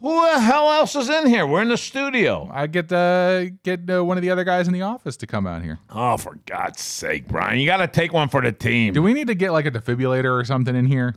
Who 0.00 0.10
the 0.30 0.38
hell 0.38 0.70
else 0.70 0.94
is 0.94 1.08
in 1.08 1.26
here? 1.28 1.46
We're 1.46 1.62
in 1.62 1.70
the 1.70 1.78
studio. 1.78 2.50
I 2.52 2.66
get 2.66 2.92
uh, 2.92 3.46
get 3.62 3.88
uh, 3.88 4.04
one 4.04 4.18
of 4.18 4.22
the 4.22 4.28
other 4.28 4.44
guys 4.44 4.66
in 4.68 4.74
the 4.74 4.82
office 4.82 5.16
to 5.18 5.26
come 5.26 5.46
out 5.46 5.62
here. 5.62 5.78
Oh, 5.88 6.18
for 6.18 6.38
God's 6.44 6.82
sake, 6.82 7.26
Brian. 7.26 7.58
You 7.58 7.64
got 7.64 7.78
to 7.78 7.86
take 7.88 8.12
one 8.12 8.28
for 8.28 8.42
the 8.42 8.52
team. 8.52 8.92
Do 8.92 9.02
we 9.02 9.14
need 9.14 9.28
to 9.28 9.34
get 9.34 9.52
like 9.52 9.64
a 9.64 9.70
defibrillator 9.70 10.38
or 10.38 10.44
something 10.44 10.76
in 10.76 10.84
here? 10.84 11.14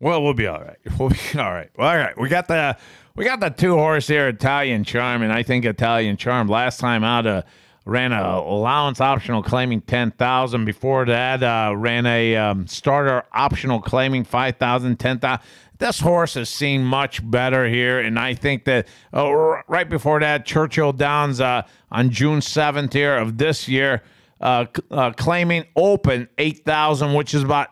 Well, 0.00 0.20
we'll 0.20 0.34
be 0.34 0.48
all 0.48 0.60
right. 0.60 0.78
We'll 0.98 1.10
be 1.10 1.38
all 1.38 1.52
right. 1.52 1.70
All 1.78 1.96
right, 1.96 2.18
We 2.18 2.28
got 2.28 2.48
the 2.48 2.76
we 3.16 3.24
got 3.24 3.40
the 3.40 3.48
two 3.48 3.74
horse 3.74 4.06
here, 4.06 4.28
Italian 4.28 4.84
Charm, 4.84 5.22
and 5.22 5.32
I 5.32 5.42
think 5.42 5.64
Italian 5.64 6.16
Charm 6.16 6.48
last 6.48 6.78
time 6.78 7.02
out 7.02 7.26
uh, 7.26 7.42
ran 7.86 8.12
a 8.12 8.22
allowance 8.22 9.00
optional 9.00 9.42
claiming 9.42 9.80
ten 9.80 10.10
thousand. 10.10 10.66
Before 10.66 11.06
that, 11.06 11.42
uh, 11.42 11.74
ran 11.74 12.04
a 12.04 12.36
um, 12.36 12.66
starter 12.66 13.24
optional 13.32 13.80
claiming 13.80 14.24
five 14.24 14.56
thousand, 14.56 14.98
ten 14.98 15.18
thousand. 15.18 15.44
This 15.78 16.00
horse 16.00 16.34
has 16.34 16.48
seen 16.48 16.84
much 16.84 17.28
better 17.28 17.66
here, 17.66 18.00
and 18.00 18.18
I 18.18 18.34
think 18.34 18.64
that 18.64 18.86
uh, 19.14 19.32
right 19.66 19.88
before 19.88 20.20
that, 20.20 20.44
Churchill 20.44 20.92
Downs 20.92 21.40
uh, 21.40 21.62
on 21.90 22.10
June 22.10 22.42
seventh 22.42 22.92
here 22.92 23.16
of 23.16 23.38
this 23.38 23.66
year, 23.66 24.02
uh, 24.42 24.66
uh, 24.90 25.12
claiming 25.12 25.64
open 25.74 26.28
eight 26.36 26.64
thousand, 26.66 27.14
which 27.14 27.32
is 27.32 27.42
about 27.42 27.68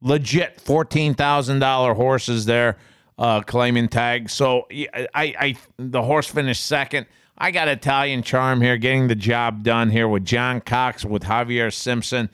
legit 0.00 0.60
fourteen 0.60 1.14
thousand 1.14 1.58
dollar 1.58 1.94
horses 1.94 2.44
there, 2.44 2.76
uh, 3.18 3.40
claiming 3.42 3.88
tag. 3.88 4.30
So 4.30 4.66
I, 4.72 5.06
I, 5.14 5.56
the 5.78 6.02
horse 6.02 6.26
finished 6.26 6.64
second. 6.64 7.06
I 7.36 7.50
got 7.50 7.68
Italian 7.68 8.22
Charm 8.22 8.60
here, 8.60 8.76
getting 8.76 9.08
the 9.08 9.14
job 9.14 9.64
done 9.64 9.90
here 9.90 10.08
with 10.08 10.24
John 10.24 10.60
Cox 10.60 11.04
with 11.04 11.24
Javier 11.24 11.72
Simpson. 11.72 12.30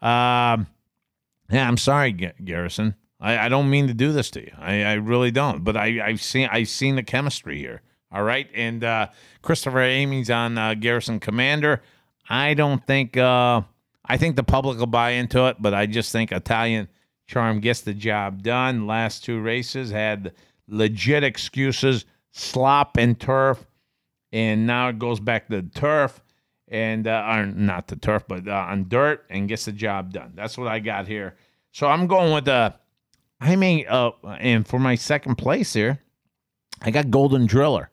Um, 0.00 0.68
yeah, 1.50 1.66
I'm 1.66 1.76
sorry, 1.76 2.12
Ga- 2.12 2.34
Garrison. 2.44 2.94
I, 3.20 3.46
I 3.46 3.48
don't 3.48 3.70
mean 3.70 3.88
to 3.88 3.94
do 3.94 4.12
this 4.12 4.30
to 4.32 4.40
you. 4.40 4.52
I, 4.58 4.82
I 4.82 4.92
really 4.94 5.30
don't. 5.30 5.64
But 5.64 5.76
I, 5.76 6.00
I've 6.04 6.22
seen 6.22 6.48
I've 6.52 6.68
seen 6.68 6.96
the 6.96 7.02
chemistry 7.02 7.58
here. 7.58 7.82
All 8.12 8.22
right, 8.22 8.48
and 8.54 8.84
uh, 8.84 9.08
Christopher 9.42 9.80
Emigh's 9.80 10.30
on 10.30 10.56
uh, 10.56 10.74
Garrison 10.74 11.18
Commander. 11.18 11.82
I 12.28 12.54
don't 12.54 12.84
think 12.86 13.16
uh, 13.16 13.62
I 14.04 14.16
think 14.18 14.36
the 14.36 14.44
public 14.44 14.78
will 14.78 14.86
buy 14.86 15.10
into 15.10 15.46
it, 15.48 15.56
but 15.58 15.74
I 15.74 15.86
just 15.86 16.12
think 16.12 16.30
Italian 16.30 16.88
Charm 17.26 17.60
gets 17.60 17.80
the 17.80 17.94
job 17.94 18.42
done. 18.42 18.86
Last 18.86 19.24
two 19.24 19.40
races 19.40 19.90
had 19.90 20.32
legit 20.68 21.24
excuses, 21.24 22.04
slop 22.32 22.96
and 22.96 23.18
turf, 23.18 23.66
and 24.32 24.66
now 24.66 24.88
it 24.88 24.98
goes 24.98 25.20
back 25.20 25.48
to 25.48 25.62
turf 25.62 26.20
and 26.68 27.06
uh, 27.06 27.44
not 27.44 27.86
the 27.86 27.96
turf, 27.96 28.24
but 28.26 28.48
uh, 28.48 28.52
on 28.52 28.88
dirt 28.88 29.24
and 29.30 29.48
gets 29.48 29.64
the 29.64 29.72
job 29.72 30.12
done. 30.12 30.32
That's 30.34 30.58
what 30.58 30.68
I 30.68 30.80
got 30.80 31.06
here. 31.06 31.36
So 31.72 31.86
I'm 31.86 32.06
going 32.06 32.32
with 32.32 32.46
the. 32.46 32.74
I 33.40 33.56
mean, 33.56 33.84
uh, 33.88 34.12
and 34.38 34.66
for 34.66 34.78
my 34.78 34.94
second 34.94 35.36
place 35.36 35.72
here, 35.72 36.00
I 36.82 36.90
got 36.90 37.10
Golden 37.10 37.46
Driller. 37.46 37.90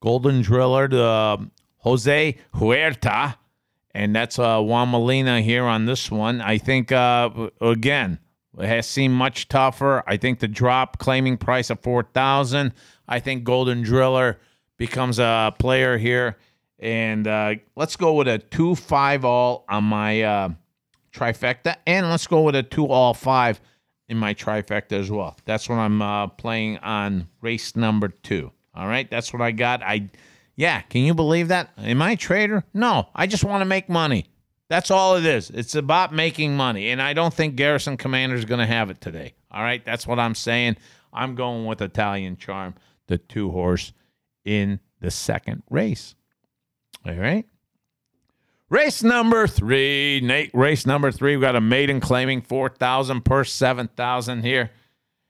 Golden 0.00 0.42
Driller, 0.42 0.88
the 0.88 1.06
um, 1.06 1.50
Jose 1.78 2.36
Huerta, 2.54 3.36
and 3.94 4.14
that's 4.14 4.38
uh, 4.38 4.60
Juan 4.60 4.90
Molina 4.90 5.40
here 5.40 5.64
on 5.64 5.86
this 5.86 6.10
one. 6.10 6.40
I 6.40 6.58
think 6.58 6.92
uh, 6.92 7.30
again 7.60 8.18
it 8.58 8.66
has 8.66 8.86
seemed 8.86 9.14
much 9.14 9.48
tougher. 9.48 10.02
I 10.06 10.16
think 10.16 10.40
the 10.40 10.48
drop 10.48 10.98
claiming 10.98 11.36
price 11.36 11.70
of 11.70 11.80
four 11.80 12.02
thousand. 12.02 12.74
I 13.08 13.20
think 13.20 13.44
Golden 13.44 13.82
Driller 13.82 14.38
becomes 14.76 15.18
a 15.18 15.54
player 15.58 15.98
here, 15.98 16.36
and 16.78 17.26
uh, 17.26 17.54
let's 17.76 17.96
go 17.96 18.14
with 18.14 18.28
a 18.28 18.38
two 18.38 18.74
five 18.74 19.24
all 19.24 19.64
on 19.68 19.84
my 19.84 20.22
uh, 20.22 20.48
trifecta, 21.12 21.76
and 21.86 22.08
let's 22.10 22.26
go 22.26 22.42
with 22.42 22.54
a 22.56 22.62
two 22.62 22.86
all 22.86 23.14
five 23.14 23.60
in 24.08 24.18
my 24.18 24.34
trifecta 24.34 24.92
as 24.92 25.10
well. 25.10 25.36
That's 25.44 25.68
what 25.68 25.76
I'm 25.76 26.02
uh, 26.02 26.26
playing 26.26 26.78
on 26.78 27.28
race 27.40 27.76
number 27.76 28.08
two. 28.08 28.50
All 28.74 28.86
right, 28.86 29.10
that's 29.10 29.32
what 29.32 29.42
I 29.42 29.50
got. 29.52 29.82
I, 29.82 30.10
yeah, 30.56 30.80
can 30.82 31.02
you 31.02 31.14
believe 31.14 31.48
that? 31.48 31.70
Am 31.78 32.02
I 32.02 32.12
a 32.12 32.16
traitor? 32.16 32.64
No, 32.74 33.08
I 33.14 33.26
just 33.26 33.44
want 33.44 33.60
to 33.62 33.66
make 33.66 33.88
money. 33.88 34.26
That's 34.72 34.90
all 34.90 35.16
it 35.16 35.26
is. 35.26 35.50
It's 35.50 35.74
about 35.74 36.14
making 36.14 36.56
money, 36.56 36.88
and 36.88 37.02
I 37.02 37.12
don't 37.12 37.34
think 37.34 37.56
Garrison 37.56 37.98
Commander 37.98 38.36
is 38.36 38.46
going 38.46 38.60
to 38.60 38.66
have 38.66 38.88
it 38.88 39.02
today. 39.02 39.34
All 39.50 39.62
right, 39.62 39.84
that's 39.84 40.06
what 40.06 40.18
I'm 40.18 40.34
saying. 40.34 40.78
I'm 41.12 41.34
going 41.34 41.66
with 41.66 41.82
Italian 41.82 42.38
Charm, 42.38 42.76
the 43.06 43.18
two 43.18 43.50
horse 43.50 43.92
in 44.46 44.80
the 44.98 45.10
second 45.10 45.62
race. 45.68 46.14
All 47.06 47.12
right. 47.12 47.44
Race 48.70 49.02
number 49.02 49.46
three, 49.46 50.22
Nate. 50.22 50.50
Race 50.54 50.86
number 50.86 51.12
three. 51.12 51.36
We've 51.36 51.42
got 51.42 51.54
a 51.54 51.60
maiden 51.60 52.00
claiming 52.00 52.40
four 52.40 52.70
thousand 52.70 53.26
per 53.26 53.44
seven 53.44 53.88
thousand 53.88 54.40
here. 54.42 54.70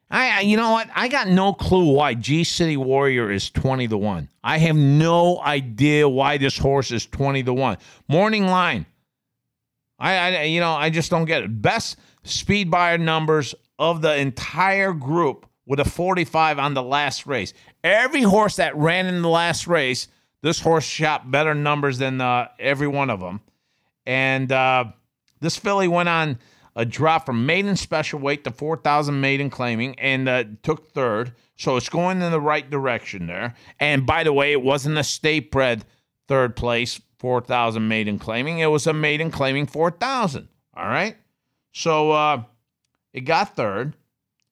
I, 0.08 0.42
you 0.42 0.56
know 0.56 0.70
what? 0.70 0.88
I 0.94 1.08
got 1.08 1.26
no 1.26 1.52
clue 1.52 1.94
why 1.94 2.14
G 2.14 2.44
City 2.44 2.76
Warrior 2.76 3.28
is 3.28 3.50
twenty 3.50 3.88
to 3.88 3.98
one. 3.98 4.28
I 4.44 4.58
have 4.58 4.76
no 4.76 5.40
idea 5.40 6.08
why 6.08 6.38
this 6.38 6.56
horse 6.56 6.92
is 6.92 7.06
twenty 7.06 7.42
to 7.42 7.52
one. 7.52 7.78
Morning 8.06 8.46
line. 8.46 8.86
I, 10.02 10.36
I, 10.36 10.42
you 10.42 10.60
know, 10.60 10.72
I 10.72 10.90
just 10.90 11.10
don't 11.10 11.24
get 11.24 11.42
it. 11.42 11.62
Best 11.62 11.96
speed 12.24 12.70
Beyer 12.70 12.98
numbers 12.98 13.54
of 13.78 14.02
the 14.02 14.16
entire 14.16 14.92
group 14.92 15.46
with 15.64 15.80
a 15.80 15.84
forty-five 15.84 16.58
on 16.58 16.74
the 16.74 16.82
last 16.82 17.26
race. 17.26 17.54
Every 17.82 18.22
horse 18.22 18.56
that 18.56 18.76
ran 18.76 19.06
in 19.06 19.22
the 19.22 19.28
last 19.28 19.66
race 19.66 20.08
this 20.42 20.60
horse 20.60 20.84
shot 20.84 21.30
better 21.30 21.54
numbers 21.54 21.98
than 21.98 22.20
uh, 22.20 22.48
every 22.58 22.88
one 22.88 23.10
of 23.10 23.20
them. 23.20 23.40
And 24.04 24.50
uh, 24.50 24.86
this 25.40 25.56
filly 25.56 25.88
went 25.88 26.08
on 26.08 26.38
a 26.74 26.84
drop 26.84 27.26
from 27.26 27.46
maiden 27.46 27.76
special 27.76 28.18
weight 28.18 28.44
to 28.44 28.50
4,000 28.50 29.20
maiden 29.20 29.50
claiming 29.50 29.98
and 29.98 30.28
uh, 30.28 30.44
took 30.62 30.90
third. 30.92 31.34
So 31.56 31.76
it's 31.76 31.88
going 31.88 32.20
in 32.20 32.32
the 32.32 32.40
right 32.40 32.68
direction 32.68 33.26
there. 33.26 33.54
And 33.78 34.04
by 34.04 34.24
the 34.24 34.32
way, 34.32 34.52
it 34.52 34.62
wasn't 34.62 34.98
a 34.98 35.04
state 35.04 35.52
bred 35.52 35.84
third 36.26 36.56
place, 36.56 37.00
4,000 37.22 37.86
maiden 37.86 38.18
claiming. 38.18 38.58
It 38.58 38.66
was 38.66 38.86
a 38.86 38.92
maiden 38.92 39.30
claiming 39.30 39.66
4,000. 39.66 40.48
All 40.76 40.86
right. 40.86 41.16
So 41.72 42.10
uh, 42.10 42.42
it 43.12 43.20
got 43.20 43.56
third. 43.56 43.94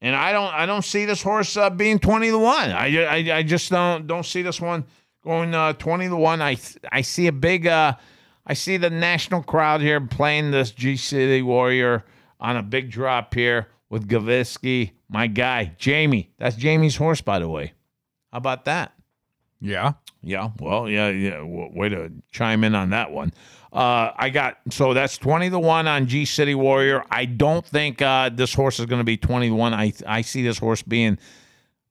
And 0.01 0.17
I 0.17 0.33
don't, 0.33 0.55
I 0.55 0.65
don't 0.65 0.85
see 0.85 1.05
this 1.05 1.21
horse 1.21 1.57
uh, 1.59 1.69
being 1.69 1.99
twenty 1.99 2.31
to 2.31 2.39
one. 2.39 2.71
I, 2.71 3.05
I, 3.05 3.39
I 3.39 3.43
just 3.43 3.71
don't, 3.71 4.07
don't 4.07 4.25
see 4.25 4.41
this 4.41 4.59
one 4.59 4.87
going 5.23 5.55
uh, 5.55 5.73
20 5.75 6.09
to 6.09 6.17
1 6.17 6.43
i 6.43 6.57
i 6.93 7.01
see 7.01 7.27
a 7.27 7.33
big 7.33 7.67
uh 7.67 7.93
i 8.47 8.55
see 8.55 8.77
the 8.77 8.91
national 8.91 9.43
crowd 9.43 9.81
here 9.81 10.01
playing 10.01 10.51
this 10.51 10.71
g 10.71 10.97
city 10.97 11.43
warrior 11.43 12.05
on 12.39 12.57
a 12.57 12.63
big 12.63 12.91
drop 12.91 13.35
here 13.35 13.69
with 13.91 14.09
gavisky 14.09 14.93
my 15.09 15.27
guy 15.27 15.73
jamie 15.77 16.31
that's 16.39 16.57
jamie's 16.57 16.97
horse 16.97 17.21
by 17.21 17.39
the 17.39 17.49
way 17.49 17.73
how 18.33 18.39
about 18.39 18.65
that 18.65 18.95
Yeah. 19.61 19.93
yeah 20.23 20.51
well 20.59 20.89
yeah 20.89 21.09
yeah 21.09 21.43
way 21.43 21.89
to 21.91 22.11
chime 22.31 22.65
in 22.65 22.75
on 22.75 22.91
that 22.91 23.11
one 23.11 23.33
uh 23.73 24.11
i 24.17 24.31
got 24.31 24.59
so 24.71 24.95
that's 24.95 25.17
20 25.19 25.51
to 25.51 25.59
1 25.59 25.87
on 25.87 26.07
g 26.07 26.25
city 26.25 26.55
warrior 26.55 27.05
i 27.11 27.25
don't 27.25 27.65
think 27.65 28.03
uh 28.03 28.31
this 28.33 28.55
horse 28.55 28.81
is 28.81 28.87
going 28.87 29.01
to 29.01 29.05
be 29.05 29.17
20 29.17 29.49
to 29.49 29.55
1 29.55 29.75
i 29.75 29.93
i 30.07 30.23
see 30.23 30.43
this 30.43 30.59
horse 30.59 30.83
being 30.83 31.19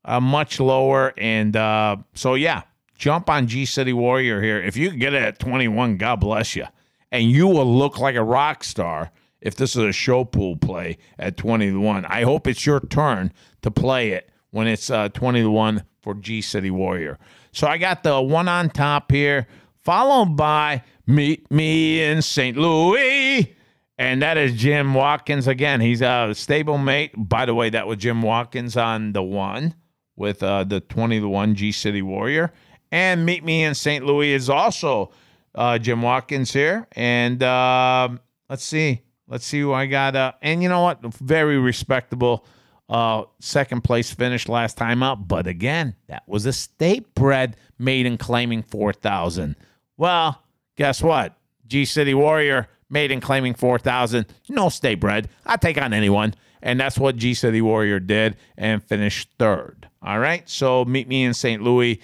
uh, 0.05 0.19
much 0.19 0.59
lower 0.59 1.13
and 1.17 1.55
uh 1.55 1.95
so 2.15 2.33
yeah 2.33 2.63
jump 2.99 3.29
on 3.29 3.47
G 3.47 3.65
City 3.65 3.93
Warrior 3.93 4.41
here. 4.41 4.61
If 4.61 4.77
you 4.77 4.89
can 4.89 4.99
get 4.99 5.15
it 5.15 5.23
at 5.23 5.39
21, 5.39 5.97
God 5.97 6.17
bless 6.17 6.55
you. 6.55 6.65
And 7.11 7.31
you 7.31 7.47
will 7.47 7.65
look 7.65 7.97
like 7.97 8.15
a 8.15 8.23
rock 8.23 8.63
star 8.63 9.11
if 9.41 9.55
this 9.55 9.75
is 9.75 9.83
a 9.83 9.93
show 9.93 10.25
pool 10.25 10.57
play 10.57 10.97
at 11.17 11.37
20 11.37 11.71
to 11.71 11.79
1. 11.79 12.05
I 12.05 12.23
hope 12.23 12.45
it's 12.45 12.65
your 12.65 12.81
turn 12.81 13.33
to 13.63 13.71
play 13.71 14.11
it 14.11 14.29
when 14.51 14.67
it's 14.67 14.91
uh, 14.91 15.09
20 15.09 15.41
to 15.41 15.49
1 15.49 15.83
for 16.01 16.13
G 16.13 16.41
City 16.41 16.69
Warrior. 16.69 17.17
So 17.51 17.67
I 17.67 17.77
got 17.77 18.03
the 18.03 18.21
one 18.21 18.47
on 18.47 18.69
top 18.69 19.11
here, 19.11 19.47
followed 19.83 20.35
by 20.35 20.83
Meet 21.07 21.49
Me 21.51 22.01
in 22.01 22.21
St. 22.21 22.55
Louis. 22.57 23.55
And 23.97 24.21
that 24.21 24.37
is 24.37 24.53
Jim 24.55 24.93
Watkins 24.93 25.47
again. 25.47 25.81
He's 25.81 26.01
a 26.01 26.29
stablemate. 26.31 27.11
By 27.17 27.45
the 27.45 27.53
way, 27.53 27.69
that 27.69 27.85
was 27.85 27.97
Jim 27.97 28.21
Watkins 28.21 28.77
on 28.77 29.11
the 29.11 29.23
one 29.23 29.75
with 30.15 30.41
uh, 30.41 30.63
the 30.63 30.79
20 30.79 31.19
to 31.19 31.27
1 31.27 31.55
G 31.55 31.71
City 31.71 32.01
Warrior. 32.01 32.53
And 32.91 33.25
Meet 33.25 33.43
Me 33.43 33.63
in 33.63 33.75
St. 33.75 34.05
Louis 34.05 34.31
is 34.31 34.49
also 34.49 35.11
uh, 35.53 35.77
Jim 35.79 36.01
Watkins 36.01 36.53
here. 36.53 36.87
And 36.93 37.43
uh, 37.43 38.09
let's 38.49 38.63
see. 38.63 39.01
Let's 39.27 39.45
see 39.45 39.59
who 39.59 39.73
I 39.73 39.85
got. 39.85 40.15
Uh, 40.15 40.31
and 40.41 40.63
you 40.63 40.69
know 40.69 40.81
what? 40.81 41.01
Very 41.15 41.57
respectable 41.57 42.45
uh, 42.89 43.23
second 43.39 43.83
place 43.83 44.11
finish 44.11 44.47
last 44.47 44.77
time 44.77 45.03
out. 45.03 45.27
But 45.27 45.47
again, 45.47 45.95
that 46.07 46.23
was 46.27 46.45
a 46.45 46.53
state 46.53 47.13
bred 47.13 47.55
maiden 47.77 48.17
claiming 48.17 48.63
4,000. 48.63 49.55
Well, 49.97 50.41
guess 50.75 51.01
what? 51.01 51.37
G 51.67 51.85
City 51.85 52.13
Warrior 52.13 52.67
maiden 52.89 53.21
claiming 53.21 53.53
4,000. 53.53 54.25
No 54.49 54.69
state 54.69 54.99
bred. 54.99 55.29
i 55.45 55.55
take 55.55 55.79
on 55.79 55.93
anyone. 55.93 56.33
And 56.61 56.79
that's 56.79 56.97
what 56.97 57.15
G 57.15 57.33
City 57.33 57.61
Warrior 57.61 57.99
did 57.99 58.35
and 58.57 58.83
finished 58.83 59.29
third. 59.37 59.87
All 60.01 60.19
right. 60.19 60.47
So 60.49 60.83
meet 60.83 61.07
me 61.07 61.23
in 61.23 61.33
St. 61.33 61.61
Louis 61.61 62.01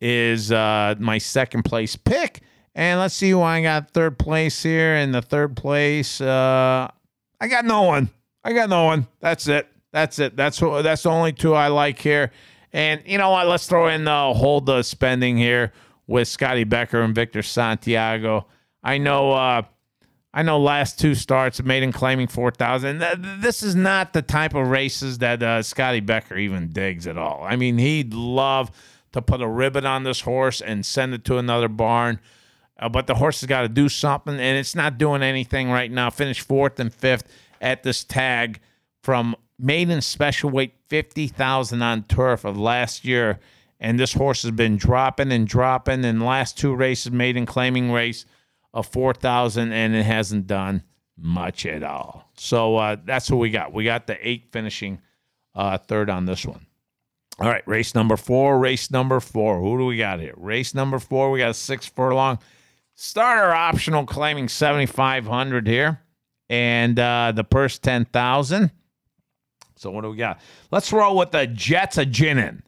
is 0.00 0.52
uh, 0.52 0.94
my 0.98 1.18
second 1.18 1.64
place 1.64 1.96
pick. 1.96 2.42
And 2.74 3.00
let's 3.00 3.14
see 3.14 3.30
who 3.30 3.40
I 3.40 3.62
got 3.62 3.90
third 3.92 4.18
place 4.18 4.62
here. 4.62 4.96
In 4.96 5.12
the 5.12 5.22
third 5.22 5.56
place, 5.56 6.20
uh, 6.20 6.88
I 7.40 7.48
got 7.48 7.64
no 7.64 7.82
one. 7.82 8.10
I 8.44 8.52
got 8.52 8.68
no 8.68 8.84
one. 8.84 9.08
That's 9.20 9.48
it. 9.48 9.66
That's 9.96 10.18
it. 10.18 10.36
That's 10.36 10.58
that's 10.60 11.04
the 11.04 11.08
only 11.08 11.32
two 11.32 11.54
I 11.54 11.68
like 11.68 11.98
here. 11.98 12.30
And 12.70 13.00
you 13.06 13.16
know 13.16 13.30
what? 13.30 13.46
Let's 13.46 13.66
throw 13.66 13.88
in 13.88 14.04
the 14.04 14.34
hold 14.34 14.66
the 14.66 14.82
spending 14.82 15.38
here 15.38 15.72
with 16.06 16.28
Scotty 16.28 16.64
Becker 16.64 17.00
and 17.00 17.14
Victor 17.14 17.40
Santiago. 17.40 18.46
I 18.84 18.98
know. 18.98 19.32
Uh, 19.32 19.62
I 20.34 20.42
know 20.42 20.58
last 20.58 21.00
two 21.00 21.14
starts, 21.14 21.60
made 21.60 21.66
maiden 21.66 21.92
claiming 21.92 22.26
4,000. 22.26 23.02
This 23.40 23.62
is 23.62 23.74
not 23.74 24.12
the 24.12 24.20
type 24.20 24.54
of 24.54 24.68
races 24.68 25.16
that 25.18 25.42
uh, 25.42 25.62
Scotty 25.62 26.00
Becker 26.00 26.36
even 26.36 26.68
digs 26.68 27.06
at 27.06 27.16
all. 27.16 27.42
I 27.42 27.56
mean, 27.56 27.78
he'd 27.78 28.12
love 28.12 28.70
to 29.12 29.22
put 29.22 29.40
a 29.40 29.48
ribbon 29.48 29.86
on 29.86 30.02
this 30.02 30.20
horse 30.20 30.60
and 30.60 30.84
send 30.84 31.14
it 31.14 31.24
to 31.24 31.38
another 31.38 31.68
barn. 31.68 32.20
Uh, 32.78 32.90
but 32.90 33.06
the 33.06 33.14
horse 33.14 33.40
has 33.40 33.48
got 33.48 33.62
to 33.62 33.68
do 33.70 33.88
something, 33.88 34.34
and 34.34 34.58
it's 34.58 34.74
not 34.74 34.98
doing 34.98 35.22
anything 35.22 35.70
right 35.70 35.90
now. 35.90 36.10
Finished 36.10 36.42
fourth 36.42 36.78
and 36.78 36.92
fifth 36.92 37.26
at 37.62 37.82
this 37.82 38.04
tag 38.04 38.60
from 39.02 39.34
maiden 39.58 40.00
special 40.00 40.50
weight 40.50 40.74
50,000 40.88 41.82
on 41.82 42.02
turf 42.04 42.44
of 42.44 42.58
last 42.58 43.04
year. 43.04 43.40
And 43.78 44.00
this 44.00 44.14
horse 44.14 44.42
has 44.42 44.52
been 44.52 44.76
dropping 44.76 45.32
and 45.32 45.46
dropping 45.46 46.04
in 46.04 46.20
the 46.20 46.24
last 46.24 46.56
two 46.56 46.74
races, 46.74 47.12
maiden 47.12 47.44
claiming 47.44 47.92
race 47.92 48.24
of 48.72 48.86
4,000, 48.86 49.72
and 49.72 49.94
it 49.94 50.04
hasn't 50.04 50.46
done 50.46 50.82
much 51.18 51.66
at 51.66 51.82
all. 51.82 52.30
So 52.36 52.76
uh, 52.76 52.96
that's 53.04 53.30
what 53.30 53.38
we 53.38 53.50
got. 53.50 53.72
We 53.72 53.84
got 53.84 54.06
the 54.06 54.16
eight 54.26 54.48
finishing 54.50 55.00
uh, 55.54 55.78
third 55.78 56.10
on 56.10 56.24
this 56.26 56.44
one. 56.44 56.66
All 57.38 57.48
right, 57.48 57.66
race 57.66 57.94
number 57.94 58.16
four. 58.16 58.58
Race 58.58 58.90
number 58.90 59.20
four. 59.20 59.60
Who 59.60 59.78
do 59.78 59.84
we 59.84 59.98
got 59.98 60.20
here? 60.20 60.34
Race 60.36 60.74
number 60.74 60.98
four. 60.98 61.30
We 61.30 61.40
got 61.40 61.50
a 61.50 61.54
six 61.54 61.86
furlong 61.86 62.38
starter 62.94 63.52
optional 63.52 64.06
claiming 64.06 64.48
7,500 64.48 65.66
here, 65.66 66.00
and 66.48 66.98
uh, 66.98 67.32
the 67.34 67.44
purse 67.44 67.78
10,000. 67.78 68.70
So 69.76 69.90
what 69.90 70.02
do 70.02 70.10
we 70.10 70.16
got? 70.16 70.40
Let's 70.70 70.92
roll 70.92 71.16
with 71.16 71.30
the 71.30 71.46
Jets 71.46 71.98
of 71.98 72.08
Ginin. 72.08 72.62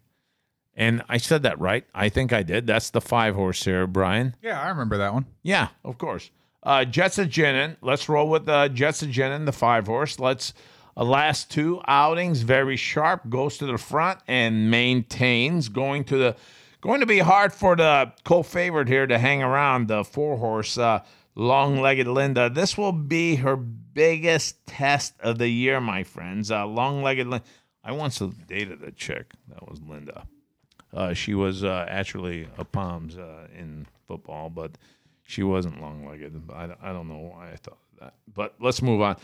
And 0.75 1.03
I 1.09 1.17
said 1.17 1.43
that 1.43 1.59
right. 1.59 1.85
I 1.93 2.09
think 2.09 2.33
I 2.33 2.45
did. 2.45 2.67
That's 2.67 2.91
the 2.91 3.01
five 3.01 3.35
horse 3.35 3.65
here, 3.65 3.87
Brian. 3.87 4.37
Yeah, 4.41 4.61
I 4.61 4.69
remember 4.69 4.99
that 4.99 5.13
one. 5.13 5.27
Yeah, 5.43 5.69
of 5.85 5.99
course. 5.99 6.31
Uh, 6.63 6.85
Jets 6.85 7.19
of 7.19 7.29
Ginin. 7.29 7.77
Let's 7.81 8.09
roll 8.09 8.29
with 8.29 8.49
uh, 8.49 8.69
Jets 8.69 9.03
of 9.03 9.09
Ginin, 9.09 9.45
the 9.45 9.53
five 9.53 9.87
horse. 9.87 10.21
Let's 10.21 10.55
uh, 10.97 11.05
last 11.05 11.51
two 11.51 11.81
outings 11.89 12.43
very 12.43 12.77
sharp. 12.77 13.29
Goes 13.29 13.59
to 13.59 13.67
the 13.67 13.79
front 13.79 14.21
and 14.29 14.71
maintains. 14.71 15.69
Going 15.69 16.05
to 16.05 16.17
the 16.17 16.37
going 16.81 17.01
to 17.01 17.07
be 17.07 17.19
hard 17.19 17.53
for 17.53 17.75
the 17.75 18.13
co-favorite 18.25 18.87
here 18.87 19.07
to 19.07 19.19
hang 19.19 19.43
around 19.43 19.89
the 19.89 20.05
four 20.05 20.37
horse 20.37 20.79
uh, 20.79 21.01
long-legged 21.39 22.09
Linda. 22.09 22.51
This 22.51 22.77
will 22.77 22.93
be 22.93 23.37
her 23.37 23.57
biggest 23.57 24.67
test 24.67 25.15
of 25.21 25.39
the 25.39 25.49
year, 25.49 25.81
my 25.81 26.03
friends. 26.03 26.51
Uh, 26.51 26.67
long-legged 26.67 27.27
Linda. 27.27 27.47
I 27.83 27.93
once 27.93 28.19
dated 28.19 28.83
a 28.83 28.91
chick 28.91 29.33
that 29.49 29.67
was 29.67 29.81
Linda. 29.81 30.27
Uh, 30.93 31.15
she 31.15 31.35
was 31.35 31.65
uh, 31.65 31.87
actually 31.89 32.49
a 32.59 32.65
Palms 32.65 33.17
uh, 33.17 33.47
in 33.57 33.87
football, 34.07 34.51
but 34.51 34.73
she 35.23 35.43
wasn't 35.43 35.81
long-legged. 35.81 36.51
I, 36.53 36.71
I 36.83 36.93
don't 36.93 37.09
know 37.09 37.31
why 37.33 37.53
I 37.53 37.57
thought 37.57 37.79
that. 38.01 38.15
But 38.35 38.55
let's 38.61 38.83
move 38.83 39.01
on. 39.01 39.17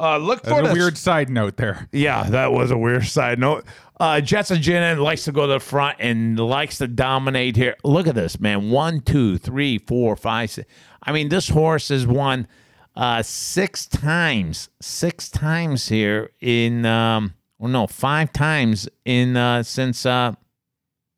Uh, 0.00 0.16
look 0.16 0.44
for 0.44 0.60
a 0.60 0.68
the 0.68 0.72
weird 0.72 0.96
side 0.96 1.28
note 1.28 1.56
there. 1.56 1.88
yeah, 1.92 2.24
that 2.24 2.52
was 2.52 2.70
a 2.70 2.78
weird 2.78 3.04
side 3.04 3.38
note. 3.38 3.64
Uh, 3.98 4.18
Jets 4.18 4.50
of 4.50 4.66
likes 4.98 5.24
to 5.24 5.32
go 5.32 5.46
to 5.46 5.52
the 5.54 5.60
front 5.60 5.98
and 6.00 6.40
likes 6.40 6.78
to 6.78 6.88
dominate 6.88 7.54
here. 7.54 7.76
Look 7.84 8.06
at 8.06 8.14
this, 8.14 8.40
man. 8.40 8.70
One, 8.70 9.00
two, 9.00 9.36
three, 9.36 9.76
four, 9.76 10.16
five, 10.16 10.50
six. 10.50 10.66
I 11.02 11.12
mean, 11.12 11.28
this 11.28 11.50
horse 11.50 11.88
has 11.90 12.06
won 12.06 12.48
uh, 12.96 13.22
six 13.22 13.86
times, 13.86 14.70
six 14.80 15.28
times 15.28 15.88
here 15.88 16.30
in, 16.40 16.86
um, 16.86 17.34
well, 17.58 17.70
no, 17.70 17.86
five 17.86 18.32
times 18.32 18.88
in 19.04 19.36
uh, 19.36 19.62
since. 19.62 20.06
Uh, 20.06 20.32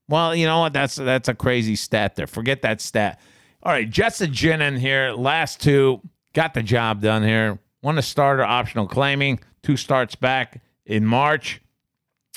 well, 0.09 0.35
you 0.35 0.47
know 0.47 0.59
what? 0.59 0.73
That's 0.73 0.97
that's 0.97 1.29
a 1.29 1.35
crazy 1.35 1.77
stat 1.77 2.17
there. 2.17 2.27
Forget 2.27 2.63
that 2.63 2.81
stat. 2.81 3.21
All 3.63 3.71
right, 3.73 3.89
Jets 3.89 4.21
of 4.21 4.31
Ginin 4.31 4.77
here. 4.77 5.13
Last 5.13 5.61
two 5.61 6.01
got 6.33 6.55
the 6.55 6.65
job 6.65 7.01
done 7.01 7.23
here. 7.23 7.61
Won 7.83 7.99
a 7.99 8.03
starter 8.03 8.45
optional 8.45 8.87
claiming. 8.87 9.41
Two 9.63 9.77
starts 9.77 10.15
back 10.15 10.63
in 10.87 11.05
March. 11.05 11.61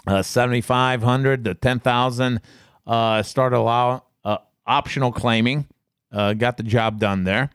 Uh, 0.07 0.21
7,500 0.21 1.45
to 1.45 1.55
10,000 1.55 2.39
uh, 2.85 3.23
starter 3.23 3.55
allow, 3.55 4.03
uh, 4.23 4.37
optional 4.67 5.11
claiming. 5.11 5.67
Uh, 6.11 6.33
got 6.33 6.57
the 6.57 6.63
job 6.63 6.99
done 6.99 7.23
there. 7.23 7.49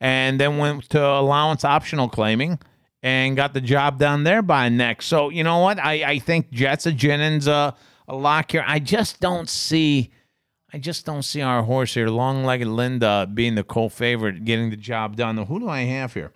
And 0.00 0.38
then 0.38 0.58
went 0.58 0.88
to 0.90 1.02
allowance 1.02 1.64
optional 1.64 2.08
claiming 2.08 2.58
and 3.02 3.36
got 3.36 3.54
the 3.54 3.60
job 3.60 3.98
done 3.98 4.24
there 4.24 4.42
by 4.42 4.68
next. 4.68 5.06
So, 5.06 5.30
you 5.30 5.44
know 5.44 5.58
what? 5.58 5.78
I, 5.78 6.12
I 6.12 6.18
think 6.18 6.50
Jets 6.50 6.86
of 6.86 6.96
Ginin's 6.96 7.46
a, 7.46 7.74
a 8.08 8.16
lock 8.16 8.52
here. 8.52 8.64
I 8.66 8.78
just 8.78 9.20
don't 9.20 9.48
see. 9.48 10.10
I 10.72 10.78
just 10.78 11.06
don't 11.06 11.22
see 11.22 11.40
our 11.40 11.62
horse 11.62 11.94
here, 11.94 12.08
long-legged 12.08 12.66
Linda, 12.66 13.30
being 13.32 13.54
the 13.54 13.62
co-favorite, 13.62 14.44
getting 14.44 14.70
the 14.70 14.76
job 14.76 15.16
done. 15.16 15.36
Who 15.36 15.60
do 15.60 15.68
I 15.68 15.82
have 15.82 16.14
here? 16.14 16.32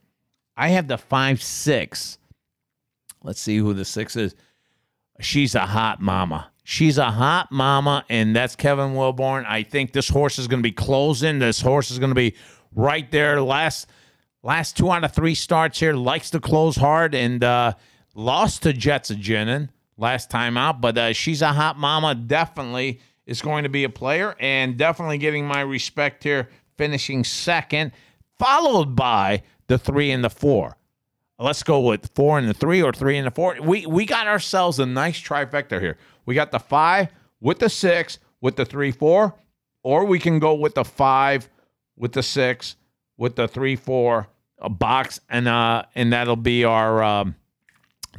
I 0.59 0.69
have 0.71 0.89
the 0.89 0.99
five 0.99 1.41
six. 1.41 2.19
Let's 3.23 3.41
see 3.41 3.59
who 3.59 3.73
the 3.73 3.85
six 3.85 4.17
is. 4.17 4.35
She's 5.21 5.55
a 5.55 5.67
hot 5.67 6.01
mama. 6.01 6.51
She's 6.65 6.99
a 6.99 7.11
hot 7.11 7.51
mama, 7.51 8.05
and 8.11 8.37
that's 8.37 8.57
Kevin 8.57 8.93
Wilborn. 8.93 9.47
I 9.47 9.63
think 9.63 9.93
this 9.93 10.09
horse 10.09 10.39
is 10.39 10.49
going 10.49 10.61
to 10.61 10.69
be 10.69 10.73
closing. 10.73 11.39
This 11.39 11.61
horse 11.61 11.91
is 11.91 11.99
going 11.99 12.11
to 12.11 12.15
be 12.15 12.35
right 12.75 13.11
there. 13.11 13.41
Last 13.41 13.89
last 14.43 14.77
two 14.77 14.91
out 14.91 15.05
of 15.05 15.13
three 15.13 15.35
starts 15.35 15.79
here. 15.79 15.95
Likes 15.95 16.31
to 16.31 16.41
close 16.41 16.77
hard 16.77 17.15
and 17.15 17.43
uh, 17.43 17.73
lost 18.15 18.65
to 18.65 18.73
Jets 18.73 19.11
of 19.11 19.19
Ginin 19.19 19.69
last 19.97 20.29
time 20.29 20.57
out, 20.57 20.81
but 20.81 20.99
uh, 20.99 21.13
she's 21.13 21.41
a 21.41 21.53
hot 21.53 21.79
mama. 21.79 22.15
Definitely 22.15 23.01
is 23.27 23.43
going 23.43 23.63
to 23.63 23.69
be 23.69 23.85
a 23.85 23.89
player, 23.91 24.35
and 24.41 24.77
definitely 24.77 25.19
getting 25.19 25.47
my 25.47 25.61
respect 25.61 26.25
here, 26.25 26.49
finishing 26.77 27.23
second, 27.25 27.93
followed 28.39 28.97
by 28.97 29.43
the 29.69 29.79
three 29.79 30.11
and 30.11 30.25
the 30.25 30.31
four. 30.31 30.77
Let's 31.39 31.63
go 31.63 31.81
with 31.81 32.11
four 32.15 32.39
and 32.39 32.49
the 32.49 32.55
three 32.55 32.83
or 32.83 32.93
three 32.93 33.17
and 33.17 33.27
the 33.27 33.31
four. 33.31 33.57
We 33.61 33.87
we 33.87 34.05
got 34.05 34.27
ourselves 34.27 34.81
a 34.81 34.87
nice 34.87 35.21
trifecta 35.21 35.81
here. 35.81 35.97
We 36.27 36.35
got 36.35 36.51
the 36.51 36.59
five 36.59 37.09
with 37.41 37.61
the 37.61 37.69
six 37.69 38.19
with 38.41 38.57
the 38.57 38.65
three 38.65 38.91
four, 38.91 39.35
or 39.85 40.05
we 40.05 40.19
can 40.19 40.41
go 40.41 40.55
with 40.55 40.75
the 40.75 40.85
five 40.85 41.49
with 41.97 42.13
the 42.13 42.23
six 42.23 42.77
with 43.17 43.37
the 43.37 43.47
three 43.47 43.77
four 43.77 44.29
a 44.59 44.69
box, 44.69 45.21
and 45.29 45.47
uh 45.47 45.85
and 45.95 46.13
that'll 46.13 46.35
be 46.35 46.65
our 46.65 47.03
um, 47.05 47.37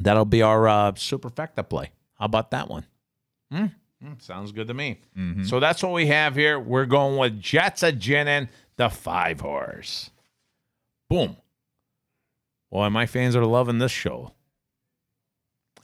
that'll 0.00 0.24
be 0.24 0.40
our 0.40 0.66
uh, 0.66 0.92
superfecta 0.92 1.68
play. 1.68 1.90
How 2.18 2.24
about 2.24 2.50
that 2.52 2.68
one? 2.68 2.86
Hmm? 3.52 3.66
Hmm, 4.02 4.12
sounds 4.18 4.52
good 4.52 4.68
to 4.68 4.74
me. 4.74 5.00
So 5.44 5.60
that's 5.60 5.82
what 5.82 5.92
we 5.92 6.06
have 6.06 6.34
here. 6.34 6.58
We're 6.58 6.86
going 6.86 7.18
with 7.18 7.38
Jets 7.38 7.82
of 7.82 7.96
Ginin, 7.96 8.48
the 8.76 8.88
five 8.88 9.40
horse. 9.40 10.10
Boom. 11.10 11.36
Boy, 12.70 12.88
my 12.88 13.04
fans 13.04 13.34
are 13.34 13.44
loving 13.44 13.78
this 13.78 13.90
show. 13.90 14.32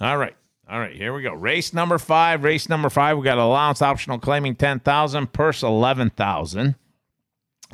All 0.00 0.16
right. 0.16 0.36
All 0.68 0.80
right, 0.80 0.94
here 0.94 1.12
we 1.12 1.22
go. 1.22 1.32
Race 1.32 1.72
number 1.72 1.98
five. 1.98 2.42
Race 2.42 2.68
number 2.68 2.88
five. 2.88 3.18
We 3.18 3.24
got 3.24 3.38
allowance 3.38 3.82
optional 3.82 4.18
claiming 4.18 4.54
10,000, 4.56 5.32
purse 5.32 5.62
11,000. 5.62 6.76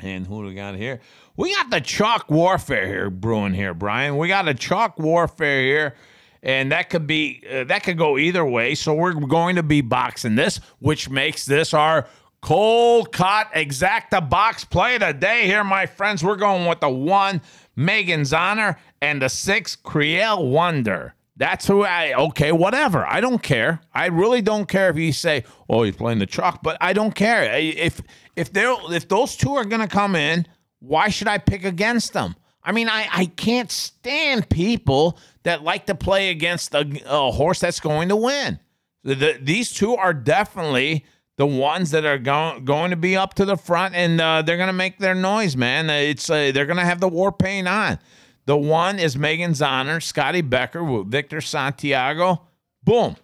And 0.02 0.26
who 0.26 0.42
do 0.42 0.48
we 0.48 0.54
got 0.54 0.76
here? 0.76 1.00
We 1.36 1.54
got 1.54 1.70
the 1.70 1.80
chalk 1.80 2.30
warfare 2.30 2.86
here 2.86 3.10
brewing 3.10 3.54
here, 3.54 3.74
Brian. 3.74 4.16
We 4.16 4.28
got 4.28 4.48
a 4.48 4.54
chalk 4.54 4.98
warfare 4.98 5.62
here. 5.62 5.94
And 6.42 6.72
that 6.72 6.90
could 6.90 7.06
be 7.06 7.42
uh, 7.50 7.64
that 7.64 7.84
could 7.84 7.96
go 7.96 8.18
either 8.18 8.44
way. 8.44 8.74
So 8.74 8.94
we're 8.94 9.12
going 9.12 9.56
to 9.56 9.62
be 9.62 9.80
boxing 9.80 10.34
this, 10.34 10.58
which 10.80 11.08
makes 11.08 11.46
this 11.46 11.72
our 11.72 12.08
cold 12.42 13.12
cut 13.12 13.50
exacta 13.54 14.28
box 14.28 14.64
play 14.64 14.96
of 14.96 15.00
the 15.00 15.12
day 15.14 15.46
here, 15.46 15.64
my 15.64 15.86
friends. 15.86 16.22
We're 16.22 16.36
going 16.36 16.66
with 16.66 16.80
the 16.80 16.90
one 16.90 17.40
Megan's 17.76 18.32
Honor 18.32 18.78
and 19.00 19.22
the 19.22 19.28
six 19.28 19.74
Creel 19.76 20.46
Wonder. 20.46 21.14
That's 21.36 21.66
who 21.66 21.82
I 21.82 22.12
okay, 22.12 22.52
whatever. 22.52 23.06
I 23.06 23.20
don't 23.20 23.42
care. 23.42 23.80
I 23.94 24.06
really 24.06 24.42
don't 24.42 24.66
care 24.68 24.90
if 24.90 24.96
you 24.96 25.12
say, 25.12 25.44
"Oh, 25.68 25.82
he's 25.82 25.96
playing 25.96 26.18
the 26.18 26.26
chalk," 26.26 26.62
but 26.62 26.76
I 26.80 26.92
don't 26.92 27.14
care. 27.14 27.44
If 27.58 28.02
if 28.36 28.52
they're, 28.52 28.76
if 28.90 29.08
those 29.08 29.34
two 29.36 29.54
are 29.54 29.64
gonna 29.64 29.88
come 29.88 30.14
in, 30.14 30.46
why 30.80 31.08
should 31.08 31.28
I 31.28 31.38
pick 31.38 31.64
against 31.64 32.12
them? 32.12 32.36
I 32.62 32.70
mean, 32.72 32.88
I, 32.88 33.08
I 33.10 33.26
can't 33.26 33.70
stand 33.72 34.48
people 34.48 35.18
that 35.42 35.64
like 35.64 35.86
to 35.86 35.94
play 35.96 36.30
against 36.30 36.74
a, 36.74 36.86
a 37.06 37.30
horse 37.32 37.58
that's 37.60 37.80
going 37.80 38.08
to 38.10 38.16
win. 38.16 38.60
The, 39.02 39.14
the- 39.16 39.38
these 39.42 39.72
two 39.72 39.96
are 39.96 40.14
definitely 40.14 41.04
the 41.36 41.46
ones 41.46 41.90
that 41.92 42.04
are 42.04 42.18
going 42.18 42.64
going 42.64 42.90
to 42.90 42.96
be 42.96 43.16
up 43.16 43.34
to 43.34 43.44
the 43.44 43.56
front, 43.56 43.94
and 43.94 44.20
uh, 44.20 44.42
they're 44.42 44.56
going 44.56 44.66
to 44.68 44.72
make 44.72 44.98
their 44.98 45.14
noise, 45.14 45.56
man. 45.56 45.88
It's 45.90 46.28
uh, 46.28 46.52
they're 46.52 46.66
going 46.66 46.78
to 46.78 46.84
have 46.84 47.00
the 47.00 47.08
war 47.08 47.32
paint 47.32 47.68
on. 47.68 47.98
The 48.44 48.56
one 48.56 48.98
is 48.98 49.16
Megan's 49.16 49.62
Honor, 49.62 50.00
Scotty 50.00 50.40
Becker 50.42 51.04
Victor 51.04 51.40
Santiago. 51.40 52.42
Boom, 52.84 53.16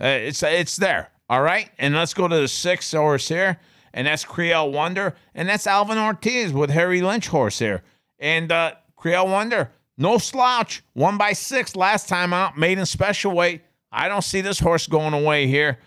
Uh, 0.00 0.06
it's 0.06 0.42
it's 0.42 0.76
there. 0.76 1.10
All 1.28 1.42
right, 1.42 1.70
and 1.78 1.94
let's 1.94 2.14
go 2.14 2.26
to 2.28 2.36
the 2.40 2.48
sixth 2.48 2.92
horse 2.92 3.28
here, 3.28 3.60
and 3.92 4.06
that's 4.06 4.24
Creel 4.24 4.70
Wonder, 4.70 5.14
and 5.34 5.48
that's 5.48 5.66
Alvin 5.66 5.98
Ortiz 5.98 6.52
with 6.52 6.70
Harry 6.70 7.02
Lynch 7.02 7.28
horse 7.28 7.58
here, 7.58 7.82
and 8.18 8.50
uh, 8.50 8.72
Creel 8.96 9.28
Wonder, 9.28 9.70
no 9.96 10.18
slouch, 10.18 10.82
one 10.94 11.18
by 11.18 11.32
six 11.34 11.76
last 11.76 12.08
time 12.08 12.32
out, 12.32 12.56
maiden 12.58 12.86
special 12.86 13.32
weight. 13.32 13.62
I 13.92 14.08
don't 14.08 14.22
see 14.24 14.40
this 14.40 14.60
horse 14.60 14.86
going 14.86 15.14
away 15.14 15.46
here. 15.46 15.78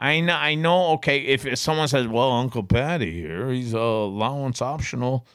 I 0.00 0.20
know, 0.20 0.34
I 0.34 0.54
know. 0.54 0.92
Okay, 0.92 1.18
if, 1.18 1.58
someone 1.58 1.86
says, 1.86 2.08
"Well, 2.08 2.32
Uncle 2.32 2.62
Patty 2.62 3.20
here, 3.20 3.50
he's 3.50 3.74
uh, 3.74 3.78
allowance 3.78 4.62
optional," 4.62 5.26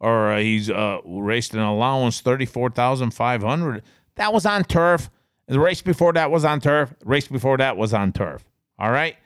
or 0.00 0.32
uh, 0.32 0.40
he's 0.40 0.70
uh, 0.70 0.98
raced 1.04 1.52
an 1.52 1.60
allowance 1.60 2.22
thirty 2.22 2.46
four 2.46 2.70
thousand 2.70 3.10
five 3.12 3.42
hundred. 3.42 3.82
That 4.16 4.32
was 4.32 4.46
on 4.46 4.64
turf. 4.64 5.10
The 5.46 5.60
race 5.60 5.82
before 5.82 6.14
that 6.14 6.30
was 6.30 6.42
on 6.42 6.60
turf. 6.60 6.94
Race 7.04 7.28
before 7.28 7.58
that 7.58 7.76
was 7.76 7.92
on 7.92 8.12
turf. 8.12 8.42
All 8.78 8.90
right, 8.90 9.16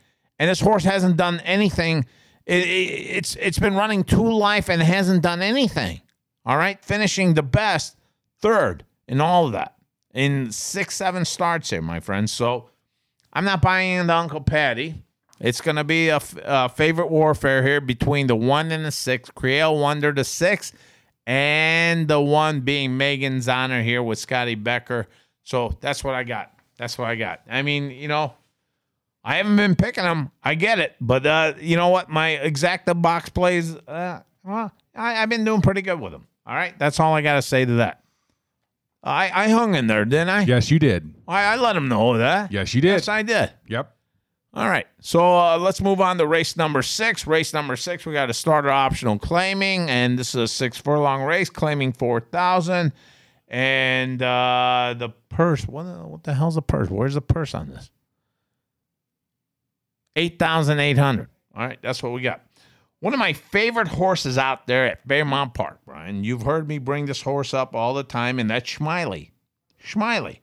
and 0.41 0.51
this 0.51 0.61
horse 0.61 0.83
hasn't 0.83 1.17
done 1.17 1.39
anything. 1.41 2.05
It, 2.45 2.65
it, 2.65 2.91
it's 3.17 3.37
it's 3.37 3.61
been 3.61 3.77
running 3.77 4.03
two 4.03 4.33
life 4.33 4.69
and 4.69 4.83
hasn't 4.83 5.23
done 5.23 5.43
anything. 5.43 6.01
All 6.45 6.57
right, 6.57 6.85
finishing 6.85 7.35
the 7.35 7.43
best 7.45 7.97
third 8.41 8.85
in 9.07 9.21
all 9.21 9.47
of 9.47 9.53
that 9.53 9.77
in 10.13 10.51
six 10.51 10.97
seven 10.97 11.25
starts 11.25 11.71
here, 11.71 11.83
my 11.83 12.01
friends. 12.01 12.33
So 12.33 12.71
I'm 13.33 13.45
not 13.45 13.63
buying 13.63 13.99
into 13.99 14.15
Uncle 14.15 14.41
Patty. 14.41 15.03
It's 15.41 15.61
going 15.61 15.77
to 15.77 15.85
be 15.85 16.09
a, 16.09 16.17
f- 16.17 16.35
a 16.43 16.69
favorite 16.69 17.11
warfare 17.11 17.63
here 17.63 17.81
between 17.81 18.27
the 18.27 18.35
one 18.35 18.73
and 18.73 18.85
the 18.85 18.91
six. 18.91 19.31
Creole 19.31 19.79
Wonder, 19.79 20.13
the 20.13 20.25
six, 20.25 20.73
and 21.27 22.09
the 22.09 22.21
one 22.21 22.63
being 22.63 22.97
Megan's 22.97 23.49
Honor 23.49 23.83
here 23.83 24.03
with 24.03 24.19
Scotty 24.19 24.57
Becker. 24.57 25.07
So 25.45 25.77
that's 25.81 26.03
what 26.03 26.15
I 26.15 26.25
got. 26.25 26.53
That's 26.77 26.99
what 26.99 27.09
I 27.09 27.15
got. 27.15 27.43
I 27.49 27.63
mean, 27.63 27.91
you 27.91 28.09
know, 28.09 28.35
I 29.23 29.37
haven't 29.37 29.57
been 29.57 29.77
picking 29.77 30.05
them. 30.05 30.31
I 30.43 30.55
get 30.55 30.79
it. 30.79 30.97
But 31.01 31.27
uh, 31.27 31.55
you 31.61 31.77
know 31.77 31.89
what? 31.89 32.09
My 32.09 32.41
exacta 32.43 33.01
box 33.01 33.29
plays, 33.29 33.75
uh, 33.75 34.21
well, 34.43 34.73
I, 34.95 35.23
I've 35.23 35.29
been 35.29 35.45
doing 35.45 35.61
pretty 35.61 35.83
good 35.83 36.01
with 36.01 36.13
them. 36.13 36.27
All 36.47 36.55
right. 36.55 36.77
That's 36.79 36.99
all 36.99 37.15
I 37.15 37.21
got 37.21 37.35
to 37.35 37.43
say 37.43 37.65
to 37.65 37.73
that. 37.75 38.03
I, 39.03 39.45
I 39.45 39.49
hung 39.49 39.75
in 39.75 39.87
there, 39.87 40.05
didn't 40.05 40.29
I? 40.31 40.43
Yes, 40.43 40.71
you 40.71 40.79
did. 40.79 41.15
I, 41.27 41.45
I 41.45 41.57
let 41.57 41.77
him 41.77 41.89
know 41.89 42.19
that. 42.19 42.53
Yes, 42.53 42.75
you 42.75 42.81
did. 42.81 42.89
Yes, 42.89 43.09
I 43.09 43.23
did. 43.23 43.53
Yep. 43.69 43.95
All 44.55 44.69
right. 44.69 44.87
So 45.01 45.39
uh, 45.39 45.59
let's 45.59 45.81
move 45.81 46.01
on 46.01 46.19
to 46.19 46.27
race 46.27 46.57
number 46.57 46.83
six. 46.83 47.27
Race 47.27 47.53
number 47.55 47.77
six, 47.77 48.05
we 48.05 48.13
got 48.13 48.31
a 48.31 48.35
starter 48.35 48.71
optional 48.71 49.19
claiming, 49.19 49.89
and 49.89 50.19
this 50.19 50.31
is 50.31 50.35
a 50.37 50.49
six 50.49 50.79
furlong 50.79 51.23
race, 51.23 51.51
claiming 51.51 51.93
4,000. 51.93 52.93
And 53.47 54.23
uh, 54.23 54.95
the 54.99 55.11
purse, 55.29 55.67
what, 55.67 55.85
what 55.85 56.25
the 56.25 56.35
hell's 56.35 56.57
the 56.57 56.63
purse? 56.63 56.91
Where's 56.91 57.15
the 57.15 57.21
purse 57.23 57.55
on 57.55 57.69
this? 57.69 57.91
8,800. 60.17 61.29
All 61.55 61.67
right. 61.67 61.79
That's 61.83 62.03
what 62.03 62.13
we 62.13 62.23
got. 62.23 62.43
One 63.01 63.13
of 63.13 63.21
my 63.21 63.33
favorite 63.33 63.89
horses 63.89 64.37
out 64.37 64.67
there 64.67 64.87
at 64.87 65.07
Fairmount 65.07 65.55
Park, 65.55 65.79
Brian. 65.85 66.25
You've 66.25 66.43
heard 66.43 66.67
me 66.67 66.79
bring 66.79 67.07
this 67.07 67.23
horse 67.23 67.55
up 67.55 67.75
all 67.75 67.95
the 67.95 68.03
time, 68.03 68.39
and 68.41 68.51
that's 68.51 68.69
Schmiley. 68.69 69.31
Schmiley. 69.83 70.41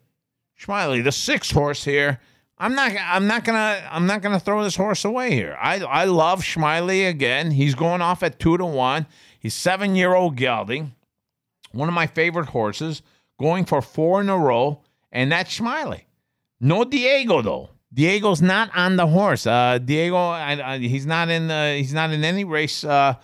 Schmiley, 0.58 1.04
the 1.04 1.12
sixth 1.12 1.52
horse 1.52 1.84
here. 1.84 2.22
I'm 2.58 2.74
not. 2.74 2.94
I'm 2.98 3.28
not 3.28 3.44
gonna. 3.44 3.86
I'm 3.92 4.08
not 4.08 4.22
gonna 4.22 4.40
throw 4.40 4.64
this 4.64 4.78
horse 4.78 5.04
away 5.04 5.32
here. 5.32 5.58
I. 5.60 5.80
I 5.80 6.06
love 6.06 6.42
Schmiley 6.42 7.10
again. 7.10 7.52
He's 7.52 7.76
going 7.76 8.02
off 8.02 8.24
at 8.24 8.40
two 8.40 8.58
to 8.58 8.66
one. 8.66 9.06
He's 9.38 9.54
seven 9.54 9.96
year 9.96 10.16
old 10.16 10.38
gelding, 10.38 10.96
one 11.74 11.90
of 11.90 11.94
my 11.94 12.08
favorite 12.08 12.48
horses, 12.48 13.02
going 13.38 13.66
for 13.66 13.82
four 13.82 14.22
in 14.22 14.30
a 14.30 14.38
row, 14.38 14.82
and 15.12 15.30
that's 15.30 15.60
Schmiley. 15.60 16.04
No 16.62 16.86
Diego 16.86 17.42
though. 17.42 17.70
Diego's 17.96 18.42
not 18.42 18.76
on 18.76 18.98
the 18.98 19.08
horse. 19.08 19.48
Uh, 19.48 19.78
Diego, 19.78 20.18
I, 20.18 20.74
I, 20.74 20.78
he's 20.80 21.06
not 21.06 21.30
in. 21.30 21.48
The, 21.48 21.76
he's 21.78 21.94
not 21.94 22.12
in 22.12 22.26
any 22.26 22.44
race 22.44 22.84
uh, 22.84 23.16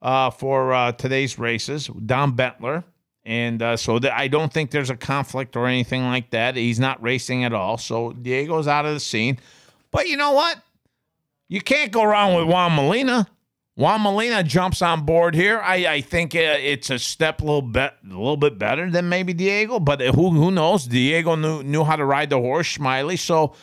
uh, 0.00 0.30
for 0.30 0.72
uh, 0.72 0.92
today's 0.92 1.40
races. 1.40 1.88
Don 1.88 2.36
Bentler, 2.36 2.84
and 3.24 3.60
uh, 3.60 3.76
so 3.76 3.98
I 4.12 4.28
don't 4.28 4.52
think 4.52 4.70
there's 4.70 4.90
a 4.90 4.96
conflict 4.96 5.56
or 5.56 5.66
anything 5.66 6.04
like 6.04 6.30
that. 6.30 6.54
He's 6.54 6.78
not 6.78 7.02
racing 7.02 7.42
at 7.42 7.52
all. 7.52 7.78
So 7.78 8.12
Diego's 8.12 8.68
out 8.68 8.86
of 8.86 8.94
the 8.94 9.00
scene. 9.00 9.40
But 9.90 10.06
you 10.06 10.16
know 10.16 10.32
what? 10.32 10.56
You 11.48 11.60
can't 11.60 11.90
go 11.90 12.04
wrong 12.04 12.34
with 12.34 12.46
Juan 12.46 12.76
Molina. 12.76 13.26
Juan 13.74 14.02
Molina 14.02 14.44
jumps 14.44 14.82
on 14.82 15.04
board 15.04 15.34
here. 15.34 15.60
I, 15.60 15.86
I 15.86 16.00
think 16.00 16.34
uh, 16.34 16.38
it's 16.38 16.90
a 16.90 16.98
step 16.98 17.40
a 17.40 17.44
little 17.44 17.60
bit 17.60 17.92
a 18.04 18.08
little 18.08 18.36
bit 18.36 18.56
better 18.56 18.88
than 18.88 19.08
maybe 19.08 19.34
Diego, 19.34 19.80
but 19.80 20.00
who 20.00 20.30
who 20.30 20.52
knows? 20.52 20.86
Diego 20.86 21.34
knew 21.34 21.64
knew 21.64 21.82
how 21.82 21.96
to 21.96 22.04
ride 22.04 22.30
the 22.30 22.38
horse, 22.38 22.70
Smiley. 22.70 23.16
So 23.16 23.54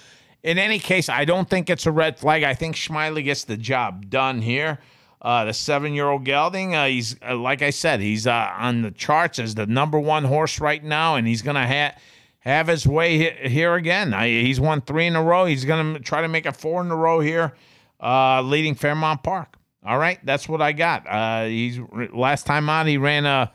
in 0.44 0.58
any 0.58 0.78
case, 0.80 1.10
I 1.10 1.26
don't 1.26 1.50
think 1.50 1.70
it's 1.70 1.86
a 1.86 1.92
red 1.92 2.20
flag. 2.20 2.44
I 2.44 2.54
think 2.54 2.76
Schmiley 2.76 3.24
gets 3.24 3.44
the 3.46 3.58
job 3.58 4.10
done 4.10 4.42
here. 4.42 4.80
Uh, 5.22 5.46
the 5.46 5.54
seven-year-old 5.54 6.26
gelding, 6.26 6.76
uh, 6.76 6.86
he's 6.86 7.16
uh, 7.26 7.34
like 7.38 7.62
I 7.62 7.70
said, 7.70 8.02
he's 8.02 8.28
uh, 8.28 8.52
on 8.58 8.82
the 8.82 8.92
charts 8.92 9.40
as 9.40 9.56
the 9.56 9.66
number 9.66 9.98
one 9.98 10.26
horse 10.26 10.60
right 10.60 10.84
now, 10.84 11.16
and 11.16 11.26
he's 11.26 11.42
gonna 11.42 11.66
ha- 11.66 11.96
have 12.40 12.68
his 12.68 12.86
way 12.86 13.18
he- 13.18 13.50
here 13.50 13.76
again. 13.76 14.14
I, 14.14 14.28
he's 14.28 14.60
won 14.60 14.82
three 14.82 15.08
in 15.08 15.16
a 15.16 15.24
row. 15.24 15.46
He's 15.46 15.64
gonna 15.64 16.00
try 16.00 16.22
to 16.24 16.28
make 16.28 16.46
it 16.46 16.58
four 16.58 16.82
in 16.82 16.92
a 16.92 16.96
row 16.98 17.22
here, 17.22 17.54
uh, 18.02 18.42
leading 18.42 18.76
Fairmount 18.76 19.24
Park. 19.24 19.56
All 19.86 19.98
right, 19.98 20.20
that's 20.26 20.50
what 20.50 20.62
I 20.62 20.74
got. 20.74 21.08
Uh, 21.08 21.46
he's 21.46 21.80
last 22.14 22.46
time 22.46 22.70
out, 22.70 22.86
he 22.88 22.98
ran 22.98 23.26
a, 23.26 23.50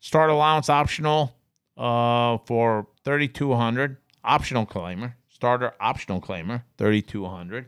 start 0.00 0.28
allowance 0.30 0.68
optional 0.68 1.36
for 1.76 2.86
thirty-two 3.04 3.54
hundred, 3.54 3.96
optional 4.24 4.66
claimer, 4.66 5.14
starter 5.42 5.74
optional 5.80 6.20
claimer, 6.20 6.62
thirty-two 6.78 7.26
hundred 7.26 7.66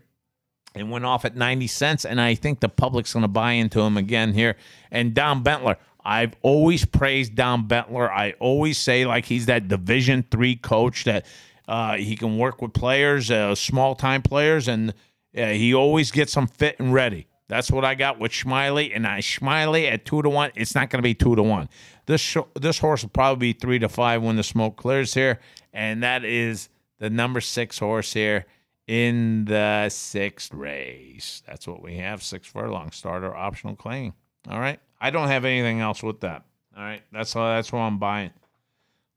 and 0.77 0.91
went 0.91 1.05
off 1.05 1.25
at 1.25 1.37
90 1.37 1.67
cents. 1.69 2.05
And 2.05 2.21
I 2.21 2.35
think 2.35 2.61
the 2.61 2.69
public's 2.69 3.13
going 3.13 3.23
to 3.23 3.29
buy 3.29 3.53
into 3.53 3.81
him 3.81 3.97
again 3.97 4.33
here. 4.33 4.57
And 4.91 5.15
Don 5.15 5.45
Bentler, 5.45 5.77
I've 6.05 6.35
always 6.43 6.85
praised 6.85 7.35
Don 7.37 7.69
Bentler. 7.69 8.11
I 8.11 8.35
always 8.41 8.77
say 8.79 9.07
like 9.07 9.25
he's 9.25 9.47
that 9.47 9.69
Division 9.69 10.25
three 10.31 10.57
coach 10.57 11.05
that 11.05 11.27
uh, 11.67 11.97
he 11.97 12.17
can 12.17 12.39
work 12.39 12.61
with 12.61 12.73
players, 12.73 13.31
uh, 13.31 13.55
small 13.55 13.95
time 13.95 14.23
players, 14.23 14.69
and 14.69 14.91
uh, 15.37 15.47
he 15.47 15.75
always 15.75 16.11
gets 16.11 16.35
them 16.35 16.47
fit 16.47 16.77
and 16.79 16.93
ready. 16.93 17.27
That's 17.49 17.71
what 17.71 17.85
I 17.85 17.95
got 17.95 18.19
with 18.19 18.33
Schmiley, 18.33 18.91
and 18.95 19.07
I 19.07 19.21
Schmiley 19.21 19.91
at 19.91 20.05
two 20.05 20.23
to 20.23 20.31
one. 20.31 20.51
It's 20.55 20.75
not 20.75 20.91
going 20.91 20.99
to 20.99 21.03
be 21.03 21.15
two 21.15 21.37
to 21.37 21.43
one. 21.43 21.69
This 22.07 22.21
sh- 22.21 22.39
this 22.55 22.79
horse 22.79 23.03
will 23.03 23.11
probably 23.11 23.53
be 23.53 23.59
three 23.59 23.79
to 23.79 23.89
five 23.89 24.23
when 24.23 24.37
the 24.37 24.43
smoke 24.43 24.77
clears 24.77 25.15
here, 25.15 25.41
and 25.73 26.03
that 26.03 26.25
is 26.25 26.69
the 27.05 27.11
number 27.11 27.39
six 27.39 27.79
horse 27.79 28.15
here 28.15 28.47
in 28.87 29.45
the 29.45 29.91
sixth 29.91 30.55
race. 30.55 31.43
That's 31.47 31.67
what 31.67 31.83
we 31.83 31.99
have. 31.99 32.23
Six 32.23 32.49
furlong 32.49 32.93
starter 32.93 33.37
optional 33.37 33.77
claim. 33.77 34.15
All 34.49 34.59
right. 34.59 34.81
I 35.03 35.11
don't 35.11 35.29
have 35.29 35.45
anything 35.45 35.81
else 35.81 36.03
with 36.03 36.21
that. 36.21 36.45
All 36.75 36.83
right. 36.83 37.03
That's 37.13 37.37
all 37.37 37.47
that's 37.47 37.71
what 37.71 37.81
I'm 37.81 37.99
buying. 37.99 38.31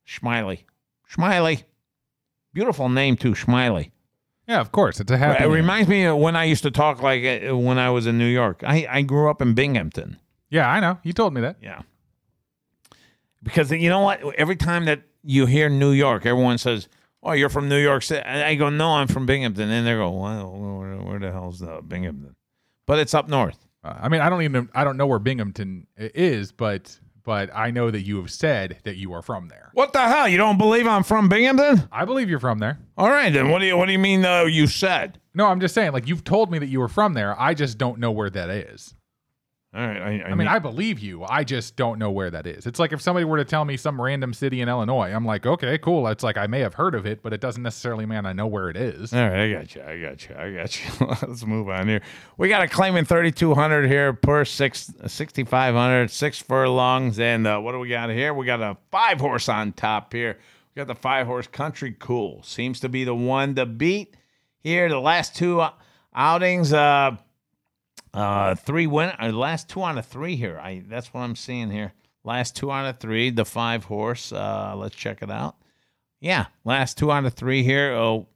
Schmiley. 0.06 0.64
Schmiley. 1.10 1.64
Beautiful 2.54 2.90
name 2.90 3.16
too, 3.16 3.32
Schmiley. 3.32 3.92
Yeah, 4.50 4.60
of 4.60 4.74
course. 4.74 5.00
It's 5.00 5.12
a 5.12 5.18
happy. 5.18 5.46
It 5.46 5.48
reminds 5.48 5.88
me 5.88 6.04
of 6.04 6.18
when 6.18 6.36
I 6.36 6.44
used 6.44 6.64
to 6.64 6.72
talk 6.72 7.02
like 7.02 7.24
uh, 7.24 7.56
when 7.58 7.80
I 7.80 7.90
was 7.90 8.06
in 8.06 8.18
New 8.18 8.28
York. 8.28 8.64
I, 8.68 8.86
I 8.90 9.02
grew 9.02 9.30
up 9.30 9.42
in 9.42 9.54
Binghamton. 9.54 10.18
Yeah, 10.50 10.70
I 10.70 10.82
know. 10.82 11.00
You 11.04 11.14
told 11.14 11.34
me 11.34 11.40
that. 11.40 11.56
Yeah. 11.62 11.84
Because 13.42 13.72
you 13.72 13.90
know 13.90 14.02
what? 14.02 14.22
Every 14.36 14.58
time 14.58 14.84
that 14.86 15.04
you 15.24 15.46
hear 15.46 15.70
New 15.70 15.92
York, 15.92 16.26
everyone 16.26 16.58
says, 16.58 16.90
"Oh, 17.24 17.34
you're 17.34 17.50
from 17.50 17.70
New 17.70 17.78
York 17.82 18.04
City." 18.04 18.22
And 18.26 18.44
I 18.44 18.56
go, 18.56 18.70
"No, 18.70 18.90
I'm 18.92 19.08
from 19.08 19.26
Binghamton." 19.26 19.70
And 19.70 19.86
they 19.88 19.94
go, 19.94 20.10
"Well, 20.12 20.52
where, 20.52 20.96
where 20.98 21.20
the 21.20 21.32
hell's 21.32 21.60
the 21.60 21.82
Binghamton?" 21.88 22.36
But 22.86 23.00
it's 23.00 23.14
up 23.14 23.28
north. 23.28 23.58
Uh, 23.84 23.96
I 24.02 24.10
mean, 24.10 24.22
I 24.22 24.30
don't 24.30 24.42
even 24.44 24.70
I 24.74 24.84
don't 24.84 24.98
know 24.98 25.08
where 25.08 25.20
Binghamton 25.20 25.88
is, 25.98 26.52
but 26.52 27.00
but 27.24 27.50
I 27.54 27.72
know 27.72 27.92
that 27.92 28.02
you 28.04 28.18
have 28.18 28.32
said 28.32 28.78
that 28.84 28.96
you 28.96 29.12
are 29.14 29.22
from 29.22 29.50
there. 29.50 29.70
What 29.74 29.92
the 29.92 30.00
hell? 30.08 30.30
You 30.30 30.38
don't 30.38 30.58
believe 30.58 30.88
I'm 30.88 31.04
from 31.04 31.28
Binghamton? 31.28 31.88
I 31.92 32.06
believe 32.06 32.30
you're 32.30 32.40
from 32.40 32.60
there. 32.60 32.80
All 32.98 33.10
right, 33.10 33.32
then. 33.34 33.50
What 33.50 33.60
do 33.60 33.66
you 33.66 33.78
What 33.78 33.88
do 33.88 33.92
you 33.92 34.00
mean? 34.00 34.22
though? 34.22 34.46
you 34.46 34.66
said. 34.68 35.20
No, 35.36 35.46
I'm 35.48 35.60
just 35.60 35.76
saying, 35.76 35.92
like 35.92 36.08
you've 36.08 36.24
told 36.24 36.50
me 36.50 36.58
that 36.60 36.68
you 36.68 36.80
were 36.80 36.88
from 36.88 37.14
there. 37.14 37.40
I 37.40 37.54
just 37.54 37.78
don't 37.78 38.00
know 38.00 38.12
where 38.12 38.30
that 38.30 38.50
is. 38.50 38.96
All 39.78 39.86
right. 39.86 40.24
I, 40.24 40.32
I 40.32 40.34
mean, 40.34 40.48
I 40.48 40.58
believe 40.58 40.98
you. 40.98 41.24
I 41.24 41.44
just 41.44 41.76
don't 41.76 42.00
know 42.00 42.10
where 42.10 42.32
that 42.32 42.48
is. 42.48 42.66
It's 42.66 42.80
like 42.80 42.94
if 42.94 43.00
somebody 43.00 43.26
were 43.26 43.38
to 43.38 43.46
tell 43.46 43.64
me 43.64 43.78
some 43.78 44.02
random 44.02 44.34
city 44.34 44.60
in 44.60 44.68
Illinois, 44.68 45.12
I'm 45.14 45.24
like, 45.24 45.46
okay, 45.46 45.78
cool. 45.78 46.08
It's 46.08 46.24
like 46.24 46.36
I 46.36 46.48
may 46.48 46.62
have 46.62 46.74
heard 46.74 46.96
of 46.96 47.06
it, 47.06 47.22
but 47.22 47.32
it 47.32 47.42
doesn't 47.42 47.62
necessarily 47.62 48.08
mean 48.08 48.26
I 48.26 48.34
know 48.34 48.48
where 48.48 48.72
it 48.72 48.76
is. 48.76 49.14
All 49.14 49.20
right, 49.20 49.44
I 49.44 49.52
got 49.52 49.76
you. 49.76 49.84
I 49.84 50.02
got 50.02 50.28
you. 50.28 50.36
I 50.36 50.52
got 50.52 50.80
you. 50.80 51.08
Let's 51.28 51.46
move 51.46 51.70
on 51.70 51.88
here. 51.88 52.02
We 52.38 52.50
got 52.50 52.64
a 52.64 52.68
claiming 52.68 53.06
3,200 53.06 53.88
here 53.88 54.14
per 54.14 54.46
six, 54.46 54.92
6,500, 55.06 56.10
six 56.10 56.42
furlongs. 56.42 57.20
And 57.20 57.46
uh, 57.46 57.60
what 57.60 57.74
do 57.74 57.80
we 57.80 57.90
got 57.90 58.10
here? 58.10 58.34
We 58.34 58.48
got 58.48 58.62
a 58.62 58.78
five 58.90 59.20
horse 59.20 59.48
on 59.48 59.74
top 59.74 60.12
here. 60.12 60.40
We 60.74 60.80
got 60.80 60.88
the 60.88 60.96
five 60.96 61.28
horse 61.28 61.46
Country 61.46 61.96
Cool. 62.00 62.42
Seems 62.42 62.80
to 62.80 62.90
be 62.90 63.04
the 63.04 63.14
one 63.14 63.54
to 63.54 63.68
beat 63.68 64.16
here. 64.60 64.90
The 64.90 65.00
last 65.00 65.36
two 65.36 65.62
uh, 65.62 65.74
outings, 66.16 66.74
uh, 66.74 67.18
uh, 68.14 68.56
three 68.56 68.88
win. 68.88 69.12
Uh, 69.20 69.32
last 69.32 69.70
two 69.70 69.84
out 69.84 69.98
of 69.98 70.06
three 70.06 70.36
here. 70.36 70.60
I 70.60 70.84
that's 70.88 71.14
what 71.14 71.22
I'm 71.22 71.36
seeing 71.36 71.70
here. 71.70 71.94
Last 72.24 72.56
two 72.56 72.72
out 72.72 72.86
of 72.86 73.00
three. 73.00 73.30
The 73.30 73.46
five 73.46 73.86
horse. 73.86 74.32
Uh, 74.32 74.74
let's 74.76 74.96
check 74.96 75.22
it 75.22 75.32
out. 75.32 75.56
Yeah, 76.20 76.48
last 76.64 76.98
two 76.98 77.12
out 77.12 77.26
of 77.26 77.34
three 77.34 77.64
here. 77.64 77.94
Oh, 77.94 78.28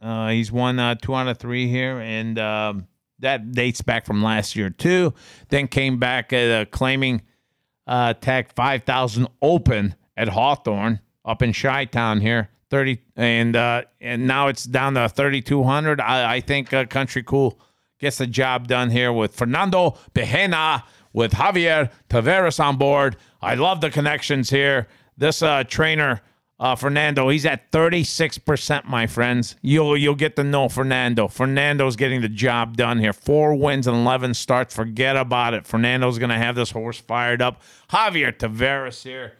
uh, 0.00 0.30
he's 0.30 0.50
won 0.50 0.78
uh, 0.78 0.94
two 0.94 1.14
out 1.14 1.28
of 1.28 1.38
three 1.38 1.68
here, 1.68 2.00
and 2.00 2.38
um, 2.38 2.86
that 3.18 3.52
dates 3.52 3.82
back 3.82 4.06
from 4.06 4.22
last 4.22 4.56
year 4.56 4.70
too. 4.70 5.14
Then 5.48 5.68
came 5.68 5.98
back 5.98 6.32
at 6.32 6.50
uh, 6.50 6.64
claiming 6.70 7.22
uh, 7.86 8.14
five 8.56 8.84
thousand 8.84 9.28
open 9.42 9.94
at 10.16 10.28
Hawthorne 10.28 11.00
up 11.24 11.42
in 11.42 11.52
Chi 11.52 11.84
Town 11.86 12.20
here. 12.20 12.48
Thirty 12.70 13.00
and 13.16 13.56
uh, 13.56 13.82
and 14.00 14.26
now 14.26 14.46
it's 14.48 14.64
down 14.64 14.94
to 14.94 15.08
thirty 15.08 15.42
two 15.42 15.64
hundred. 15.64 16.00
I, 16.00 16.36
I 16.36 16.40
think 16.40 16.72
uh, 16.72 16.86
Country 16.86 17.22
Cool 17.22 17.60
gets 18.00 18.18
the 18.18 18.26
job 18.26 18.66
done 18.66 18.90
here 18.90 19.12
with 19.12 19.34
Fernando 19.34 19.96
Behena 20.14 20.82
with 21.12 21.32
Javier 21.32 21.90
Tavares 22.08 22.58
on 22.58 22.76
board. 22.76 23.16
I 23.40 23.54
love 23.54 23.80
the 23.80 23.90
connections 23.90 24.50
here. 24.50 24.88
This 25.16 25.42
uh, 25.42 25.64
trainer, 25.64 26.22
uh, 26.58 26.76
Fernando, 26.76 27.28
he's 27.28 27.44
at 27.44 27.70
36%, 27.72 28.86
my 28.86 29.06
friends. 29.06 29.56
You'll 29.60 29.96
you'll 29.96 30.14
get 30.14 30.36
to 30.36 30.44
know 30.44 30.68
Fernando. 30.68 31.28
Fernando's 31.28 31.96
getting 31.96 32.22
the 32.22 32.28
job 32.28 32.76
done 32.76 32.98
here. 32.98 33.12
Four 33.12 33.54
wins 33.54 33.86
and 33.86 33.96
11 33.96 34.34
starts. 34.34 34.74
Forget 34.74 35.16
about 35.16 35.52
it. 35.54 35.66
Fernando's 35.66 36.18
going 36.18 36.30
to 36.30 36.38
have 36.38 36.54
this 36.54 36.70
horse 36.70 36.98
fired 36.98 37.42
up. 37.42 37.60
Javier 37.90 38.32
Tavares 38.32 39.02
here, 39.02 39.34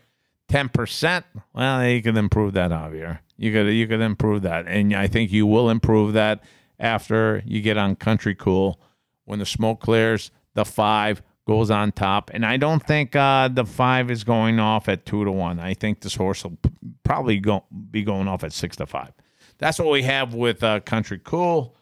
10%. 0.50 1.24
Well, 1.54 1.86
you 1.86 2.02
could 2.02 2.16
improve 2.16 2.52
that, 2.54 2.70
Javier. 2.70 3.20
You 3.38 3.52
could 3.52 3.68
you 3.68 3.86
could 3.86 4.02
improve 4.02 4.42
that, 4.42 4.66
and 4.66 4.94
I 4.94 5.06
think 5.06 5.32
you 5.32 5.46
will 5.46 5.70
improve 5.70 6.12
that 6.12 6.42
after 6.81 7.43
you 7.45 7.61
get 7.61 7.76
on 7.76 7.95
Country 7.95 8.35
Cool 8.35 8.81
when 9.24 9.39
the 9.39 9.47
smoke 9.47 9.81
clears. 9.81 10.33
The 10.55 10.64
five 10.64 11.22
goes 11.47 11.70
on 11.70 11.93
top, 11.93 12.31
and 12.35 12.45
I 12.45 12.57
don't 12.57 12.85
think 12.85 13.14
uh, 13.14 13.49
the 13.49 13.64
five 13.64 14.11
is 14.11 14.24
going 14.24 14.59
off 14.59 14.89
at 14.89 15.07
two 15.07 15.24
to 15.24 15.31
one. 15.31 15.61
I 15.61 15.74
think 15.74 16.01
this 16.01 16.16
horse 16.16 16.43
will 16.43 16.59
probably 17.05 17.39
go 17.39 17.64
be 17.91 18.03
going 18.03 18.26
off 18.26 18.43
at 18.43 18.53
six 18.53 18.76
to 18.76 18.87
five. 18.87 19.12
That's 19.59 19.78
what 19.78 19.91
we 19.91 20.03
have 20.03 20.35
with 20.35 20.64
uh, 20.64 20.81
Country 20.81 21.20
Cool, 21.22 21.76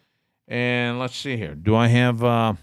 and 0.47 0.99
let's 0.99 1.15
see 1.15 1.37
here. 1.37 1.55
Do 1.55 1.75
I 1.75 1.87
have? 1.87 2.23
Uh, 2.23 2.53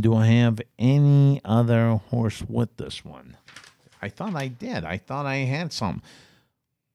do 0.00 0.14
I 0.14 0.26
have 0.26 0.60
any 0.78 1.40
other 1.44 2.00
horse 2.10 2.42
with 2.48 2.76
this 2.76 3.04
one? 3.04 3.36
I 4.00 4.08
thought 4.08 4.34
I 4.34 4.48
did. 4.48 4.84
I 4.84 4.98
thought 4.98 5.26
I 5.26 5.36
had 5.36 5.72
some. 5.72 6.02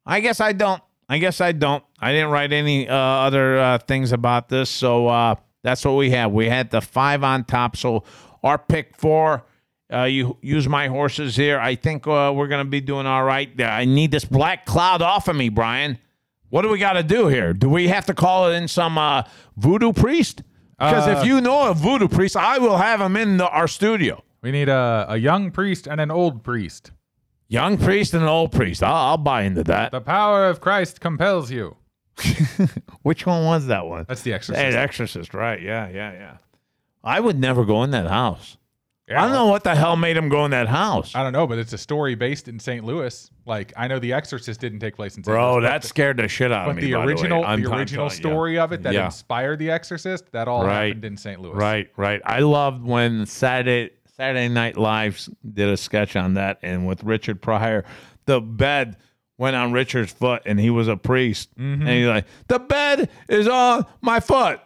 I 0.05 0.20
guess 0.20 0.41
I 0.41 0.51
don't. 0.51 0.82
I 1.09 1.17
guess 1.19 1.39
I 1.41 1.51
don't. 1.53 1.83
I 1.99 2.11
didn't 2.11 2.31
write 2.31 2.51
any 2.51 2.87
uh, 2.89 2.95
other 2.95 3.57
uh, 3.57 3.77
things 3.79 4.11
about 4.11 4.49
this, 4.49 4.69
so 4.69 5.07
uh, 5.07 5.35
that's 5.63 5.85
what 5.85 5.93
we 5.93 6.09
have. 6.11 6.31
We 6.31 6.49
had 6.49 6.69
the 6.71 6.81
five 6.81 7.23
on 7.23 7.45
top. 7.45 7.77
So 7.77 8.03
our 8.43 8.57
pick 8.57 8.95
four. 8.97 9.43
Uh, 9.91 10.03
you 10.03 10.35
use 10.41 10.67
my 10.67 10.87
horses 10.89 11.37
here. 11.37 11.59
I 11.61 11.75
think 11.75 12.05
uh, 12.07 12.33
we're 12.35 12.49
gonna 12.49 12.65
be 12.65 12.81
doing 12.81 13.05
all 13.05 13.23
right. 13.23 13.49
I 13.61 13.85
need 13.85 14.11
this 14.11 14.25
black 14.25 14.65
cloud 14.65 15.01
off 15.01 15.29
of 15.29 15.35
me, 15.37 15.47
Brian. 15.47 15.97
What 16.49 16.63
do 16.63 16.69
we 16.69 16.77
got 16.77 16.93
to 16.93 17.03
do 17.03 17.27
here? 17.27 17.53
Do 17.53 17.69
we 17.69 17.87
have 17.89 18.05
to 18.05 18.13
call 18.13 18.51
in 18.51 18.67
some 18.67 18.97
uh, 18.97 19.23
voodoo 19.57 19.91
priest? 19.93 20.43
Because 20.77 21.07
Uh, 21.07 21.19
if 21.19 21.25
you 21.25 21.41
know 21.41 21.69
a 21.69 21.73
voodoo 21.73 22.07
priest, 22.07 22.37
I 22.37 22.57
will 22.57 22.77
have 22.77 23.01
him 23.01 23.17
in 23.17 23.37
the, 23.37 23.49
our 23.49 23.67
studio. 23.67 24.23
We 24.41 24.51
need 24.51 24.69
a, 24.69 25.05
a 25.09 25.17
young 25.17 25.51
priest 25.51 25.87
and 25.87 25.99
an 25.99 26.11
old 26.11 26.43
priest. 26.43 26.91
Young 27.49 27.77
priest 27.77 28.13
and 28.13 28.23
an 28.23 28.29
old 28.29 28.51
priest. 28.51 28.83
I'll, 28.83 28.93
I'll 28.93 29.17
buy 29.17 29.43
into 29.43 29.63
that. 29.65 29.91
The 29.91 30.01
power 30.01 30.47
of 30.49 30.59
Christ 30.59 30.99
compels 30.99 31.49
you. 31.51 31.77
Which 33.03 33.25
one 33.25 33.45
was 33.45 33.67
that 33.67 33.85
one? 33.85 34.05
That's 34.07 34.21
the 34.21 34.33
Exorcist. 34.33 34.63
Hey, 34.63 34.71
the 34.71 34.79
Exorcist, 34.79 35.33
right? 35.33 35.61
Yeah, 35.61 35.87
yeah, 35.89 36.11
yeah. 36.13 36.37
I 37.03 37.19
would 37.19 37.39
never 37.39 37.63
go 37.63 37.83
in 37.83 37.91
that 37.91 38.07
house. 38.07 38.57
Yeah, 39.07 39.21
I 39.21 39.23
don't 39.25 39.31
know 39.31 39.45
what 39.45 39.63
the 39.63 39.73
hell 39.73 39.95
made 39.95 40.17
him 40.17 40.27
go 40.27 40.43
in 40.43 40.51
that 40.51 40.67
house. 40.67 41.15
I 41.15 41.23
don't 41.23 41.31
know, 41.31 41.47
but 41.47 41.57
it's 41.57 41.71
a 41.71 41.77
story 41.77 42.15
based 42.15 42.49
in 42.49 42.59
St. 42.59 42.83
Louis. 42.83 43.31
Like 43.45 43.71
I 43.77 43.87
know 43.87 43.99
The 43.99 44.11
Exorcist 44.11 44.59
didn't 44.59 44.79
take 44.81 44.97
place 44.97 45.15
in 45.15 45.23
St. 45.23 45.27
Bro, 45.33 45.53
Louis. 45.53 45.61
Bro, 45.61 45.69
that 45.69 45.85
scared 45.85 46.17
the 46.17 46.27
shit 46.27 46.51
out 46.51 46.69
of 46.69 46.75
me. 46.75 46.81
But 46.81 46.85
the 46.87 46.93
original, 46.95 47.41
the. 47.43 47.61
The 47.63 47.73
original 47.73 48.05
you. 48.07 48.09
story 48.09 48.59
of 48.59 48.73
it 48.73 48.83
that 48.83 48.93
Yeah. 48.93 49.05
inspired 49.05 49.59
The 49.59 49.71
Exorcist, 49.71 50.29
that 50.33 50.49
all 50.49 50.65
Right. 50.65 50.87
happened 50.87 51.05
in 51.05 51.15
St. 51.15 51.39
Louis. 51.39 51.53
Right, 51.55 51.89
right. 51.95 52.19
I 52.25 52.39
loved 52.39 52.83
when 52.83 53.25
Saturday 53.25 53.91
Saturday 54.18 54.49
Night 54.49 54.78
Live 54.78 55.30
did 55.53 55.70
a 55.70 55.78
sketch 55.78 56.15
on 56.15 56.34
that, 56.36 56.59
and 56.63 56.88
with 56.88 57.03
Richard 57.03 57.41
Pryor, 57.41 57.86
the 58.26 58.41
bed 58.41 58.97
went 59.38 59.55
on 59.55 59.72
Richard's 59.72 60.11
foot, 60.11 60.41
and 60.45 60.59
he 60.59 60.70
was 60.70 60.88
a 60.88 60.97
priest, 60.97 61.49
Mm-hmm. 61.57 61.82
and 61.84 61.89
he's 61.89 62.07
like, 62.07 62.26
"The 62.47 62.59
bed 62.59 63.09
is 63.30 63.47
on 63.47 63.86
my 64.01 64.20
foot. 64.20 64.59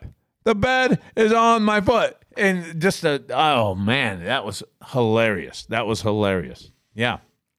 The 0.46 0.56
bed 0.56 1.00
is 1.16 1.34
on 1.34 1.64
my 1.64 1.82
foot." 1.82 2.18
And 2.38 2.82
just 2.82 3.04
a 3.04 3.22
oh 3.30 3.76
man, 3.76 4.24
that 4.24 4.46
was 4.46 4.64
hilarious. 4.92 5.66
That 5.66 5.86
was 5.86 6.02
hilarious. 6.02 6.72
Yeah. 6.94 7.18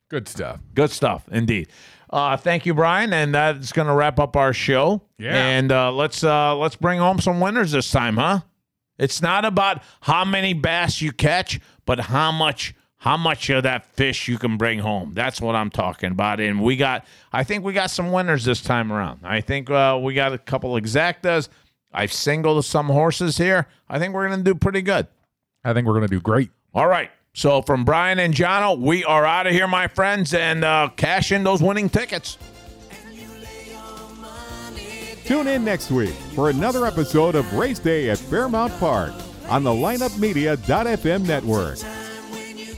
Good 0.08 0.28
stuff. 0.28 0.60
Good 0.74 0.90
stuff, 0.90 1.24
indeed. 1.30 1.68
Uh, 2.10 2.36
thank 2.36 2.66
you, 2.66 2.74
Brian, 2.74 3.12
and 3.14 3.34
that's 3.34 3.72
going 3.72 3.88
to 3.88 3.94
wrap 3.94 4.18
up 4.20 4.36
our 4.36 4.52
show. 4.52 5.00
Yeah. 5.18 5.34
and 5.34 5.72
uh, 5.72 5.90
let's 5.92 6.22
uh, 6.24 6.54
let's 6.56 6.76
bring 6.76 6.98
home 6.98 7.18
some 7.20 7.40
winners 7.40 7.72
this 7.72 7.90
time, 7.90 8.16
huh? 8.16 8.40
It's 8.98 9.22
not 9.22 9.44
about 9.44 9.82
how 10.02 10.24
many 10.24 10.54
bass 10.54 11.00
you 11.00 11.12
catch, 11.12 11.60
but 11.86 12.00
how 12.00 12.32
much 12.32 12.74
how 13.02 13.16
much 13.16 13.50
of 13.50 13.64
that 13.64 13.84
fish 13.84 14.28
you 14.28 14.38
can 14.38 14.56
bring 14.56 14.78
home. 14.78 15.10
That's 15.12 15.40
what 15.40 15.56
I'm 15.56 15.70
talking 15.70 16.12
about. 16.12 16.38
And 16.38 16.62
we 16.62 16.76
got, 16.76 17.04
I 17.32 17.42
think 17.42 17.64
we 17.64 17.72
got 17.72 17.90
some 17.90 18.12
winners 18.12 18.44
this 18.44 18.60
time 18.60 18.92
around. 18.92 19.22
I 19.24 19.40
think 19.40 19.68
uh, 19.68 19.98
we 20.00 20.14
got 20.14 20.32
a 20.32 20.38
couple 20.38 20.74
exactas. 20.74 21.48
I've 21.92 22.12
singled 22.12 22.64
some 22.64 22.86
horses 22.86 23.36
here. 23.36 23.66
I 23.88 23.98
think 23.98 24.14
we're 24.14 24.28
going 24.28 24.38
to 24.38 24.44
do 24.44 24.54
pretty 24.54 24.82
good. 24.82 25.08
I 25.64 25.72
think 25.72 25.88
we're 25.88 25.94
going 25.94 26.06
to 26.06 26.14
do 26.14 26.20
great. 26.20 26.50
All 26.74 26.86
right. 26.86 27.10
So 27.34 27.60
from 27.60 27.84
Brian 27.84 28.20
and 28.20 28.32
Jono, 28.32 28.78
we 28.78 29.04
are 29.04 29.26
out 29.26 29.48
of 29.48 29.52
here, 29.52 29.66
my 29.66 29.88
friends, 29.88 30.32
and 30.32 30.64
uh, 30.64 30.90
cash 30.94 31.32
in 31.32 31.42
those 31.42 31.60
winning 31.60 31.88
tickets. 31.90 32.38
Tune 35.32 35.48
in 35.48 35.64
next 35.64 35.90
week 35.90 36.12
for 36.34 36.50
another 36.50 36.84
episode 36.84 37.34
of 37.36 37.54
Race 37.54 37.78
Day 37.78 38.10
at 38.10 38.18
Fairmount 38.18 38.78
Park 38.78 39.14
on 39.48 39.64
the 39.64 39.70
lineupmedia.fm 39.70 41.26
network. 41.26 41.78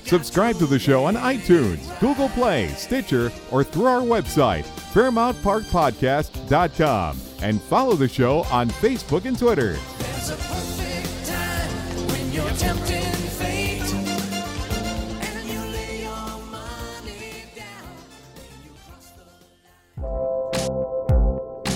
Subscribe 0.06 0.54
to 0.58 0.66
the 0.66 0.78
show 0.78 1.06
on 1.06 1.16
iTunes, 1.16 1.98
Google 1.98 2.28
Play, 2.28 2.68
Stitcher, 2.68 3.32
or 3.50 3.64
through 3.64 3.86
our 3.86 4.02
website, 4.02 4.62
FairmountParkPodcast.com, 4.92 7.20
and 7.42 7.60
follow 7.60 7.96
the 7.96 8.06
show 8.06 8.44
on 8.44 8.70
Facebook 8.70 9.24
and 9.24 9.36
Twitter. 9.36 9.76